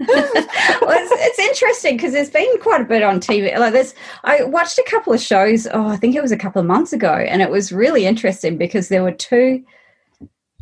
well, 0.00 0.08
it's, 0.10 1.12
it's 1.12 1.38
interesting 1.38 1.96
because 1.96 2.12
there's 2.12 2.30
been 2.30 2.60
quite 2.60 2.80
a 2.80 2.84
bit 2.84 3.02
on 3.02 3.18
TV. 3.18 3.56
Like 3.58 3.72
this, 3.72 3.94
I 4.22 4.44
watched 4.44 4.78
a 4.78 4.84
couple 4.88 5.12
of 5.12 5.20
shows. 5.20 5.66
Oh, 5.72 5.88
I 5.88 5.96
think 5.96 6.14
it 6.14 6.22
was 6.22 6.30
a 6.30 6.36
couple 6.36 6.60
of 6.60 6.66
months 6.66 6.92
ago, 6.92 7.12
and 7.12 7.42
it 7.42 7.50
was 7.50 7.72
really 7.72 8.04
interesting 8.06 8.58
because 8.58 8.88
there 8.88 9.02
were 9.02 9.12
two 9.12 9.64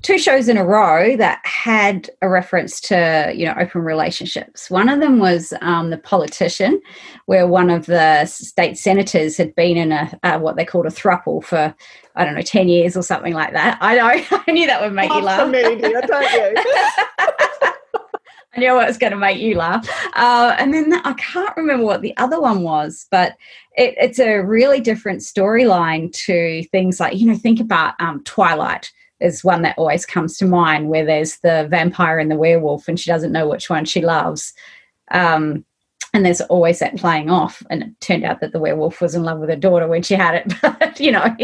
two 0.06 0.18
shows 0.18 0.48
in 0.48 0.56
a 0.56 0.64
row 0.64 1.16
that 1.16 1.44
had 1.44 2.08
a 2.22 2.28
reference 2.28 2.80
to 2.80 3.32
you 3.34 3.44
know 3.44 3.54
open 3.58 3.80
relationships 3.80 4.70
one 4.70 4.88
of 4.88 5.00
them 5.00 5.18
was 5.18 5.52
um, 5.62 5.90
the 5.90 5.98
politician 5.98 6.80
where 7.24 7.48
one 7.48 7.70
of 7.70 7.86
the 7.86 8.24
state 8.26 8.78
senators 8.78 9.36
had 9.36 9.52
been 9.56 9.76
in 9.76 9.90
a 9.90 10.16
uh, 10.22 10.38
what 10.38 10.54
they 10.54 10.64
called 10.64 10.86
a 10.86 10.90
thruple 10.90 11.42
for 11.42 11.74
i 12.14 12.24
don't 12.24 12.36
know 12.36 12.40
10 12.40 12.68
years 12.68 12.96
or 12.96 13.02
something 13.02 13.34
like 13.34 13.52
that 13.52 13.76
i 13.80 13.96
know 13.96 14.38
i 14.46 14.52
knew 14.52 14.68
that 14.68 14.80
would 14.80 14.92
make 14.92 15.10
you 15.10 15.20
laugh 15.20 15.50
media, 15.50 16.00
don't 16.06 16.32
you? 16.32 16.62
I 18.54 18.60
knew 18.60 18.80
it 18.80 18.86
was 18.86 18.96
going 18.96 19.12
to 19.12 19.18
make 19.18 19.36
you 19.36 19.54
laugh. 19.54 19.86
Uh, 20.14 20.56
and 20.58 20.72
then 20.72 20.94
I 21.04 21.12
can't 21.12 21.54
remember 21.58 21.84
what 21.84 22.00
the 22.00 22.16
other 22.16 22.40
one 22.40 22.62
was, 22.62 23.06
but 23.10 23.36
it, 23.76 23.94
it's 23.98 24.18
a 24.18 24.38
really 24.38 24.80
different 24.80 25.20
storyline 25.20 26.10
to 26.24 26.64
things 26.70 26.98
like, 26.98 27.18
you 27.18 27.26
know, 27.26 27.36
think 27.36 27.60
about 27.60 28.00
um, 28.00 28.24
Twilight 28.24 28.90
is 29.20 29.44
one 29.44 29.62
that 29.62 29.78
always 29.78 30.04
comes 30.04 30.36
to 30.38 30.46
mind 30.46 30.88
where 30.88 31.04
there's 31.04 31.38
the 31.38 31.66
vampire 31.70 32.18
and 32.18 32.30
the 32.30 32.36
werewolf 32.36 32.88
and 32.88 32.98
she 33.00 33.10
doesn't 33.10 33.32
know 33.32 33.48
which 33.48 33.70
one 33.70 33.84
she 33.84 34.00
loves 34.00 34.52
um, 35.10 35.64
and 36.14 36.24
there's 36.24 36.40
always 36.42 36.78
that 36.78 36.96
playing 36.96 37.30
off 37.30 37.62
and 37.70 37.82
it 37.82 38.00
turned 38.00 38.24
out 38.24 38.40
that 38.40 38.52
the 38.52 38.58
werewolf 38.58 39.00
was 39.00 39.14
in 39.14 39.22
love 39.22 39.38
with 39.38 39.48
her 39.48 39.56
daughter 39.56 39.86
when 39.86 40.02
she 40.02 40.14
had 40.14 40.34
it 40.34 40.52
but 40.62 41.00
you 41.00 41.12
know 41.12 41.34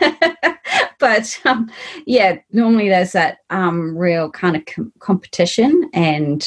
but 0.98 1.40
um, 1.44 1.70
yeah, 2.06 2.38
normally 2.52 2.88
there's 2.88 3.12
that 3.12 3.38
um, 3.50 3.96
real 3.96 4.30
kind 4.30 4.56
of 4.56 4.66
com- 4.66 4.92
competition 4.98 5.88
and 5.94 6.46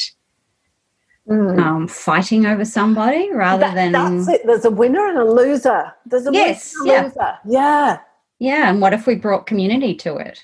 mm. 1.28 1.59
um, 1.59 1.88
fighting 1.88 2.45
over 2.45 2.65
somebody 2.65 3.32
rather 3.32 3.61
that, 3.61 3.76
than 3.76 3.91
that's 3.91 4.28
it. 4.28 4.41
There's 4.45 4.65
a 4.65 4.72
winner 4.72 5.07
and 5.07 5.17
a 5.17 5.26
loser. 5.26 5.93
There's 6.05 6.28
a 6.28 6.34
yes, 6.34 6.74
winner 6.82 6.93
and 6.93 7.05
a 7.05 7.15
yeah. 7.15 7.24
loser. 7.24 7.39
Yeah. 7.45 7.99
Yeah, 8.39 8.69
and 8.69 8.82
what 8.82 8.93
if 8.93 9.05
we 9.05 9.15
brought 9.15 9.45
community 9.45 9.93
to 9.95 10.15
it? 10.15 10.43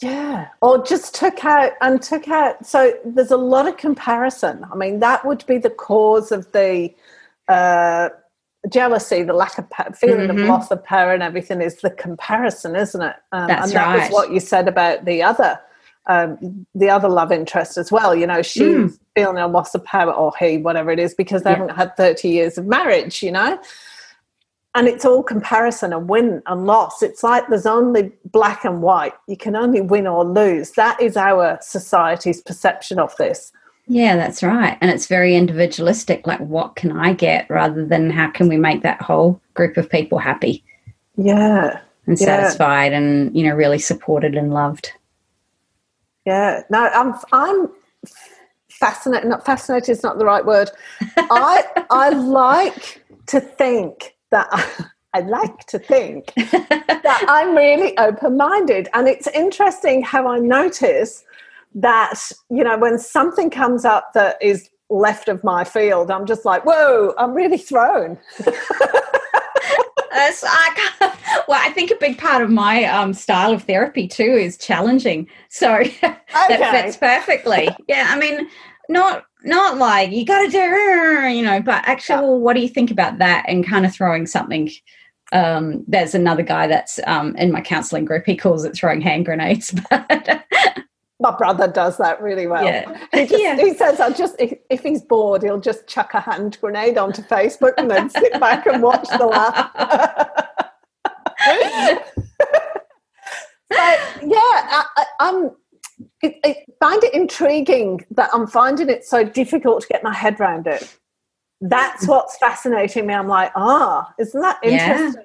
Yeah, 0.00 0.48
or 0.60 0.84
just 0.84 1.14
took 1.14 1.44
out 1.44 1.72
and 1.80 2.00
took 2.00 2.28
out. 2.28 2.64
So 2.64 2.94
there's 3.04 3.32
a 3.32 3.36
lot 3.36 3.66
of 3.66 3.76
comparison. 3.76 4.64
I 4.70 4.76
mean, 4.76 5.00
that 5.00 5.24
would 5.26 5.44
be 5.46 5.58
the 5.58 5.70
cause 5.70 6.30
of 6.30 6.50
the 6.52 6.94
uh, 7.48 8.10
jealousy, 8.70 9.22
the 9.24 9.32
lack 9.32 9.58
of 9.58 9.66
feeling 9.98 10.28
mm-hmm. 10.28 10.38
of 10.38 10.48
loss 10.48 10.70
of 10.70 10.84
power, 10.84 11.12
and 11.12 11.22
everything. 11.22 11.60
Is 11.60 11.80
the 11.80 11.90
comparison, 11.90 12.76
isn't 12.76 13.02
it? 13.02 13.16
Um, 13.32 13.48
That's 13.48 13.64
and 13.64 13.72
that 13.72 13.86
right. 13.86 14.00
was 14.02 14.10
what 14.12 14.32
you 14.32 14.38
said 14.38 14.68
about 14.68 15.04
the 15.04 15.22
other, 15.22 15.58
um, 16.06 16.64
the 16.76 16.90
other 16.90 17.08
love 17.08 17.32
interest 17.32 17.76
as 17.76 17.90
well. 17.90 18.14
You 18.14 18.28
know, 18.28 18.40
she's 18.42 18.62
mm. 18.62 18.98
feeling 19.16 19.38
a 19.38 19.48
loss 19.48 19.74
of 19.74 19.84
power, 19.84 20.12
or 20.12 20.32
he, 20.38 20.58
whatever 20.58 20.92
it 20.92 21.00
is, 21.00 21.12
because 21.12 21.42
they 21.42 21.50
yeah. 21.50 21.56
haven't 21.56 21.76
had 21.76 21.96
30 21.96 22.28
years 22.28 22.56
of 22.56 22.66
marriage. 22.66 23.20
You 23.20 23.32
know 23.32 23.60
and 24.78 24.86
it's 24.86 25.04
all 25.04 25.24
comparison 25.24 25.92
and 25.92 26.08
win 26.08 26.40
and 26.46 26.64
loss. 26.64 27.02
It's 27.02 27.24
like 27.24 27.48
there's 27.48 27.66
only 27.66 28.12
black 28.26 28.64
and 28.64 28.80
white. 28.80 29.12
You 29.26 29.36
can 29.36 29.56
only 29.56 29.80
win 29.80 30.06
or 30.06 30.24
lose. 30.24 30.70
That 30.72 31.02
is 31.02 31.16
our 31.16 31.58
society's 31.60 32.40
perception 32.40 33.00
of 33.00 33.14
this. 33.16 33.50
Yeah, 33.88 34.14
that's 34.14 34.40
right. 34.40 34.78
And 34.80 34.88
it's 34.88 35.08
very 35.08 35.34
individualistic. 35.34 36.28
Like, 36.28 36.38
what 36.38 36.76
can 36.76 36.92
I 36.92 37.12
get 37.12 37.50
rather 37.50 37.84
than 37.84 38.08
how 38.08 38.30
can 38.30 38.46
we 38.46 38.56
make 38.56 38.84
that 38.84 39.02
whole 39.02 39.40
group 39.54 39.76
of 39.78 39.90
people 39.90 40.18
happy? 40.18 40.62
Yeah. 41.16 41.80
And 42.06 42.16
satisfied 42.16 42.92
yeah. 42.92 42.98
and, 42.98 43.36
you 43.36 43.42
know, 43.48 43.56
really 43.56 43.80
supported 43.80 44.36
and 44.36 44.54
loved. 44.54 44.92
Yeah. 46.24 46.62
No, 46.70 46.86
I'm, 46.86 47.14
I'm 47.32 47.68
fascinated. 48.68 49.28
Not 49.28 49.44
fascinated 49.44 49.88
is 49.88 50.04
not 50.04 50.20
the 50.20 50.24
right 50.24 50.46
word. 50.46 50.70
I, 51.16 51.64
I 51.90 52.10
like 52.10 53.02
to 53.26 53.40
think 53.40 54.14
that 54.30 54.48
I 55.14 55.20
like 55.20 55.64
to 55.66 55.78
think 55.78 56.32
that 56.36 57.24
I'm 57.28 57.56
really 57.56 57.96
open 57.96 58.36
minded. 58.36 58.88
And 58.92 59.08
it's 59.08 59.26
interesting 59.28 60.02
how 60.02 60.28
I 60.28 60.38
notice 60.38 61.24
that, 61.74 62.30
you 62.50 62.62
know, 62.62 62.76
when 62.78 62.98
something 62.98 63.50
comes 63.50 63.84
up 63.84 64.12
that 64.12 64.36
is 64.42 64.68
left 64.90 65.28
of 65.28 65.42
my 65.44 65.64
field, 65.64 66.10
I'm 66.10 66.26
just 66.26 66.44
like, 66.44 66.64
whoa, 66.64 67.14
I'm 67.18 67.32
really 67.34 67.58
thrown. 67.58 68.18
It's 70.12 70.42
like, 70.42 70.78
well, 71.48 71.60
I 71.60 71.70
think 71.74 71.90
a 71.90 71.96
big 71.96 72.18
part 72.18 72.42
of 72.42 72.50
my 72.50 72.84
um, 72.84 73.12
style 73.14 73.52
of 73.52 73.62
therapy 73.62 74.08
too 74.08 74.22
is 74.22 74.58
challenging. 74.58 75.28
So 75.48 75.74
okay. 75.76 76.18
that 76.32 76.70
fits 76.70 76.96
perfectly. 76.96 77.68
Yeah, 77.88 78.08
I 78.10 78.18
mean, 78.18 78.48
not 78.88 79.24
not 79.44 79.78
like 79.78 80.10
you 80.10 80.24
got 80.24 80.42
to 80.42 80.50
do, 80.50 81.28
you 81.28 81.42
know, 81.42 81.60
but 81.62 81.86
actually, 81.86 82.16
yeah. 82.16 82.22
well, 82.22 82.40
what 82.40 82.54
do 82.54 82.60
you 82.60 82.68
think 82.68 82.90
about 82.90 83.18
that? 83.18 83.44
And 83.48 83.66
kind 83.66 83.86
of 83.86 83.94
throwing 83.94 84.26
something. 84.26 84.70
Um, 85.30 85.84
there's 85.86 86.14
another 86.14 86.42
guy 86.42 86.66
that's 86.66 86.98
um, 87.06 87.36
in 87.36 87.52
my 87.52 87.60
counselling 87.60 88.06
group. 88.06 88.24
He 88.24 88.36
calls 88.36 88.64
it 88.64 88.74
throwing 88.74 89.00
hand 89.00 89.26
grenades, 89.26 89.70
but 89.90 90.44
my 91.20 91.36
brother 91.36 91.68
does 91.68 91.98
that 91.98 92.20
really 92.22 92.46
well. 92.46 92.64
Yeah. 92.64 92.98
He, 93.12 93.26
just, 93.26 93.42
yeah. 93.42 93.56
he 93.56 93.74
says, 93.74 94.00
"I'll 94.00 94.14
just 94.14 94.36
if, 94.38 94.54
if, 94.70 94.82
he's 94.82 95.02
bored, 95.02 95.42
he'll 95.42 95.60
just 95.60 95.86
chuck 95.86 96.14
a 96.14 96.20
hand 96.20 96.58
grenade 96.60 96.96
onto 96.96 97.22
Facebook 97.22 97.74
and 97.76 97.90
then 97.90 98.08
sit 98.08 98.40
back 98.40 98.66
and 98.66 98.82
watch 98.82 99.06
the 99.18 99.26
laugh." 99.26 99.70
but 103.68 103.98
yeah, 104.22 104.38
I, 104.40 105.04
am 105.20 105.50
it, 106.22 106.36
I 106.44 106.64
find 106.80 107.02
it 107.04 107.14
intriguing 107.14 108.04
that 108.12 108.30
I'm 108.32 108.46
finding 108.46 108.88
it 108.88 109.04
so 109.04 109.24
difficult 109.24 109.82
to 109.82 109.88
get 109.88 110.02
my 110.02 110.12
head 110.12 110.40
around 110.40 110.66
it. 110.66 110.96
That's 111.60 112.06
mm. 112.06 112.08
what's 112.08 112.36
fascinating 112.38 113.06
me. 113.06 113.14
I'm 113.14 113.28
like, 113.28 113.52
ah, 113.54 114.12
isn't 114.18 114.40
that 114.40 114.58
interesting? 114.62 115.22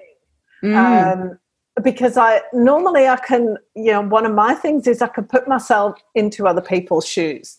Yeah. 0.62 1.14
Mm. 1.14 1.30
Um, 1.32 1.38
because 1.82 2.16
I 2.16 2.40
normally 2.52 3.08
I 3.08 3.16
can, 3.16 3.56
you 3.74 3.92
know, 3.92 4.02
one 4.02 4.24
of 4.24 4.32
my 4.32 4.54
things 4.54 4.86
is 4.86 5.02
I 5.02 5.08
can 5.08 5.24
put 5.24 5.48
myself 5.48 5.98
into 6.14 6.46
other 6.46 6.60
people's 6.60 7.06
shoes. 7.06 7.58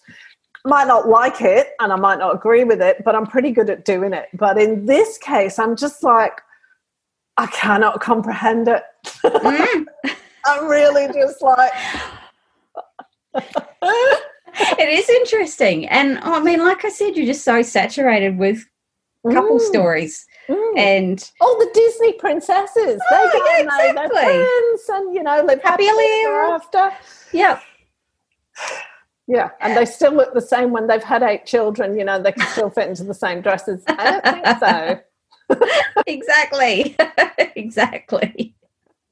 Might 0.64 0.88
not 0.88 1.08
like 1.08 1.42
it 1.42 1.72
and 1.80 1.92
I 1.92 1.98
might 1.98 2.20
not 2.20 2.34
agree 2.34 2.64
with 2.64 2.82
it, 2.82 3.04
but 3.04 3.14
I'm 3.14 3.28
pretty 3.28 3.52
good 3.52 3.70
at 3.70 3.84
doing 3.84 4.14
it. 4.14 4.30
But 4.34 4.58
in 4.58 4.86
this 4.86 5.18
case, 5.18 5.60
I'm 5.60 5.76
just 5.76 6.02
like, 6.02 6.42
I 7.38 7.48
cannot 7.48 8.00
comprehend 8.00 8.68
it. 8.68 8.84
Mm. 9.26 9.86
I'm 10.48 10.68
really 10.68 11.08
just 11.12 11.42
like, 11.42 11.72
it 14.80 14.90
is 14.90 15.10
interesting. 15.10 15.88
And 15.88 16.20
I 16.20 16.40
mean, 16.40 16.60
like 16.60 16.86
I 16.86 16.90
said, 16.90 17.16
you're 17.16 17.26
just 17.26 17.44
so 17.44 17.62
saturated 17.62 18.38
with 18.38 18.66
couple 19.34 19.58
mm. 19.58 19.62
stories. 19.62 20.26
Mm. 20.48 20.78
And 20.78 21.32
oh, 21.42 21.56
the 21.60 21.80
Disney 21.80 22.14
princesses. 22.14 23.02
Oh, 23.12 23.30
they 23.34 23.64
yeah, 23.64 23.92
exactly. 23.92 24.22
Prince 24.22 24.90
and 24.90 25.16
you 25.16 25.24
know 25.24 25.44
live 25.44 25.62
happily 25.64 26.06
ever 26.26 26.44
after. 26.44 26.92
Yep. 27.34 27.62
Yeah, 29.28 29.50
and 29.60 29.76
they 29.76 29.86
still 29.86 30.14
look 30.14 30.36
the 30.36 30.42
same 30.42 30.72
when 30.72 30.86
they've 30.86 31.04
had 31.04 31.24
eight 31.24 31.48
children. 31.48 31.98
You 31.98 32.06
know, 32.06 32.22
they 32.22 32.32
can 32.32 32.48
still 32.48 32.70
fit 32.70 32.90
into 32.90 33.04
the 33.04 33.14
same 33.14 33.42
dresses. 33.42 33.84
I 33.88 34.12
don't 34.12 34.24
think 34.24 34.60
so. 34.60 35.62
exactly. 36.08 36.96
exactly 37.56 38.56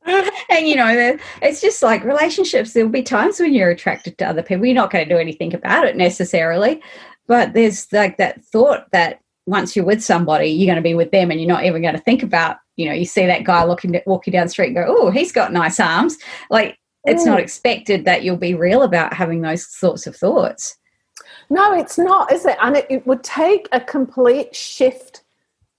and 0.50 0.68
you 0.68 0.76
know, 0.76 1.18
it's 1.42 1.62
just 1.62 1.82
like 1.82 2.04
relationships. 2.04 2.74
There'll 2.74 2.90
be 2.90 3.04
times 3.04 3.40
when 3.40 3.54
you're 3.54 3.70
attracted 3.70 4.18
to 4.18 4.28
other 4.28 4.44
people. 4.44 4.66
You're 4.66 4.76
not 4.76 4.92
going 4.92 5.08
to 5.08 5.14
do 5.14 5.20
anything 5.20 5.54
about 5.54 5.86
it 5.86 5.96
necessarily, 5.96 6.82
but 7.28 7.54
there's 7.54 7.92
like 7.92 8.18
that 8.18 8.44
thought 8.44 8.92
that 8.92 9.20
once 9.46 9.76
you're 9.76 9.86
with 9.86 10.04
somebody, 10.04 10.48
you're 10.48 10.68
going 10.68 10.78
to 10.78 10.82
be 10.82 10.96
with 10.96 11.12
them, 11.12 11.32
and 11.32 11.40
you're 11.40 11.48
not 11.48 11.66
even 11.66 11.82
going 11.82 11.96
to 11.96 12.02
think 12.02 12.24
about. 12.24 12.58
You 12.76 12.88
know, 12.88 12.94
you 12.94 13.06
see 13.06 13.26
that 13.26 13.44
guy 13.44 13.64
looking 13.64 14.00
walking 14.06 14.34
down 14.34 14.48
the 14.48 14.52
street 14.52 14.68
and 14.68 14.76
go, 14.76 14.86
"Oh, 14.88 15.12
he's 15.12 15.32
got 15.32 15.54
nice 15.54 15.80
arms." 15.80 16.18
Like 16.50 16.78
it's 17.06 17.26
not 17.26 17.40
mm. 17.40 17.44
expected 17.44 18.06
that 18.06 18.24
you'll 18.24 18.38
be 18.38 18.54
real 18.54 18.84
about 18.84 19.14
having 19.14 19.42
those 19.42 19.68
sorts 19.68 20.08
of 20.08 20.16
thoughts. 20.16 20.78
No, 21.50 21.74
it's 21.74 21.98
not, 21.98 22.32
is 22.32 22.46
it? 22.46 22.58
And 22.62 22.78
it, 22.78 22.88
it 22.90 23.06
would 23.06 23.24
take 23.24 23.68
a 23.72 23.80
complete 23.80 24.56
shift, 24.56 25.24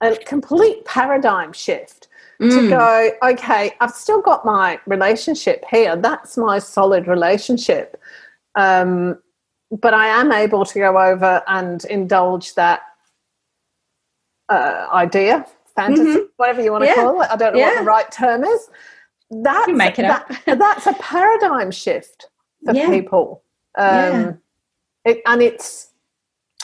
a 0.01 0.17
complete 0.17 0.85
paradigm 0.85 1.53
shift 1.53 2.04
mm. 2.41 2.51
to 2.51 2.69
go, 2.69 3.11
okay, 3.23 3.73
I've 3.81 3.93
still 3.93 4.21
got 4.21 4.45
my 4.45 4.81
relationship 4.87 5.65
here. 5.71 5.97
That's 5.97 6.37
my 6.37 6.59
solid 6.59 7.07
relationship. 7.07 8.01
Um, 8.55 9.19
but 9.71 9.95
I 9.95 10.07
am 10.07 10.33
able 10.33 10.65
to 10.65 10.79
go 10.79 10.99
over 10.99 11.43
and 11.47 11.85
indulge 11.87 12.55
that 12.55 12.83
uh, 14.49 14.87
idea, 14.93 15.47
fantasy, 15.75 16.03
mm-hmm. 16.03 16.25
whatever 16.37 16.63
you 16.63 16.71
want 16.71 16.85
to 16.85 16.89
yeah. 16.89 16.95
call 16.95 17.23
it. 17.23 17.31
I 17.31 17.37
don't 17.37 17.55
know 17.55 17.61
yeah. 17.61 17.69
what 17.71 17.79
the 17.79 17.85
right 17.85 18.13
term 18.13 18.45
is. 18.45 18.71
That's, 19.31 19.69
you 19.69 19.75
make 19.75 19.99
it 19.99 20.03
that, 20.03 20.31
up. 20.31 20.37
that's 20.59 20.87
a 20.87 20.93
paradigm 20.95 21.71
shift 21.71 22.29
for 22.65 22.75
yeah. 22.75 22.89
people. 22.89 23.43
Um, 23.77 24.39
it, 25.05 25.21
and 25.27 25.43
it's 25.43 25.89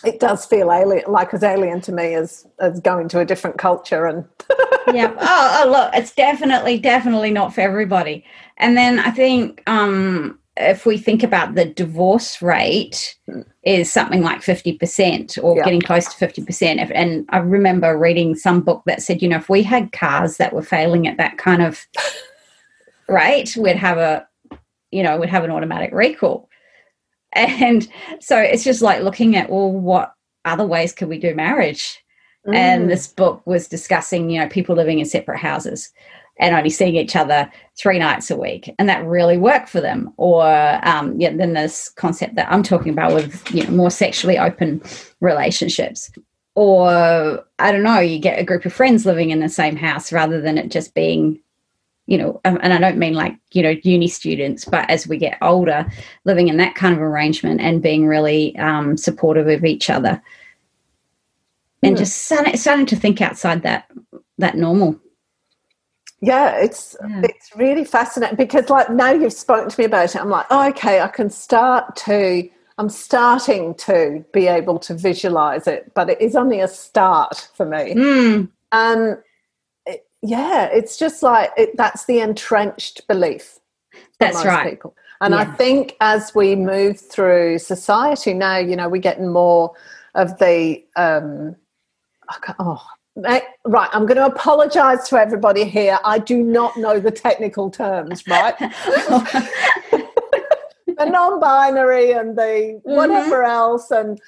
it 0.05 0.21
does 0.21 0.47
feel 0.47 0.73
alien, 0.73 1.05
like 1.09 1.35
as 1.35 1.43
alien 1.43 1.81
to 1.83 1.93
me 1.93 2.15
as 2.15 2.47
as 2.59 2.81
going 2.81 3.09
to 3.09 3.21
a 3.21 3.25
different 3.25 3.59
culture 3.59 4.07
and. 4.07 4.25
yeah. 4.95 5.15
Oh, 5.19 5.63
oh, 5.63 5.71
look, 5.71 5.95
it's 5.95 6.13
definitely, 6.13 6.79
definitely 6.79 7.31
not 7.31 7.55
for 7.55 7.61
everybody. 7.61 8.25
And 8.57 8.77
then 8.77 8.99
I 8.99 9.11
think 9.11 9.63
um, 9.67 10.39
if 10.61 10.85
we 10.85 10.99
think 10.99 11.23
about 11.23 11.55
the 11.55 11.65
divorce 11.65 12.43
rate 12.43 13.17
is 13.63 13.93
something 13.93 14.23
like 14.23 14.41
50% 14.41 15.43
or 15.43 15.57
yeah. 15.57 15.65
getting 15.65 15.81
close 15.81 16.13
to 16.13 16.27
50%. 16.27 16.91
And 16.95 17.27
I 17.31 17.39
remember 17.39 17.97
reading 17.97 18.35
some 18.35 18.61
book 18.61 18.83
that 18.87 19.03
said, 19.03 19.23
you 19.23 19.29
know, 19.29 19.37
if 19.37 19.49
we 19.49 19.63
had 19.63 19.93
cars 19.93 20.37
that 20.37 20.53
were 20.53 20.63
failing 20.63 21.07
at 21.07 21.17
that 21.17 21.39
kind 21.39 21.63
of 21.63 21.87
rate, 23.09 23.57
we'd 23.57 23.77
have 23.77 23.99
a, 23.99 24.27
you 24.91 25.03
know, 25.03 25.19
we'd 25.19 25.31
have 25.31 25.45
an 25.45 25.51
automatic 25.51 25.93
recall. 25.93 26.50
And 27.33 27.89
so 28.21 28.39
it's 28.39 28.65
just 28.65 28.83
like 28.83 29.03
looking 29.03 29.37
at, 29.37 29.51
well, 29.51 29.71
what 29.71 30.15
other 30.45 30.67
ways 30.67 30.93
could 30.93 31.09
we 31.09 31.19
do 31.19 31.35
marriage? 31.35 32.03
Mm. 32.47 32.55
And 32.55 32.91
this 32.91 33.07
book 33.07 33.47
was 33.47 33.69
discussing, 33.69 34.31
you 34.31 34.41
know, 34.41 34.49
people 34.49 34.75
living 34.75 34.99
in 34.99 35.07
separate 35.07 35.39
houses 35.39 35.93
and 36.39 36.55
only 36.57 36.71
seeing 36.71 36.97
each 36.97 37.15
other 37.15 37.51
three 37.79 37.99
nights 37.99 38.31
a 38.31 38.37
week, 38.37 38.75
and 38.79 38.89
that 38.89 39.05
really 39.05 39.37
worked 39.37 39.69
for 39.69 39.81
them. 39.81 40.13
Or 40.17 40.45
um, 40.87 41.21
yeah, 41.21 41.37
then 41.37 41.53
this 41.53 41.91
concept 41.91 42.35
that 42.37 42.51
I'm 42.51 42.63
talking 42.63 42.93
about 42.93 43.15
with 43.15 43.55
you 43.55 43.63
know 43.65 43.71
more 43.71 43.91
sexually 43.91 44.39
open 44.39 44.83
relationships. 45.21 46.11
Or 46.57 47.45
I 47.59 47.73
don't 47.73 47.83
know, 47.83 48.01
you 48.01 48.19
get 48.19 48.39
a 48.39 48.45
group 48.45 48.65
of 48.65 48.73
friends 48.73 49.07
living 49.07 49.31
in 49.31 49.41
the 49.41 49.49
same 49.49 49.77
house 49.77 50.13
rather 50.13 50.41
than 50.41 50.59
it 50.59 50.71
just 50.71 50.95
being 50.95 51.41
you 52.11 52.19
know, 52.19 52.41
um, 52.45 52.59
and 52.61 52.73
I 52.73 52.79
don't 52.79 52.99
mean 52.99 53.15
like, 53.15 53.37
you 53.53 53.63
know, 53.63 53.77
uni 53.85 54.09
students, 54.09 54.65
but 54.65 54.91
as 54.91 55.07
we 55.07 55.17
get 55.17 55.39
older, 55.41 55.87
living 56.25 56.49
in 56.49 56.57
that 56.57 56.75
kind 56.75 56.93
of 56.93 57.01
arrangement 57.01 57.61
and 57.61 57.81
being 57.81 58.05
really 58.05 58.59
um, 58.59 58.97
supportive 58.97 59.47
of 59.47 59.65
each 59.65 59.89
other 59.89 60.21
and 61.85 61.95
mm. 61.95 61.99
just 61.99 62.25
starting, 62.25 62.57
starting 62.57 62.87
to 62.87 62.97
think 62.97 63.21
outside 63.21 63.63
that 63.63 63.89
that 64.39 64.57
normal. 64.57 64.99
yeah, 66.21 66.57
it's 66.57 66.97
yeah. 67.09 67.23
it's 67.23 67.55
really 67.55 67.85
fascinating 67.85 68.37
because 68.37 68.69
like 68.69 68.91
now 68.91 69.13
you've 69.13 69.33
spoken 69.33 69.71
to 69.71 69.81
me 69.81 69.85
about 69.85 70.13
it, 70.13 70.21
I'm 70.21 70.31
like, 70.31 70.47
oh, 70.51 70.69
okay, 70.71 71.01
I 71.01 71.09
can 71.09 71.31
start 71.31 71.95
to 72.07 72.51
I'm 72.77 72.89
starting 72.89 73.75
to 73.77 74.25
be 74.33 74.49
able 74.49 74.81
to 74.81 74.95
visualize 74.95 75.69
it, 75.69 75.93
but 75.95 76.11
it 76.11 76.21
is 76.21 76.35
only 76.35 76.59
a 76.59 76.67
start 76.67 77.51
for 77.55 77.67
me. 77.67 77.95
Mm. 77.95 78.49
Um, 78.73 79.23
yeah, 80.23 80.67
it's 80.67 80.97
just 80.97 81.23
like 81.23 81.51
it, 81.57 81.77
that's 81.77 82.05
the 82.07 82.21
entrenched 82.21 83.07
belief. 83.09 83.59
That's 84.19 84.45
right. 84.45 84.71
People. 84.71 84.95
And 85.21 85.35
yeah. 85.35 85.41
I 85.41 85.45
think 85.45 85.97
as 86.01 86.35
we 86.35 86.57
move 86.57 86.99
through 86.99 87.59
society 87.59 88.35
now, 88.35 88.59
you 88.59 88.77
know, 88.77 88.89
we're 88.89 89.01
getting 89.01 89.33
more 89.33 89.73
of 90.15 90.39
the 90.39 90.83
um, 90.97 91.57
oh 92.59 92.83
right 93.17 93.43
i'm 93.93 94.07
going 94.07 94.17
to 94.17 94.25
apologize 94.25 95.09
to 95.09 95.17
everybody 95.17 95.65
here 95.65 95.99
i 96.05 96.19
do 96.19 96.43
not 96.43 96.77
know 96.77 97.01
the 97.01 97.11
technical 97.11 97.71
terms 97.71 98.27
right 98.29 98.57
the 100.99 101.07
non-binary 101.07 102.13
and 102.13 102.39
the 102.39 102.81
mm-hmm. 102.87 102.97
whatever 102.97 103.43
else 103.43 103.91
and 103.91 104.21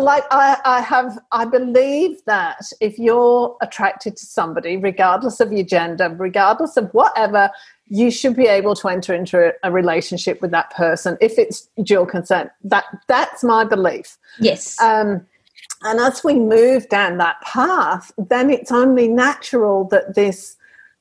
like 0.00 0.24
I, 0.30 0.58
I 0.64 0.80
have 0.80 1.18
i 1.32 1.44
believe 1.44 2.24
that 2.26 2.60
if 2.80 2.98
you're 2.98 3.56
attracted 3.60 4.16
to 4.16 4.24
somebody 4.24 4.76
regardless 4.76 5.40
of 5.40 5.52
your 5.52 5.64
gender 5.64 6.14
regardless 6.18 6.76
of 6.76 6.90
whatever 6.92 7.50
you 7.90 8.10
should 8.10 8.36
be 8.36 8.46
able 8.46 8.74
to 8.76 8.88
enter 8.88 9.14
into 9.14 9.52
a 9.62 9.72
relationship 9.72 10.40
with 10.40 10.50
that 10.50 10.70
person 10.70 11.16
if 11.20 11.38
it's 11.38 11.68
dual 11.82 12.06
consent. 12.06 12.50
That 12.62 12.84
that's 13.06 13.42
my 13.42 13.64
belief. 13.64 14.18
Yes. 14.38 14.80
Um 14.80 15.26
and 15.82 16.00
as 16.00 16.24
we 16.24 16.34
move 16.34 16.88
down 16.88 17.18
that 17.18 17.40
path, 17.42 18.12
then 18.18 18.50
it's 18.50 18.72
only 18.72 19.08
natural 19.08 19.84
that 19.88 20.14
this 20.14 20.56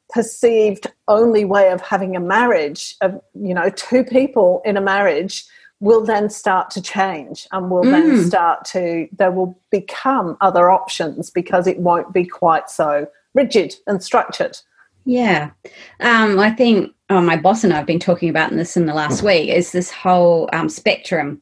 perceived 0.10 0.88
only 1.08 1.44
way 1.44 1.72
of 1.72 1.82
having 1.82 2.16
a 2.16 2.20
marriage 2.20 2.96
of 3.02 3.20
you 3.36 3.54
know 3.54 3.70
two 3.70 4.04
people 4.04 4.62
in 4.64 4.78
a 4.78 4.82
marriage 4.82 5.46
will 5.80 6.04
then 6.04 6.30
start 6.30 6.70
to 6.72 6.82
change 6.82 7.48
and 7.52 7.70
will 7.70 7.84
mm. 7.84 7.92
then 7.92 8.26
start 8.26 8.66
to 8.66 9.08
there 9.18 9.32
will 9.32 9.60
become 9.72 10.38
other 10.42 10.70
options 10.70 11.30
because 11.30 11.68
it 11.68 11.80
won't 11.80 12.14
be 12.14 12.26
quite 12.26 12.70
so 12.70 13.08
rigid 13.34 13.76
and 13.86 14.04
structured 14.04 14.58
yeah 15.06 15.52
um, 16.00 16.40
i 16.40 16.50
think 16.50 16.92
oh, 17.10 17.22
my 17.22 17.38
boss 17.38 17.64
and 17.64 17.74
i've 17.74 17.86
been 17.86 18.00
talking 18.00 18.30
about 18.30 18.52
this 18.52 18.76
in 18.76 18.86
the 18.86 18.94
last 18.94 19.22
week 19.22 19.50
is 19.50 19.72
this 19.72 19.92
whole 19.92 20.50
um, 20.54 20.68
spectrum 20.68 21.42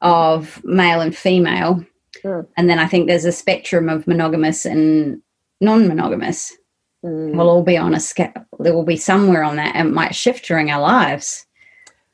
of 0.00 0.62
male 0.64 1.00
and 1.00 1.16
female 1.16 1.84
Sure. 2.20 2.46
And 2.56 2.68
then 2.68 2.78
I 2.78 2.86
think 2.86 3.06
there's 3.06 3.24
a 3.24 3.32
spectrum 3.32 3.88
of 3.88 4.06
monogamous 4.06 4.64
and 4.64 5.22
non 5.60 5.88
monogamous. 5.88 6.56
Mm. 7.04 7.34
We'll 7.34 7.48
all 7.48 7.62
be 7.62 7.76
on 7.76 7.94
a 7.94 8.00
scale, 8.00 8.32
there 8.58 8.74
will 8.74 8.84
be 8.84 8.96
somewhere 8.96 9.44
on 9.44 9.56
that 9.56 9.76
and 9.76 9.92
might 9.92 10.14
shift 10.14 10.46
during 10.46 10.70
our 10.70 10.80
lives. 10.80 11.46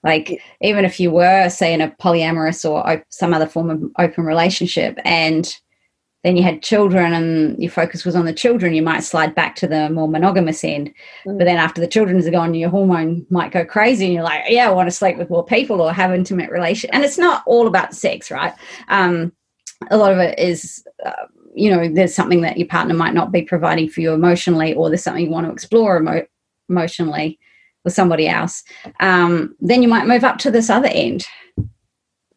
Like, 0.05 0.41
even 0.61 0.85
if 0.85 1.01
you 1.01 1.11
were, 1.11 1.49
say, 1.49 1.73
in 1.73 1.81
a 1.81 1.91
polyamorous 2.01 2.69
or 2.69 2.87
op- 2.89 3.05
some 3.09 3.35
other 3.35 3.47
form 3.47 3.71
of 3.71 3.83
open 3.99 4.25
relationship, 4.25 4.99
and 5.05 5.53
then 6.23 6.37
you 6.37 6.43
had 6.43 6.63
children 6.63 7.13
and 7.13 7.59
your 7.59 7.71
focus 7.71 8.05
was 8.05 8.15
on 8.15 8.25
the 8.25 8.33
children, 8.33 8.75
you 8.75 8.83
might 8.83 9.03
slide 9.03 9.35
back 9.35 9.57
to 9.57 9.67
the 9.67 9.91
more 9.91 10.09
monogamous 10.09 10.65
end. 10.65 10.93
Mm. 11.27 11.39
But 11.39 11.45
then 11.45 11.57
after 11.57 11.81
the 11.81 11.87
children's 11.87 12.27
are 12.27 12.31
gone, 12.31 12.55
your 12.55 12.71
hormone 12.71 13.27
might 13.29 13.53
go 13.53 13.65
crazy 13.65 14.07
and 14.07 14.15
you're 14.15 14.23
like, 14.23 14.45
yeah, 14.49 14.69
I 14.69 14.73
want 14.73 14.87
to 14.87 14.95
sleep 14.95 15.19
with 15.19 15.29
more 15.29 15.45
people 15.45 15.83
or 15.83 15.93
have 15.93 16.13
intimate 16.13 16.51
relation. 16.51 16.91
And 16.93 17.05
it's 17.05 17.19
not 17.19 17.43
all 17.47 17.67
about 17.67 17.95
sex, 17.95 18.31
right? 18.31 18.55
Um, 18.89 19.33
a 19.91 19.97
lot 19.97 20.13
of 20.13 20.19
it 20.19 20.39
is 20.39 20.87
uh, 21.05 21.27
you 21.55 21.71
know 21.71 21.89
there's 21.89 22.15
something 22.15 22.41
that 22.43 22.59
your 22.59 22.69
partner 22.69 22.95
might 22.95 23.15
not 23.15 23.33
be 23.33 23.43
providing 23.43 23.89
for 23.89 24.01
you 24.01 24.13
emotionally 24.13 24.75
or 24.75 24.89
there's 24.89 25.03
something 25.03 25.25
you 25.25 25.31
want 25.31 25.47
to 25.47 25.53
explore 25.53 25.99
emo- 25.99 26.27
emotionally 26.69 27.39
with 27.85 27.93
somebody 27.93 28.29
else 28.29 28.63
um, 29.01 29.55
then 29.61 29.83
you 29.83 29.89
might 29.89 30.07
move 30.07 30.25
up 30.25 30.39
to 30.39 30.51
this 30.51 30.71
other 30.71 30.89
end. 30.89 31.27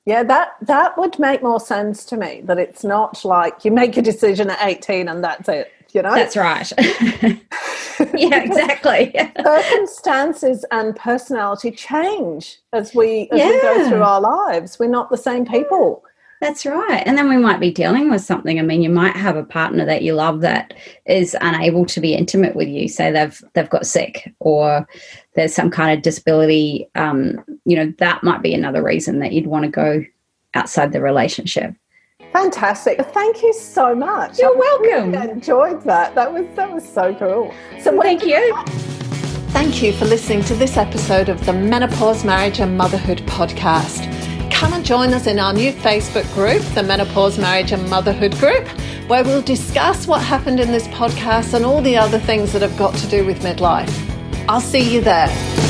Yeah 0.05 0.23
that 0.23 0.55
that 0.61 0.97
would 0.97 1.19
make 1.19 1.43
more 1.43 1.59
sense 1.59 2.05
to 2.05 2.17
me 2.17 2.41
that 2.45 2.57
it's 2.57 2.83
not 2.83 3.25
like 3.25 3.65
you 3.65 3.71
make 3.71 3.97
a 3.97 4.01
decision 4.01 4.49
at 4.49 4.59
18 4.61 5.07
and 5.07 5.23
that's 5.23 5.49
it 5.49 5.71
you 5.93 6.01
know? 6.01 6.13
That's 6.13 6.37
right. 6.37 6.71
Yeah 8.13 8.43
exactly. 8.43 9.11
Circumstances 9.43 10.63
and 10.71 10.95
personality 10.95 11.71
change 11.71 12.59
as 12.71 12.93
we 12.93 13.27
as 13.31 13.39
yeah. 13.39 13.49
we 13.49 13.61
go 13.61 13.89
through 13.89 14.03
our 14.03 14.21
lives. 14.21 14.77
We're 14.77 14.87
not 14.87 15.09
the 15.09 15.17
same 15.17 15.45
people 15.45 16.03
that's 16.39 16.65
right. 16.65 17.01
And 17.05 17.17
then 17.17 17.29
we 17.29 17.37
might 17.37 17.59
be 17.59 17.71
dealing 17.71 18.11
with 18.11 18.21
something. 18.21 18.59
I 18.59 18.61
mean, 18.61 18.83
you 18.83 18.89
might 18.89 19.15
have 19.15 19.35
a 19.35 19.43
partner 19.43 19.85
that 19.85 20.03
you 20.03 20.13
love 20.13 20.41
that 20.41 20.73
is 21.05 21.35
unable 21.41 21.85
to 21.87 21.99
be 21.99 22.13
intimate 22.13 22.55
with 22.55 22.67
you. 22.67 22.87
Say 22.87 23.11
they've 23.11 23.43
they've 23.53 23.69
got 23.69 23.87
sick 23.87 24.33
or 24.39 24.87
there's 25.35 25.55
some 25.55 25.71
kind 25.71 25.97
of 25.97 26.03
disability. 26.03 26.89
Um, 26.93 27.43
you 27.65 27.75
know, 27.75 27.91
that 27.97 28.23
might 28.23 28.43
be 28.43 28.53
another 28.53 28.83
reason 28.83 29.19
that 29.19 29.31
you'd 29.31 29.47
want 29.47 29.65
to 29.65 29.71
go 29.71 30.05
outside 30.53 30.91
the 30.91 31.01
relationship. 31.01 31.73
Fantastic. 32.33 32.99
Thank 33.13 33.41
you 33.41 33.53
so 33.53 33.95
much. 33.95 34.37
You're 34.37 34.55
I 34.55 34.59
welcome. 34.59 35.11
Really 35.13 35.29
enjoyed 35.31 35.81
that. 35.83 36.13
That 36.13 36.31
was 36.31 36.45
that 36.55 36.71
was 36.71 36.87
so 36.87 37.15
cool. 37.15 37.51
So 37.81 37.99
thank 37.99 38.23
you. 38.23 38.55
Thank 39.53 39.81
you 39.81 39.91
for 39.91 40.05
listening 40.05 40.43
to 40.43 40.55
this 40.55 40.77
episode 40.77 41.29
of 41.29 41.43
the 41.47 41.53
Menopause 41.53 42.23
Marriage 42.23 42.59
and 42.59 42.77
Motherhood 42.77 43.19
podcast 43.19 44.16
come 44.57 44.73
and 44.73 44.83
join 44.83 45.13
us 45.13 45.27
in 45.27 45.37
our 45.37 45.53
new 45.53 45.71
Facebook 45.71 46.25
group, 46.33 46.63
the 46.73 46.81
Menopause, 46.81 47.37
Marriage 47.37 47.71
and 47.71 47.87
Motherhood 47.91 48.35
group, 48.39 48.67
where 49.07 49.23
we'll 49.23 49.43
discuss 49.43 50.07
what 50.07 50.19
happened 50.19 50.59
in 50.59 50.71
this 50.71 50.87
podcast 50.87 51.53
and 51.53 51.63
all 51.63 51.79
the 51.79 51.95
other 51.95 52.17
things 52.17 52.53
that 52.53 52.63
have 52.63 52.75
got 52.75 52.95
to 52.95 53.07
do 53.07 53.23
with 53.23 53.39
midlife. 53.43 53.87
I'll 54.49 54.59
see 54.59 54.81
you 54.81 54.99
there. 54.99 55.66